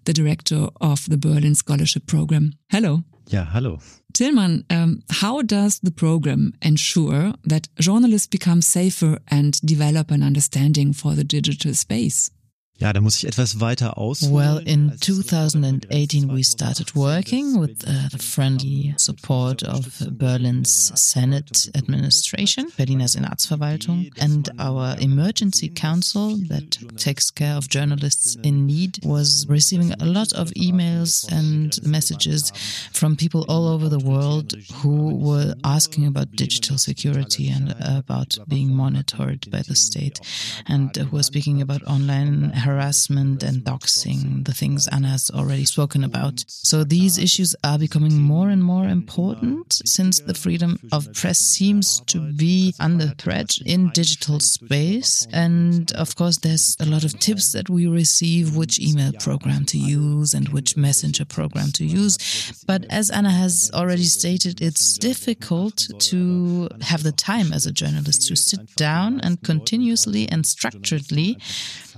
the 0.04 0.14
director 0.14 0.68
of 0.82 1.10
the 1.10 1.18
Berlin 1.18 1.56
Scholarship 1.56 2.08
Program. 2.08 2.54
Hello. 2.70 3.04
Yeah, 3.28 3.46
hello. 3.46 3.80
Tilman, 4.14 4.66
um, 4.70 5.04
how 5.10 5.42
does 5.42 5.80
the 5.80 5.92
program 5.92 6.54
ensure 6.62 7.34
that 7.44 7.68
journalists 7.80 8.28
become 8.28 8.62
safer 8.62 9.18
and 9.28 9.60
develop 9.62 10.12
an 10.12 10.24
understanding 10.24 10.94
for 10.94 11.16
the 11.16 11.24
digital 11.24 11.74
space? 11.74 12.32
Ja, 12.78 12.92
da 12.92 13.00
muss 13.00 13.16
ich 13.16 13.26
etwas 13.26 13.62
weiter 13.62 13.98
aus. 13.98 14.22
Well, 14.30 14.58
in 14.58 14.92
2018 15.00 16.28
we 16.30 16.44
started 16.44 16.94
working 16.94 17.58
with 17.58 17.88
uh, 17.88 18.10
the 18.12 18.18
friendly 18.18 18.94
support 18.98 19.64
of 19.64 19.88
Berlin's 20.12 20.92
Senate 20.94 21.72
administration, 21.74 22.66
Berliner 22.76 23.08
Senatsverwaltung, 23.08 24.12
and 24.20 24.52
our 24.60 24.98
emergency 25.00 25.70
council 25.70 26.36
that 26.50 26.78
takes 26.98 27.32
care 27.32 27.56
of 27.56 27.70
journalists 27.70 28.36
in 28.44 28.66
need 28.66 29.00
was 29.06 29.46
receiving 29.48 29.94
a 30.02 30.06
lot 30.06 30.34
of 30.34 30.50
emails 30.58 31.32
and 31.32 31.80
messages 31.88 32.52
from 32.92 33.16
people 33.16 33.46
all 33.48 33.70
over 33.70 33.88
the 33.88 34.00
world 34.04 34.54
who 34.84 35.16
were 35.16 35.56
asking 35.64 36.08
about 36.08 36.36
digital 36.36 36.78
security 36.78 37.48
and 37.48 37.74
about 37.80 38.38
being 38.50 38.76
monitored 38.76 39.50
by 39.50 39.62
the 39.62 39.76
state 39.76 40.20
and 40.68 40.94
who 40.98 41.16
were 41.16 41.24
speaking 41.24 41.62
about 41.62 41.82
online 41.84 42.52
harassment 42.66 43.44
and 43.44 43.64
doxing, 43.64 44.46
the 44.46 44.54
things 44.54 44.88
Anna 44.88 45.10
has 45.10 45.30
already 45.30 45.66
spoken 45.66 46.04
about. 46.04 46.44
So 46.48 46.84
these 46.84 47.18
issues 47.18 47.56
are 47.64 47.80
becoming 47.80 48.18
more 48.22 48.50
and 48.50 48.64
more 48.64 48.86
important 48.86 49.82
since 49.86 50.20
the 50.20 50.34
freedom 50.34 50.78
of 50.92 51.12
press 51.14 51.40
seems 51.40 52.02
to 52.08 52.20
be 52.34 52.74
under 52.80 53.08
threat 53.24 53.52
in 53.66 53.90
digital 53.92 54.40
space. 54.40 55.28
And 55.32 55.92
of 55.94 56.16
course, 56.16 56.38
there's 56.38 56.76
a 56.80 56.86
lot 56.86 57.04
of 57.04 57.20
tips 57.20 57.52
that 57.54 57.70
we 57.70 57.88
receive 57.88 58.56
which 58.56 58.80
email 58.80 59.14
program 59.14 59.66
to 59.66 59.78
use 59.78 60.34
and 60.34 60.50
which 60.50 60.76
messenger 60.76 61.26
program 61.26 61.72
to 61.74 61.86
use. 61.86 62.18
But 62.68 62.86
as 62.90 63.10
Anna 63.10 63.32
has 63.32 63.72
already 63.74 64.04
stated, 64.04 64.62
it's 64.62 64.98
difficult 64.98 65.78
to 66.00 66.70
have 66.82 67.04
the 67.04 67.12
time 67.12 67.54
as 67.54 67.66
a 67.66 67.72
journalist 67.72 68.28
to 68.28 68.36
sit 68.36 68.76
down 68.76 69.20
and 69.22 69.42
continuously 69.44 70.28
and 70.30 70.44
structuredly 70.44 71.38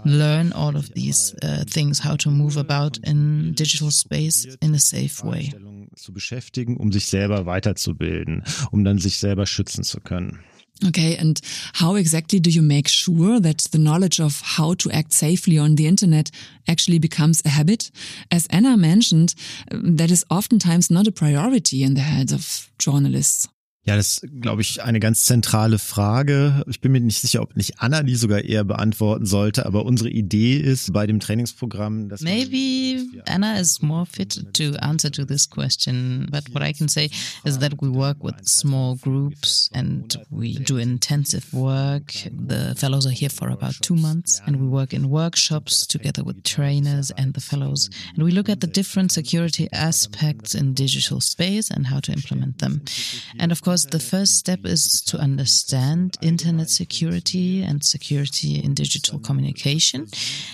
learn 0.06 0.54
all 0.54 0.76
of 0.76 0.94
these 0.94 1.36
uh, 1.44 1.64
things, 1.70 2.00
how 2.00 2.16
to 2.18 2.30
move 2.30 2.58
about 2.58 2.98
in 3.04 3.54
digital 3.54 3.92
space 3.92 4.46
in 4.62 4.74
a 4.74 4.80
safe 4.80 5.24
way. 5.24 5.52
Zu 5.96 6.14
beschäftigen, 6.14 6.78
um 6.78 6.92
sich 6.92 7.08
selber 7.08 7.46
weiterzubilden, 7.46 8.44
um 8.72 8.84
dann 8.84 9.00
sich 9.00 9.18
selber 9.18 9.46
schützen 9.46 9.84
zu 9.84 10.00
können. 10.00 10.40
Okay, 10.86 11.18
and 11.18 11.42
how 11.74 11.96
exactly 11.96 12.40
do 12.40 12.52
you 12.52 12.62
make 12.62 12.88
sure 12.88 13.40
that 13.40 13.72
the 13.72 13.80
knowledge 13.80 14.20
of 14.20 14.42
how 14.42 14.76
to 14.76 14.92
act 14.92 15.12
safely 15.12 15.58
on 15.58 15.76
the 15.76 15.88
internet 15.88 16.30
actually 16.68 17.00
becomes 17.00 17.44
a 17.46 17.50
habit? 17.50 17.92
As 18.30 18.46
Anna 18.52 18.78
mentioned, 18.78 19.34
that 19.72 20.12
is 20.12 20.24
oftentimes 20.30 20.92
not 20.92 21.08
a 21.08 21.12
priority 21.12 21.82
in 21.84 21.96
the 21.96 22.02
heads 22.02 22.32
of 22.32 22.70
journalists. 22.78 23.50
Ja, 23.88 23.96
das 23.96 24.18
ist, 24.18 24.28
glaube 24.42 24.62
ich, 24.62 24.84
eine 24.84 25.00
ganz 25.00 25.24
zentrale 25.24 25.80
Frage. 25.80 26.62
Ich 26.68 26.82
bin 26.82 26.92
mir 26.92 27.00
nicht 27.00 27.22
sicher, 27.22 27.42
ob 27.42 27.56
nicht 27.56 27.80
Anna 27.80 28.04
die 28.04 28.16
sogar 28.16 28.44
eher 28.44 28.66
beantworten 28.66 29.26
sollte, 29.26 29.66
aber 29.66 29.86
unsere 29.86 30.10
Idee 30.10 30.58
ist 30.58 30.92
bei 30.92 31.08
dem 31.08 31.22
Trainingsprogramm, 31.22 32.10
dass 32.10 32.20
Maybe 32.20 33.06
Anna 33.28 33.58
is 33.58 33.82
more 33.82 34.06
fit 34.06 34.46
to 34.56 34.76
answer 34.80 35.10
to 35.10 35.24
this 35.24 35.50
question, 35.50 36.28
but 36.30 36.54
what 36.54 36.62
I 36.62 36.74
can 36.74 36.90
say 36.90 37.10
is 37.46 37.60
that 37.60 37.82
we 37.82 37.88
work 37.88 38.22
with 38.22 38.36
small 38.44 38.98
groups 38.98 39.70
and 39.74 40.20
we 40.30 40.56
do 40.56 40.76
intensive 40.76 41.54
work. 41.54 42.12
The 42.26 42.76
fellows 42.76 43.06
are 43.08 43.16
here 43.16 43.30
for 43.30 43.48
about 43.48 43.76
two 43.82 43.96
months 43.96 44.42
and 44.46 44.58
we 44.58 44.68
work 44.68 44.94
in 44.94 45.10
workshops 45.10 45.88
together 45.88 46.26
with 46.26 46.44
trainers 46.44 47.10
and 47.12 47.34
the 47.34 47.42
fellows. 47.42 47.90
And 48.16 48.26
we 48.26 48.32
look 48.32 48.50
at 48.50 48.60
the 48.60 48.68
different 48.68 49.14
security 49.14 49.70
aspects 49.72 50.54
in 50.56 50.74
digital 50.74 51.22
space 51.22 51.72
and 51.72 51.88
how 51.88 52.02
to 52.02 52.12
implement 52.12 52.58
them. 52.60 52.82
And 53.40 53.54
of 53.54 53.62
course, 53.62 53.77
the 53.86 54.00
first 54.00 54.38
step 54.38 54.66
is 54.66 55.02
to 55.08 55.18
understand 55.18 56.18
internet 56.22 56.70
security 56.70 57.64
and 57.64 57.84
security 57.84 58.64
in 58.64 58.74
digital 58.74 59.20
communication. 59.20 60.08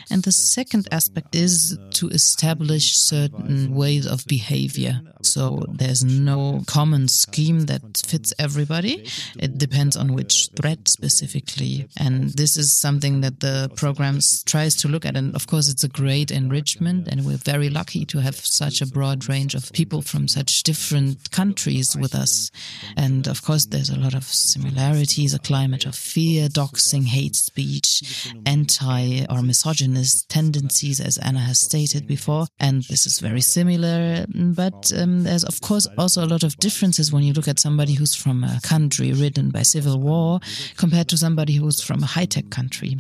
And 0.10 0.24
the 0.24 0.32
second 0.32 0.88
aspect 0.92 1.36
is 1.36 1.78
to 1.92 2.10
establish 2.10 2.96
certain 2.96 3.74
ways 3.74 4.06
of 4.06 4.26
behavior. 4.26 5.02
So 5.22 5.66
there's 5.70 6.04
no 6.04 6.64
common 6.68 7.08
scheme 7.08 7.62
that 7.72 7.82
fits 8.06 8.34
everybody. 8.38 9.08
It 9.40 9.58
depends 9.58 9.96
on 9.96 10.14
which 10.14 10.50
threat 10.56 10.88
specifically. 10.88 11.88
And 11.98 12.32
this 12.32 12.58
is 12.58 12.74
something 12.74 13.22
that 13.22 13.40
the 13.40 13.72
program 13.76 14.20
tries 14.46 14.76
to 14.78 14.88
look 14.88 15.06
at. 15.06 15.16
And 15.16 15.36
of 15.36 15.48
course, 15.48 15.70
it's 15.70 15.84
a 15.84 15.90
great 15.90 16.32
enrichment. 16.32 17.08
And 17.08 17.26
we're 17.26 17.38
very 17.38 17.70
lucky 17.70 18.06
to 18.06 18.20
have 18.20 18.36
such 18.36 18.82
a 18.82 18.88
broad 18.88 19.30
range 19.30 19.56
of 19.56 19.72
people 19.72 20.02
from 20.02 20.28
such 20.28 20.64
different 20.64 21.32
countries 21.32 21.96
with 21.96 22.14
us. 22.16 22.52
And 22.98 23.13
of 23.28 23.42
course, 23.42 23.66
there's 23.66 23.90
a 23.90 24.00
lot 24.00 24.14
of 24.14 24.24
similarities, 24.24 25.34
a 25.34 25.40
climate 25.40 25.86
of 25.86 25.96
fear, 25.96 26.48
doxing, 26.48 27.06
hate 27.06 27.36
speech, 27.36 28.32
anti 28.46 29.26
or 29.30 29.42
misogynist 29.42 30.30
tendencies, 30.30 31.00
as 31.00 31.18
Anna 31.18 31.40
has 31.40 31.60
stated 31.60 32.08
before. 32.08 32.48
And 32.60 32.84
this 32.84 33.06
is 33.06 33.20
very 33.20 33.42
similar. 33.42 34.26
But 34.34 34.92
um, 34.98 35.24
there's, 35.24 35.44
of 35.44 35.62
course, 35.62 35.88
also 35.98 36.24
a 36.24 36.32
lot 36.34 36.44
of 36.44 36.58
differences 36.58 37.12
when 37.12 37.24
you 37.24 37.34
look 37.34 37.48
at 37.48 37.60
somebody 37.60 37.94
who's 37.94 38.16
from 38.16 38.44
a 38.44 38.60
country 38.64 39.12
ridden 39.14 39.50
by 39.50 39.64
civil 39.64 40.00
war 40.00 40.40
compared 40.78 41.10
to 41.10 41.18
somebody 41.18 41.56
who's 41.56 41.82
from 41.82 42.04
a 42.04 42.08
high 42.08 42.26
tech 42.26 42.50
country. 42.50 42.98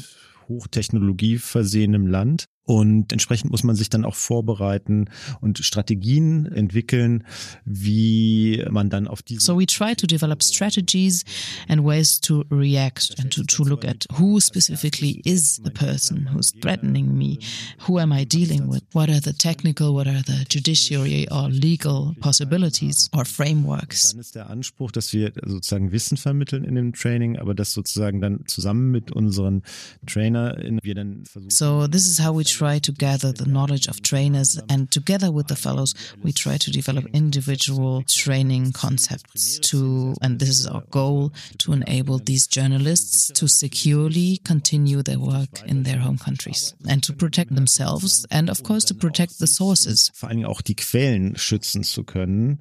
Hochtechnologie 0.49 1.37
versehenem 1.37 2.11
Land. 2.11 2.45
Und 2.65 3.11
entsprechend 3.11 3.51
muss 3.51 3.63
man 3.63 3.75
sich 3.75 3.89
dann 3.89 4.05
auch 4.05 4.15
vorbereiten 4.15 5.09
und 5.41 5.57
Strategien 5.57 6.45
entwickeln, 6.45 7.25
wie 7.65 8.63
man 8.69 8.89
dann 8.89 9.07
auf 9.07 9.21
diese. 9.21 9.41
So 9.41 9.59
we 9.59 9.65
try 9.65 9.93
to 9.95 10.07
develop 10.07 10.41
strategies 10.41 11.25
and 11.67 11.83
ways 11.83 12.21
to 12.21 12.45
react 12.49 13.15
and 13.19 13.33
to, 13.33 13.43
to 13.43 13.63
look 13.65 13.83
at 13.83 14.05
who 14.17 14.39
specifically 14.39 15.21
is 15.25 15.59
the 15.63 15.71
person 15.71 16.29
who's 16.33 16.53
threatening 16.53 17.17
me. 17.17 17.39
Who 17.87 17.99
am 17.99 18.13
I 18.13 18.25
dealing 18.25 18.69
with? 18.69 18.83
What 18.93 19.09
are 19.09 19.19
the 19.21 19.33
technical, 19.33 19.93
what 19.93 20.07
are 20.07 20.23
the 20.25 20.45
judiciary 20.49 21.27
or 21.29 21.49
legal 21.49 22.15
possibilities 22.21 23.09
or 23.11 23.25
frameworks? 23.25 24.11
Dann 24.11 24.21
ist 24.21 24.35
der 24.35 24.49
Anspruch, 24.49 24.91
dass 24.91 25.11
wir 25.11 25.33
sozusagen 25.45 25.91
Wissen 25.91 26.15
vermitteln 26.15 26.63
in 26.63 26.75
dem 26.75 26.93
Training, 26.93 27.37
aber 27.37 27.55
das 27.55 27.73
sozusagen 27.73 28.21
dann 28.21 28.45
zusammen 28.47 28.91
mit 28.91 29.11
unseren 29.11 29.63
TrainerInnen 30.05 30.79
wir 30.81 30.95
dann 30.95 31.25
versuchen. 31.25 31.49
So 31.49 31.87
this 31.87 32.07
is 32.07 32.23
how 32.23 32.33
we 32.33 32.52
try 32.57 32.79
to 32.79 32.91
gather 32.91 33.31
the 33.31 33.49
knowledge 33.55 33.87
of 33.87 34.01
trainers 34.01 34.59
and 34.69 34.81
together 34.91 35.29
with 35.31 35.47
the 35.47 35.55
fellows 35.55 35.91
we 36.23 36.31
try 36.31 36.55
to 36.57 36.69
develop 36.79 37.05
individual 37.13 38.03
training 38.07 38.71
concepts 38.71 39.59
to 39.59 40.13
and 40.21 40.39
this 40.39 40.49
is 40.49 40.67
our 40.67 40.83
goal 40.91 41.31
to 41.57 41.73
enable 41.73 42.19
these 42.19 42.45
journalists 42.47 43.31
to 43.39 43.47
securely 43.47 44.39
continue 44.43 45.01
their 45.01 45.19
work 45.19 45.53
in 45.65 45.83
their 45.83 45.99
home 45.99 46.17
countries 46.17 46.75
and 46.89 47.01
to 47.03 47.11
protect 47.13 47.53
themselves 47.55 48.25
and 48.29 48.49
of 48.49 48.61
course 48.63 48.85
to 48.85 48.93
protect 48.93 49.39
the 49.39 49.47
sources. 49.47 50.11
Vor 50.13 50.29
allen 50.29 50.39
Dingen 50.39 50.49
auch 50.49 50.61
die 50.61 50.75
Quellen 50.75 51.35
schützen 51.37 51.83
zu 51.83 52.03
können 52.03 52.59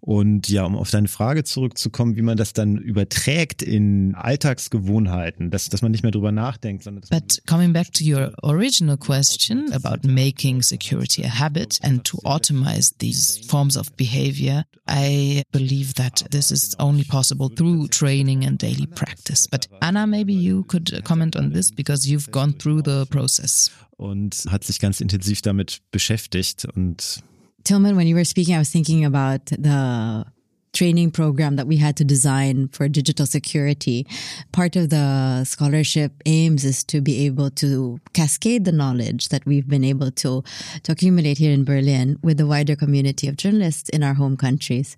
Und 0.00 0.48
ja, 0.48 0.64
um 0.64 0.76
auf 0.76 0.90
deine 0.90 1.08
Frage 1.08 1.44
zurückzukommen, 1.44 2.16
wie 2.16 2.22
man 2.22 2.36
das 2.36 2.52
dann 2.52 2.76
überträgt 2.76 3.62
in 3.62 4.14
Alltagsgewohnheiten, 4.14 5.50
dass, 5.50 5.68
dass 5.68 5.82
man 5.82 5.90
nicht 5.90 6.02
mehr 6.02 6.12
drüber 6.12 6.32
nachdenkt, 6.32 6.84
sondern 6.84 7.02
dass 7.02 7.10
But 7.10 7.42
coming 7.46 7.72
back 7.72 7.92
to 7.94 8.04
your 8.04 8.32
original 8.42 8.96
question 8.96 9.72
about 9.72 10.06
making 10.06 10.62
security 10.62 11.24
a 11.24 11.28
habit 11.28 11.78
and 11.82 12.04
to 12.04 12.18
automate 12.24 12.96
these 12.98 13.40
forms 13.48 13.76
of 13.76 13.92
behavior, 13.96 14.64
I 14.88 15.42
believe 15.52 15.94
that 15.94 16.24
this 16.30 16.50
is 16.50 16.76
only 16.78 17.04
possible 17.04 17.48
through 17.54 17.88
training 17.88 18.44
and 18.44 18.60
daily 18.60 18.86
practice. 18.86 19.48
But 19.50 19.66
Anna, 19.80 20.06
maybe 20.06 20.32
you 20.32 20.64
could 20.64 21.02
comment 21.04 21.36
on 21.36 21.52
this 21.52 21.72
because 21.72 22.08
you've 22.08 22.30
gone 22.30 22.54
through 22.54 22.82
the 22.84 23.06
process. 23.10 23.70
und 23.98 24.44
hat 24.48 24.64
sich 24.64 24.78
ganz 24.78 25.00
intensiv 25.00 25.42
damit 25.42 25.80
beschäftigt 25.90 26.64
und 26.64 27.22
Tilman, 27.64 27.96
when 27.96 28.06
you 28.06 28.14
were 28.14 28.24
speaking, 28.24 28.54
I 28.54 28.58
was 28.58 28.70
thinking 28.70 29.04
about 29.04 29.46
the 29.46 30.24
training 30.72 31.10
program 31.10 31.56
that 31.56 31.66
we 31.66 31.76
had 31.76 31.96
to 31.96 32.04
design 32.04 32.68
for 32.68 32.88
digital 32.88 33.26
security. 33.26 34.06
Part 34.52 34.76
of 34.76 34.90
the 34.90 35.44
scholarship 35.44 36.12
aims 36.26 36.64
is 36.64 36.84
to 36.84 37.00
be 37.00 37.26
able 37.26 37.50
to 37.62 37.98
cascade 38.12 38.64
the 38.64 38.72
knowledge 38.72 39.30
that 39.30 39.44
we've 39.44 39.68
been 39.68 39.84
able 39.84 40.10
to, 40.12 40.44
to 40.82 40.92
accumulate 40.92 41.38
here 41.38 41.52
in 41.52 41.64
Berlin 41.64 42.18
with 42.22 42.36
the 42.36 42.46
wider 42.46 42.76
community 42.76 43.26
of 43.28 43.36
journalists 43.36 43.88
in 43.88 44.02
our 44.02 44.14
home 44.14 44.36
countries. 44.36 44.96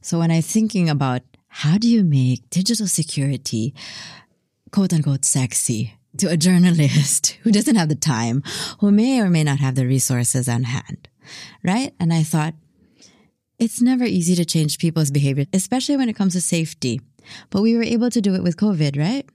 So 0.00 0.18
when 0.18 0.30
I 0.30 0.36
was 0.36 0.46
thinking 0.46 0.90
about 0.90 1.22
how 1.48 1.78
do 1.78 1.88
you 1.88 2.04
make 2.04 2.48
digital 2.50 2.86
security 2.86 3.74
quote 4.70 4.92
unquote 4.92 5.24
sexy 5.24 5.94
to 6.18 6.28
a 6.28 6.36
journalist 6.48 7.38
who 7.42 7.52
doesn't 7.52 7.76
have 7.76 7.88
the 7.88 7.94
time, 7.94 8.42
who 8.80 8.90
may 8.90 9.20
or 9.20 9.30
may 9.30 9.44
not 9.44 9.60
have 9.60 9.76
the 9.76 9.86
resources 9.86 10.48
on 10.48 10.64
hand? 10.64 11.08
Right? 11.62 11.94
And 12.00 12.12
I 12.12 12.22
thought, 12.22 12.54
it's 13.58 13.80
never 13.80 14.04
easy 14.04 14.34
to 14.34 14.44
change 14.44 14.78
people's 14.78 15.10
behavior, 15.10 15.46
especially 15.52 15.96
when 15.96 16.08
it 16.08 16.16
comes 16.16 16.32
to 16.32 16.40
safety. 16.40 17.00
But 17.50 17.62
we 17.62 17.76
were 17.76 17.84
able 17.84 18.10
to 18.10 18.20
do 18.20 18.34
it 18.34 18.42
with 18.42 18.56
COVID, 18.56 18.98
right? 18.98 19.28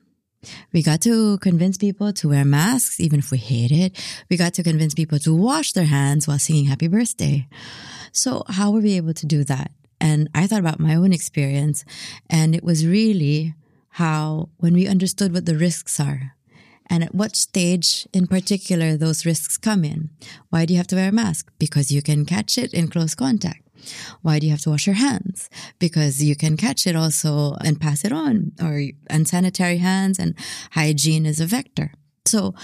We 0.74 0.84
got 0.84 1.02
to 1.02 1.38
convince 1.40 1.78
people 1.78 2.14
to 2.14 2.30
wear 2.30 2.46
masks, 2.46 3.00
even 3.00 3.20
if 3.20 3.32
we 3.32 3.38
hate 3.38 3.72
it. 3.72 3.98
We 4.30 4.38
got 4.38 4.54
to 4.56 4.64
convince 4.64 4.94
people 4.94 5.20
to 5.20 5.34
wash 5.34 5.74
their 5.74 5.86
hands 5.86 6.28
while 6.28 6.40
singing 6.40 6.66
happy 6.66 6.88
birthday. 6.88 7.48
So 8.12 8.44
how 8.48 8.72
were 8.72 8.82
we 8.82 8.94
able 8.94 9.14
to 9.14 9.26
do 9.26 9.44
that? 9.46 9.72
And 10.00 10.30
I 10.36 10.46
thought 10.46 10.60
about 10.60 10.80
my 10.80 10.96
own 10.96 11.12
experience 11.12 11.84
and 12.30 12.56
it 12.56 12.64
was 12.64 12.86
really 12.86 13.56
how 13.90 14.50
when 14.58 14.74
we 14.74 14.88
understood 14.88 15.34
what 15.34 15.46
the 15.46 15.58
risks 15.58 16.00
are 16.00 16.37
and 16.90 17.04
at 17.04 17.14
what 17.14 17.36
stage 17.36 18.08
in 18.14 18.28
particular 18.28 18.98
those 18.98 19.26
risks 19.26 19.58
come 19.58 19.84
in. 19.84 20.10
Why 20.50 20.66
do 20.66 20.74
you 20.74 20.78
have 20.78 20.88
to 20.88 20.96
wear 20.96 21.10
a 21.10 21.12
mask? 21.12 21.52
Because 21.60 21.92
you 21.92 22.02
can 22.02 22.26
catch 22.26 22.58
it 22.58 22.74
in 22.74 22.88
close 22.88 23.16
contact. 23.16 23.64
Why 24.22 24.40
do 24.40 24.48
you 24.48 24.52
have 24.52 24.62
to 24.62 24.70
wash 24.70 24.88
your 24.88 24.96
hands? 24.96 25.50
Because 25.80 26.24
you 26.24 26.36
can 26.36 26.58
catch 26.58 26.88
it 26.88 26.96
also 26.96 27.56
and 27.64 27.80
pass 27.80 28.04
it 28.04 28.12
on 28.12 28.54
or 28.62 28.82
unsanitary 29.10 29.78
hands 29.78 30.20
and 30.20 30.34
hygiene 30.72 31.26
is 31.26 31.40
a 31.40 31.46
vector. 31.46 31.92
So 32.26 32.56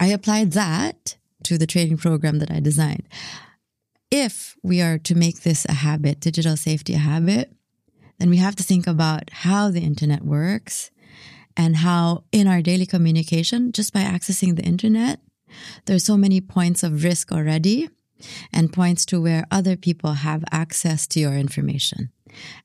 I 0.00 0.06
applied 0.06 0.52
that 0.52 1.16
to 1.44 1.58
the 1.58 1.66
training 1.66 1.98
program 1.98 2.38
that 2.38 2.50
I 2.50 2.60
designed. 2.60 3.06
If 4.10 4.56
we 4.62 4.80
are 4.80 4.98
to 4.98 5.14
make 5.14 5.42
this 5.42 5.64
a 5.66 5.72
habit, 5.72 6.20
digital 6.20 6.56
safety 6.56 6.94
a 6.94 6.98
habit, 6.98 7.52
then 8.18 8.30
we 8.30 8.36
have 8.38 8.56
to 8.56 8.62
think 8.62 8.86
about 8.86 9.30
how 9.30 9.70
the 9.70 9.80
internet 9.82 10.22
works 10.22 10.90
and 11.56 11.76
how 11.76 12.24
in 12.32 12.46
our 12.46 12.62
daily 12.62 12.86
communication, 12.86 13.72
just 13.72 13.92
by 13.92 14.00
accessing 14.00 14.56
the 14.56 14.62
internet, 14.62 15.20
there's 15.84 16.04
so 16.04 16.16
many 16.16 16.40
points 16.40 16.82
of 16.82 17.04
risk 17.04 17.30
already 17.32 17.88
and 18.52 18.72
points 18.72 19.04
to 19.06 19.20
where 19.20 19.46
other 19.50 19.76
people 19.76 20.12
have 20.12 20.44
access 20.50 21.06
to 21.08 21.20
your 21.20 21.34
information. 21.34 22.10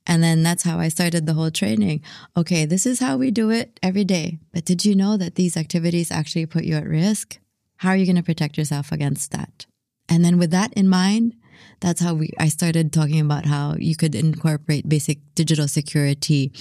And 0.08 0.24
then 0.24 0.42
that's 0.42 0.64
how 0.64 0.80
I 0.80 0.88
started 0.88 1.26
the 1.26 1.34
whole 1.34 1.52
training. 1.52 2.02
Okay, 2.36 2.66
this 2.66 2.86
is 2.86 3.00
how 3.00 3.18
we 3.18 3.30
do 3.30 3.52
it 3.52 3.80
every 3.84 4.04
day. 4.04 4.40
But 4.52 4.66
did 4.66 4.84
you 4.84 4.96
know 4.96 5.18
that 5.18 5.36
these 5.36 5.56
activities 5.56 6.12
actually 6.12 6.48
put 6.48 6.64
you 6.64 6.76
at 6.76 6.88
risk? 6.88 7.40
How 7.78 7.90
are 7.90 7.96
you 7.96 8.06
going 8.06 8.16
to 8.16 8.24
protect 8.24 8.58
yourself 8.58 8.92
against 8.92 9.32
that? 9.32 9.66
And 10.08 10.26
then 10.26 10.40
with 10.40 10.52
that 10.52 10.74
in 10.74 10.90
mind, 10.90 11.36
that's 11.80 12.02
how 12.02 12.14
we, 12.14 12.32
I 12.38 12.50
started 12.50 12.92
talking 12.92 13.22
about 13.22 13.46
how 13.46 13.76
you 13.78 13.96
could 13.96 14.16
incorporate 14.16 14.88
basic 14.88 15.20
digital 15.36 15.68
security 15.68 16.52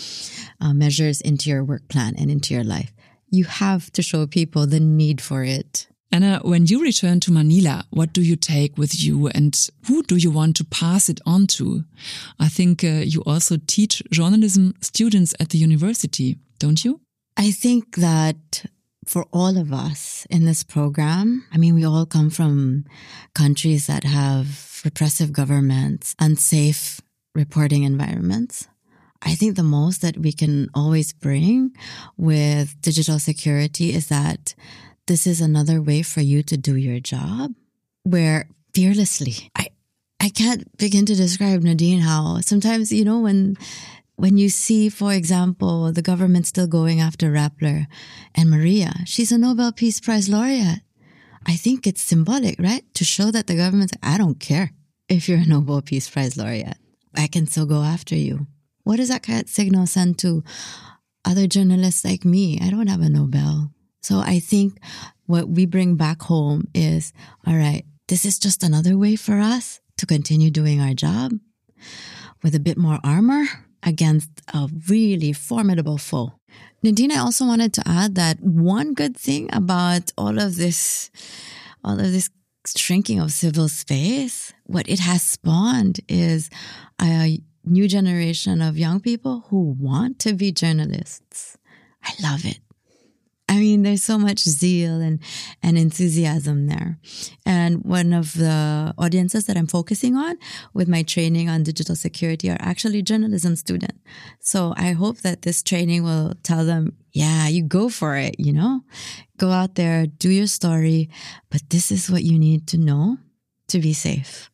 uh, 0.60 0.72
measures 0.72 1.20
into 1.20 1.50
your 1.50 1.64
work 1.64 1.88
plan 1.88 2.14
and 2.16 2.30
into 2.30 2.54
your 2.54 2.64
life. 2.64 2.92
You 3.30 3.44
have 3.44 3.90
to 3.92 4.02
show 4.02 4.26
people 4.26 4.66
the 4.66 4.80
need 4.80 5.20
for 5.20 5.44
it. 5.44 5.88
Anna, 6.10 6.40
when 6.42 6.66
you 6.66 6.80
return 6.80 7.20
to 7.20 7.32
Manila, 7.32 7.84
what 7.90 8.14
do 8.14 8.22
you 8.22 8.34
take 8.34 8.78
with 8.78 8.98
you 8.98 9.28
and 9.28 9.54
who 9.86 10.02
do 10.02 10.16
you 10.16 10.30
want 10.30 10.56
to 10.56 10.64
pass 10.64 11.10
it 11.10 11.20
on 11.26 11.46
to? 11.48 11.84
I 12.40 12.48
think 12.48 12.82
uh, 12.82 13.02
you 13.04 13.22
also 13.26 13.58
teach 13.66 14.02
journalism 14.10 14.74
students 14.80 15.34
at 15.38 15.50
the 15.50 15.58
university, 15.58 16.38
don't 16.58 16.82
you? 16.82 17.00
I 17.36 17.50
think 17.50 17.96
that 17.96 18.64
for 19.06 19.26
all 19.32 19.58
of 19.58 19.72
us 19.72 20.26
in 20.30 20.44
this 20.44 20.62
program, 20.62 21.44
I 21.52 21.58
mean, 21.58 21.74
we 21.74 21.84
all 21.84 22.06
come 22.06 22.30
from 22.30 22.84
countries 23.34 23.86
that 23.86 24.04
have 24.04 24.67
repressive 24.84 25.32
governments, 25.32 26.14
unsafe 26.18 27.00
reporting 27.34 27.84
environments. 27.84 28.68
I 29.22 29.34
think 29.34 29.56
the 29.56 29.62
most 29.62 30.02
that 30.02 30.16
we 30.16 30.32
can 30.32 30.68
always 30.74 31.12
bring 31.12 31.74
with 32.16 32.80
digital 32.80 33.18
security 33.18 33.92
is 33.92 34.08
that 34.08 34.54
this 35.06 35.26
is 35.26 35.40
another 35.40 35.82
way 35.82 36.02
for 36.02 36.20
you 36.20 36.42
to 36.44 36.56
do 36.56 36.76
your 36.76 37.00
job 37.00 37.52
where 38.04 38.48
fearlessly. 38.74 39.50
I, 39.56 39.68
I 40.20 40.28
can't 40.28 40.76
begin 40.76 41.06
to 41.06 41.14
describe 41.14 41.62
Nadine 41.62 42.00
how 42.00 42.40
sometimes, 42.40 42.92
you 42.92 43.04
know, 43.04 43.20
when, 43.20 43.56
when 44.16 44.38
you 44.38 44.48
see, 44.48 44.88
for 44.88 45.12
example, 45.12 45.92
the 45.92 46.02
government 46.02 46.46
still 46.46 46.66
going 46.66 47.00
after 47.00 47.32
Rappler 47.32 47.86
and 48.34 48.50
Maria, 48.50 48.92
she's 49.04 49.32
a 49.32 49.38
Nobel 49.38 49.72
Peace 49.72 50.00
Prize 50.00 50.28
laureate. 50.28 50.80
I 51.48 51.56
think 51.56 51.86
it's 51.86 52.02
symbolic, 52.02 52.58
right? 52.58 52.84
To 52.94 53.04
show 53.04 53.30
that 53.30 53.46
the 53.46 53.56
government's, 53.56 53.94
I 54.02 54.18
don't 54.18 54.38
care 54.38 54.72
if 55.08 55.28
you're 55.28 55.38
a 55.38 55.46
Nobel 55.46 55.80
Peace 55.80 56.08
Prize 56.08 56.36
laureate. 56.36 56.76
I 57.16 57.26
can 57.26 57.46
still 57.46 57.64
go 57.64 57.82
after 57.82 58.14
you. 58.14 58.46
What 58.84 58.96
does 58.96 59.08
that 59.08 59.22
kind 59.22 59.42
of 59.42 59.48
signal 59.48 59.86
send 59.86 60.18
to 60.18 60.44
other 61.24 61.46
journalists 61.46 62.04
like 62.04 62.24
me? 62.24 62.58
I 62.60 62.68
don't 62.68 62.86
have 62.88 63.00
a 63.00 63.08
Nobel. 63.08 63.70
So 64.02 64.18
I 64.18 64.40
think 64.40 64.78
what 65.24 65.48
we 65.48 65.64
bring 65.64 65.96
back 65.96 66.22
home 66.22 66.68
is, 66.74 67.14
all 67.46 67.56
right, 67.56 67.84
this 68.08 68.26
is 68.26 68.38
just 68.38 68.62
another 68.62 68.98
way 68.98 69.16
for 69.16 69.38
us 69.38 69.80
to 69.96 70.06
continue 70.06 70.50
doing 70.50 70.80
our 70.82 70.92
job 70.94 71.32
with 72.42 72.54
a 72.54 72.60
bit 72.60 72.76
more 72.76 72.98
armor 73.02 73.46
against 73.82 74.30
a 74.52 74.68
really 74.88 75.32
formidable 75.32 75.98
foe. 75.98 76.34
Nadine, 76.82 77.10
I 77.10 77.18
also 77.18 77.44
wanted 77.44 77.72
to 77.74 77.82
add 77.86 78.14
that 78.14 78.40
one 78.40 78.94
good 78.94 79.16
thing 79.16 79.48
about 79.52 80.12
all 80.16 80.38
of 80.38 80.56
this, 80.56 81.10
all 81.82 81.98
of 81.98 82.12
this 82.12 82.30
shrinking 82.76 83.18
of 83.18 83.32
civil 83.32 83.68
space, 83.68 84.52
what 84.64 84.88
it 84.88 85.00
has 85.00 85.22
spawned 85.22 86.00
is 86.08 86.50
a 87.00 87.40
new 87.64 87.88
generation 87.88 88.62
of 88.62 88.78
young 88.78 89.00
people 89.00 89.46
who 89.48 89.76
want 89.78 90.18
to 90.20 90.34
be 90.34 90.52
journalists. 90.52 91.56
I 92.02 92.12
love 92.22 92.44
it. 92.44 92.60
I 93.48 93.58
mean, 93.58 93.82
there's 93.82 94.04
so 94.04 94.18
much 94.18 94.40
zeal 94.40 95.00
and, 95.00 95.20
and 95.62 95.78
enthusiasm 95.78 96.66
there. 96.66 96.98
And 97.46 97.82
one 97.82 98.12
of 98.12 98.34
the 98.34 98.94
audiences 98.98 99.46
that 99.46 99.56
I'm 99.56 99.66
focusing 99.66 100.16
on 100.16 100.36
with 100.74 100.86
my 100.86 101.02
training 101.02 101.48
on 101.48 101.62
digital 101.62 101.96
security 101.96 102.50
are 102.50 102.58
actually 102.60 103.00
journalism 103.02 103.56
students. 103.56 103.98
So 104.40 104.74
I 104.76 104.92
hope 104.92 105.18
that 105.18 105.42
this 105.42 105.62
training 105.62 106.04
will 106.04 106.34
tell 106.42 106.66
them, 106.66 106.92
yeah, 107.12 107.48
you 107.48 107.62
go 107.62 107.88
for 107.88 108.16
it, 108.16 108.36
you 108.38 108.52
know, 108.52 108.82
go 109.38 109.50
out 109.50 109.76
there, 109.76 110.06
do 110.06 110.28
your 110.28 110.46
story, 110.46 111.08
but 111.50 111.62
this 111.70 111.90
is 111.90 112.10
what 112.10 112.24
you 112.24 112.38
need 112.38 112.66
to 112.68 112.76
know 112.76 113.16
to 113.68 113.78
be 113.78 113.94
safe. 113.94 114.50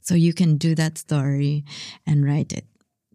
So 0.00 0.14
you 0.14 0.32
can 0.34 0.56
do 0.56 0.74
that 0.76 0.98
story 0.98 1.64
and 2.06 2.24
write 2.24 2.52
it 2.52 2.66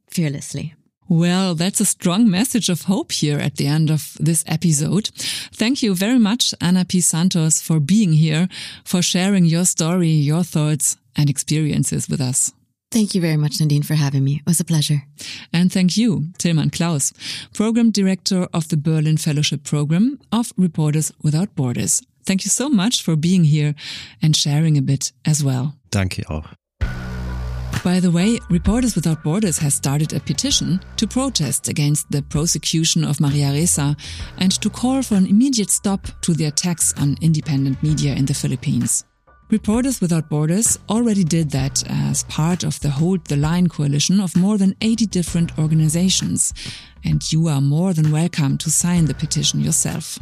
fearlessly. 0.10 0.74
Well, 1.10 1.55
that's 1.55 1.82
a 1.82 1.86
strong 1.86 2.30
message 2.30 2.70
of 2.70 2.84
hope 2.84 3.12
here 3.12 3.39
at 3.39 3.55
the 3.55 3.66
end 3.66 3.89
of 3.89 4.16
this 4.20 4.43
episode. 4.45 5.10
Thank 5.51 5.82
you 5.82 5.95
very 5.95 6.20
much, 6.20 6.53
Anna 6.62 6.86
P. 6.86 7.01
Santos, 7.01 7.60
for 7.62 7.80
being 7.80 8.14
here, 8.14 8.47
for 8.86 9.01
sharing 9.01 9.45
your 9.45 9.66
story, 9.66 10.10
your 10.10 10.43
thoughts 10.43 10.97
and 11.18 11.28
experiences 11.28 12.07
with 12.07 12.22
us. 12.22 12.53
Thank 12.91 13.16
you 13.16 13.22
very 13.22 13.38
much, 13.38 13.60
Nadine, 13.60 13.84
for 13.84 13.95
having 13.95 14.24
me. 14.24 14.36
It 14.36 14.45
was 14.45 14.60
a 14.60 14.66
pleasure. 14.66 15.03
And 15.51 15.72
thank 15.72 15.97
you, 15.97 16.26
Tilman 16.38 16.70
Klaus, 16.70 17.12
Program 17.53 17.89
Director 17.89 18.47
of 18.53 18.68
the 18.68 18.78
Berlin 18.78 19.18
Fellowship 19.18 19.64
Program 19.64 20.20
of 20.32 20.53
Reporters 20.57 21.12
Without 21.24 21.55
Borders. 21.55 22.03
Thank 22.24 22.45
you 22.45 22.49
so 22.49 22.70
much 22.70 23.01
for 23.01 23.16
being 23.16 23.45
here 23.45 23.74
and 24.22 24.36
sharing 24.36 24.78
a 24.78 24.82
bit 24.82 25.12
as 25.26 25.43
well. 25.43 25.74
Danke 25.89 26.30
auch. 26.30 26.53
By 27.84 28.02
the 28.02 28.12
way, 28.12 28.40
Reporters 28.50 28.96
Without 28.96 29.24
Borders 29.24 29.58
has 29.60 29.74
started 29.74 30.12
a 30.12 30.20
petition 30.20 30.82
to 30.98 31.08
protest 31.08 31.70
against 31.70 32.12
the 32.12 32.22
prosecution 32.22 33.06
of 33.06 33.22
Maria 33.22 33.54
Ressa 33.54 33.98
and 34.38 34.52
to 34.60 34.70
call 34.70 35.02
for 35.02 35.16
an 35.16 35.26
immediate 35.26 35.70
stop 35.70 36.06
to 36.22 36.34
the 36.34 36.46
attacks 36.46 36.94
on 37.00 37.16
independent 37.22 37.82
media 37.82 38.16
in 38.16 38.26
the 38.26 38.34
Philippines. 38.34 39.06
Reporters 39.50 40.02
Without 40.02 40.28
Borders 40.28 40.78
already 40.90 41.24
did 41.24 41.52
that 41.52 41.82
as 41.90 42.24
part 42.26 42.66
of 42.66 42.78
the 42.82 42.90
Hold 42.90 43.26
the 43.28 43.38
Line 43.38 43.68
coalition 43.68 44.20
of 44.20 44.36
more 44.36 44.58
than 44.58 44.76
80 44.82 45.06
different 45.06 45.58
organizations, 45.58 46.54
and 47.06 47.32
you 47.32 47.48
are 47.48 47.62
more 47.62 47.94
than 47.94 48.12
welcome 48.12 48.58
to 48.58 48.70
sign 48.70 49.06
the 49.06 49.14
petition 49.14 49.62
yourself. 49.62 50.20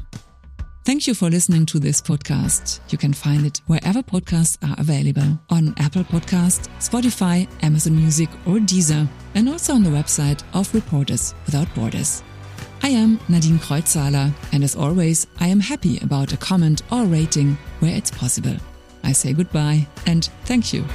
Thank 0.87 1.05
you 1.05 1.13
for 1.13 1.29
listening 1.29 1.65
to 1.65 1.79
this 1.79 2.01
podcast. 2.01 2.79
You 2.87 2.97
can 2.97 3.11
find 3.11 3.45
it 3.45 3.59
wherever 3.67 4.01
podcasts 4.01 4.57
are 4.63 4.79
available 4.79 5.37
on 5.49 5.73
Apple 5.79 6.05
Podcast, 6.05 6.69
Spotify, 6.79 7.45
Amazon 7.61 7.97
Music, 7.97 8.29
or 8.45 8.59
Deezer, 8.59 9.05
and 9.35 9.49
also 9.49 9.73
on 9.73 9.83
the 9.83 9.89
website 9.89 10.43
of 10.53 10.73
Reporters 10.73 11.35
Without 11.45 11.67
Borders. 11.75 12.23
I 12.83 12.87
am 12.87 13.19
Nadine 13.27 13.59
Kreuzzahler, 13.59 14.33
and 14.53 14.63
as 14.63 14.77
always, 14.77 15.27
I 15.41 15.49
am 15.49 15.59
happy 15.59 15.99
about 15.99 16.31
a 16.31 16.37
comment 16.37 16.83
or 16.89 17.03
rating 17.03 17.57
where 17.79 17.93
it's 17.93 18.11
possible. 18.11 18.55
I 19.03 19.11
say 19.11 19.33
goodbye 19.33 19.85
and 20.05 20.29
thank 20.45 20.71
you. 20.71 20.85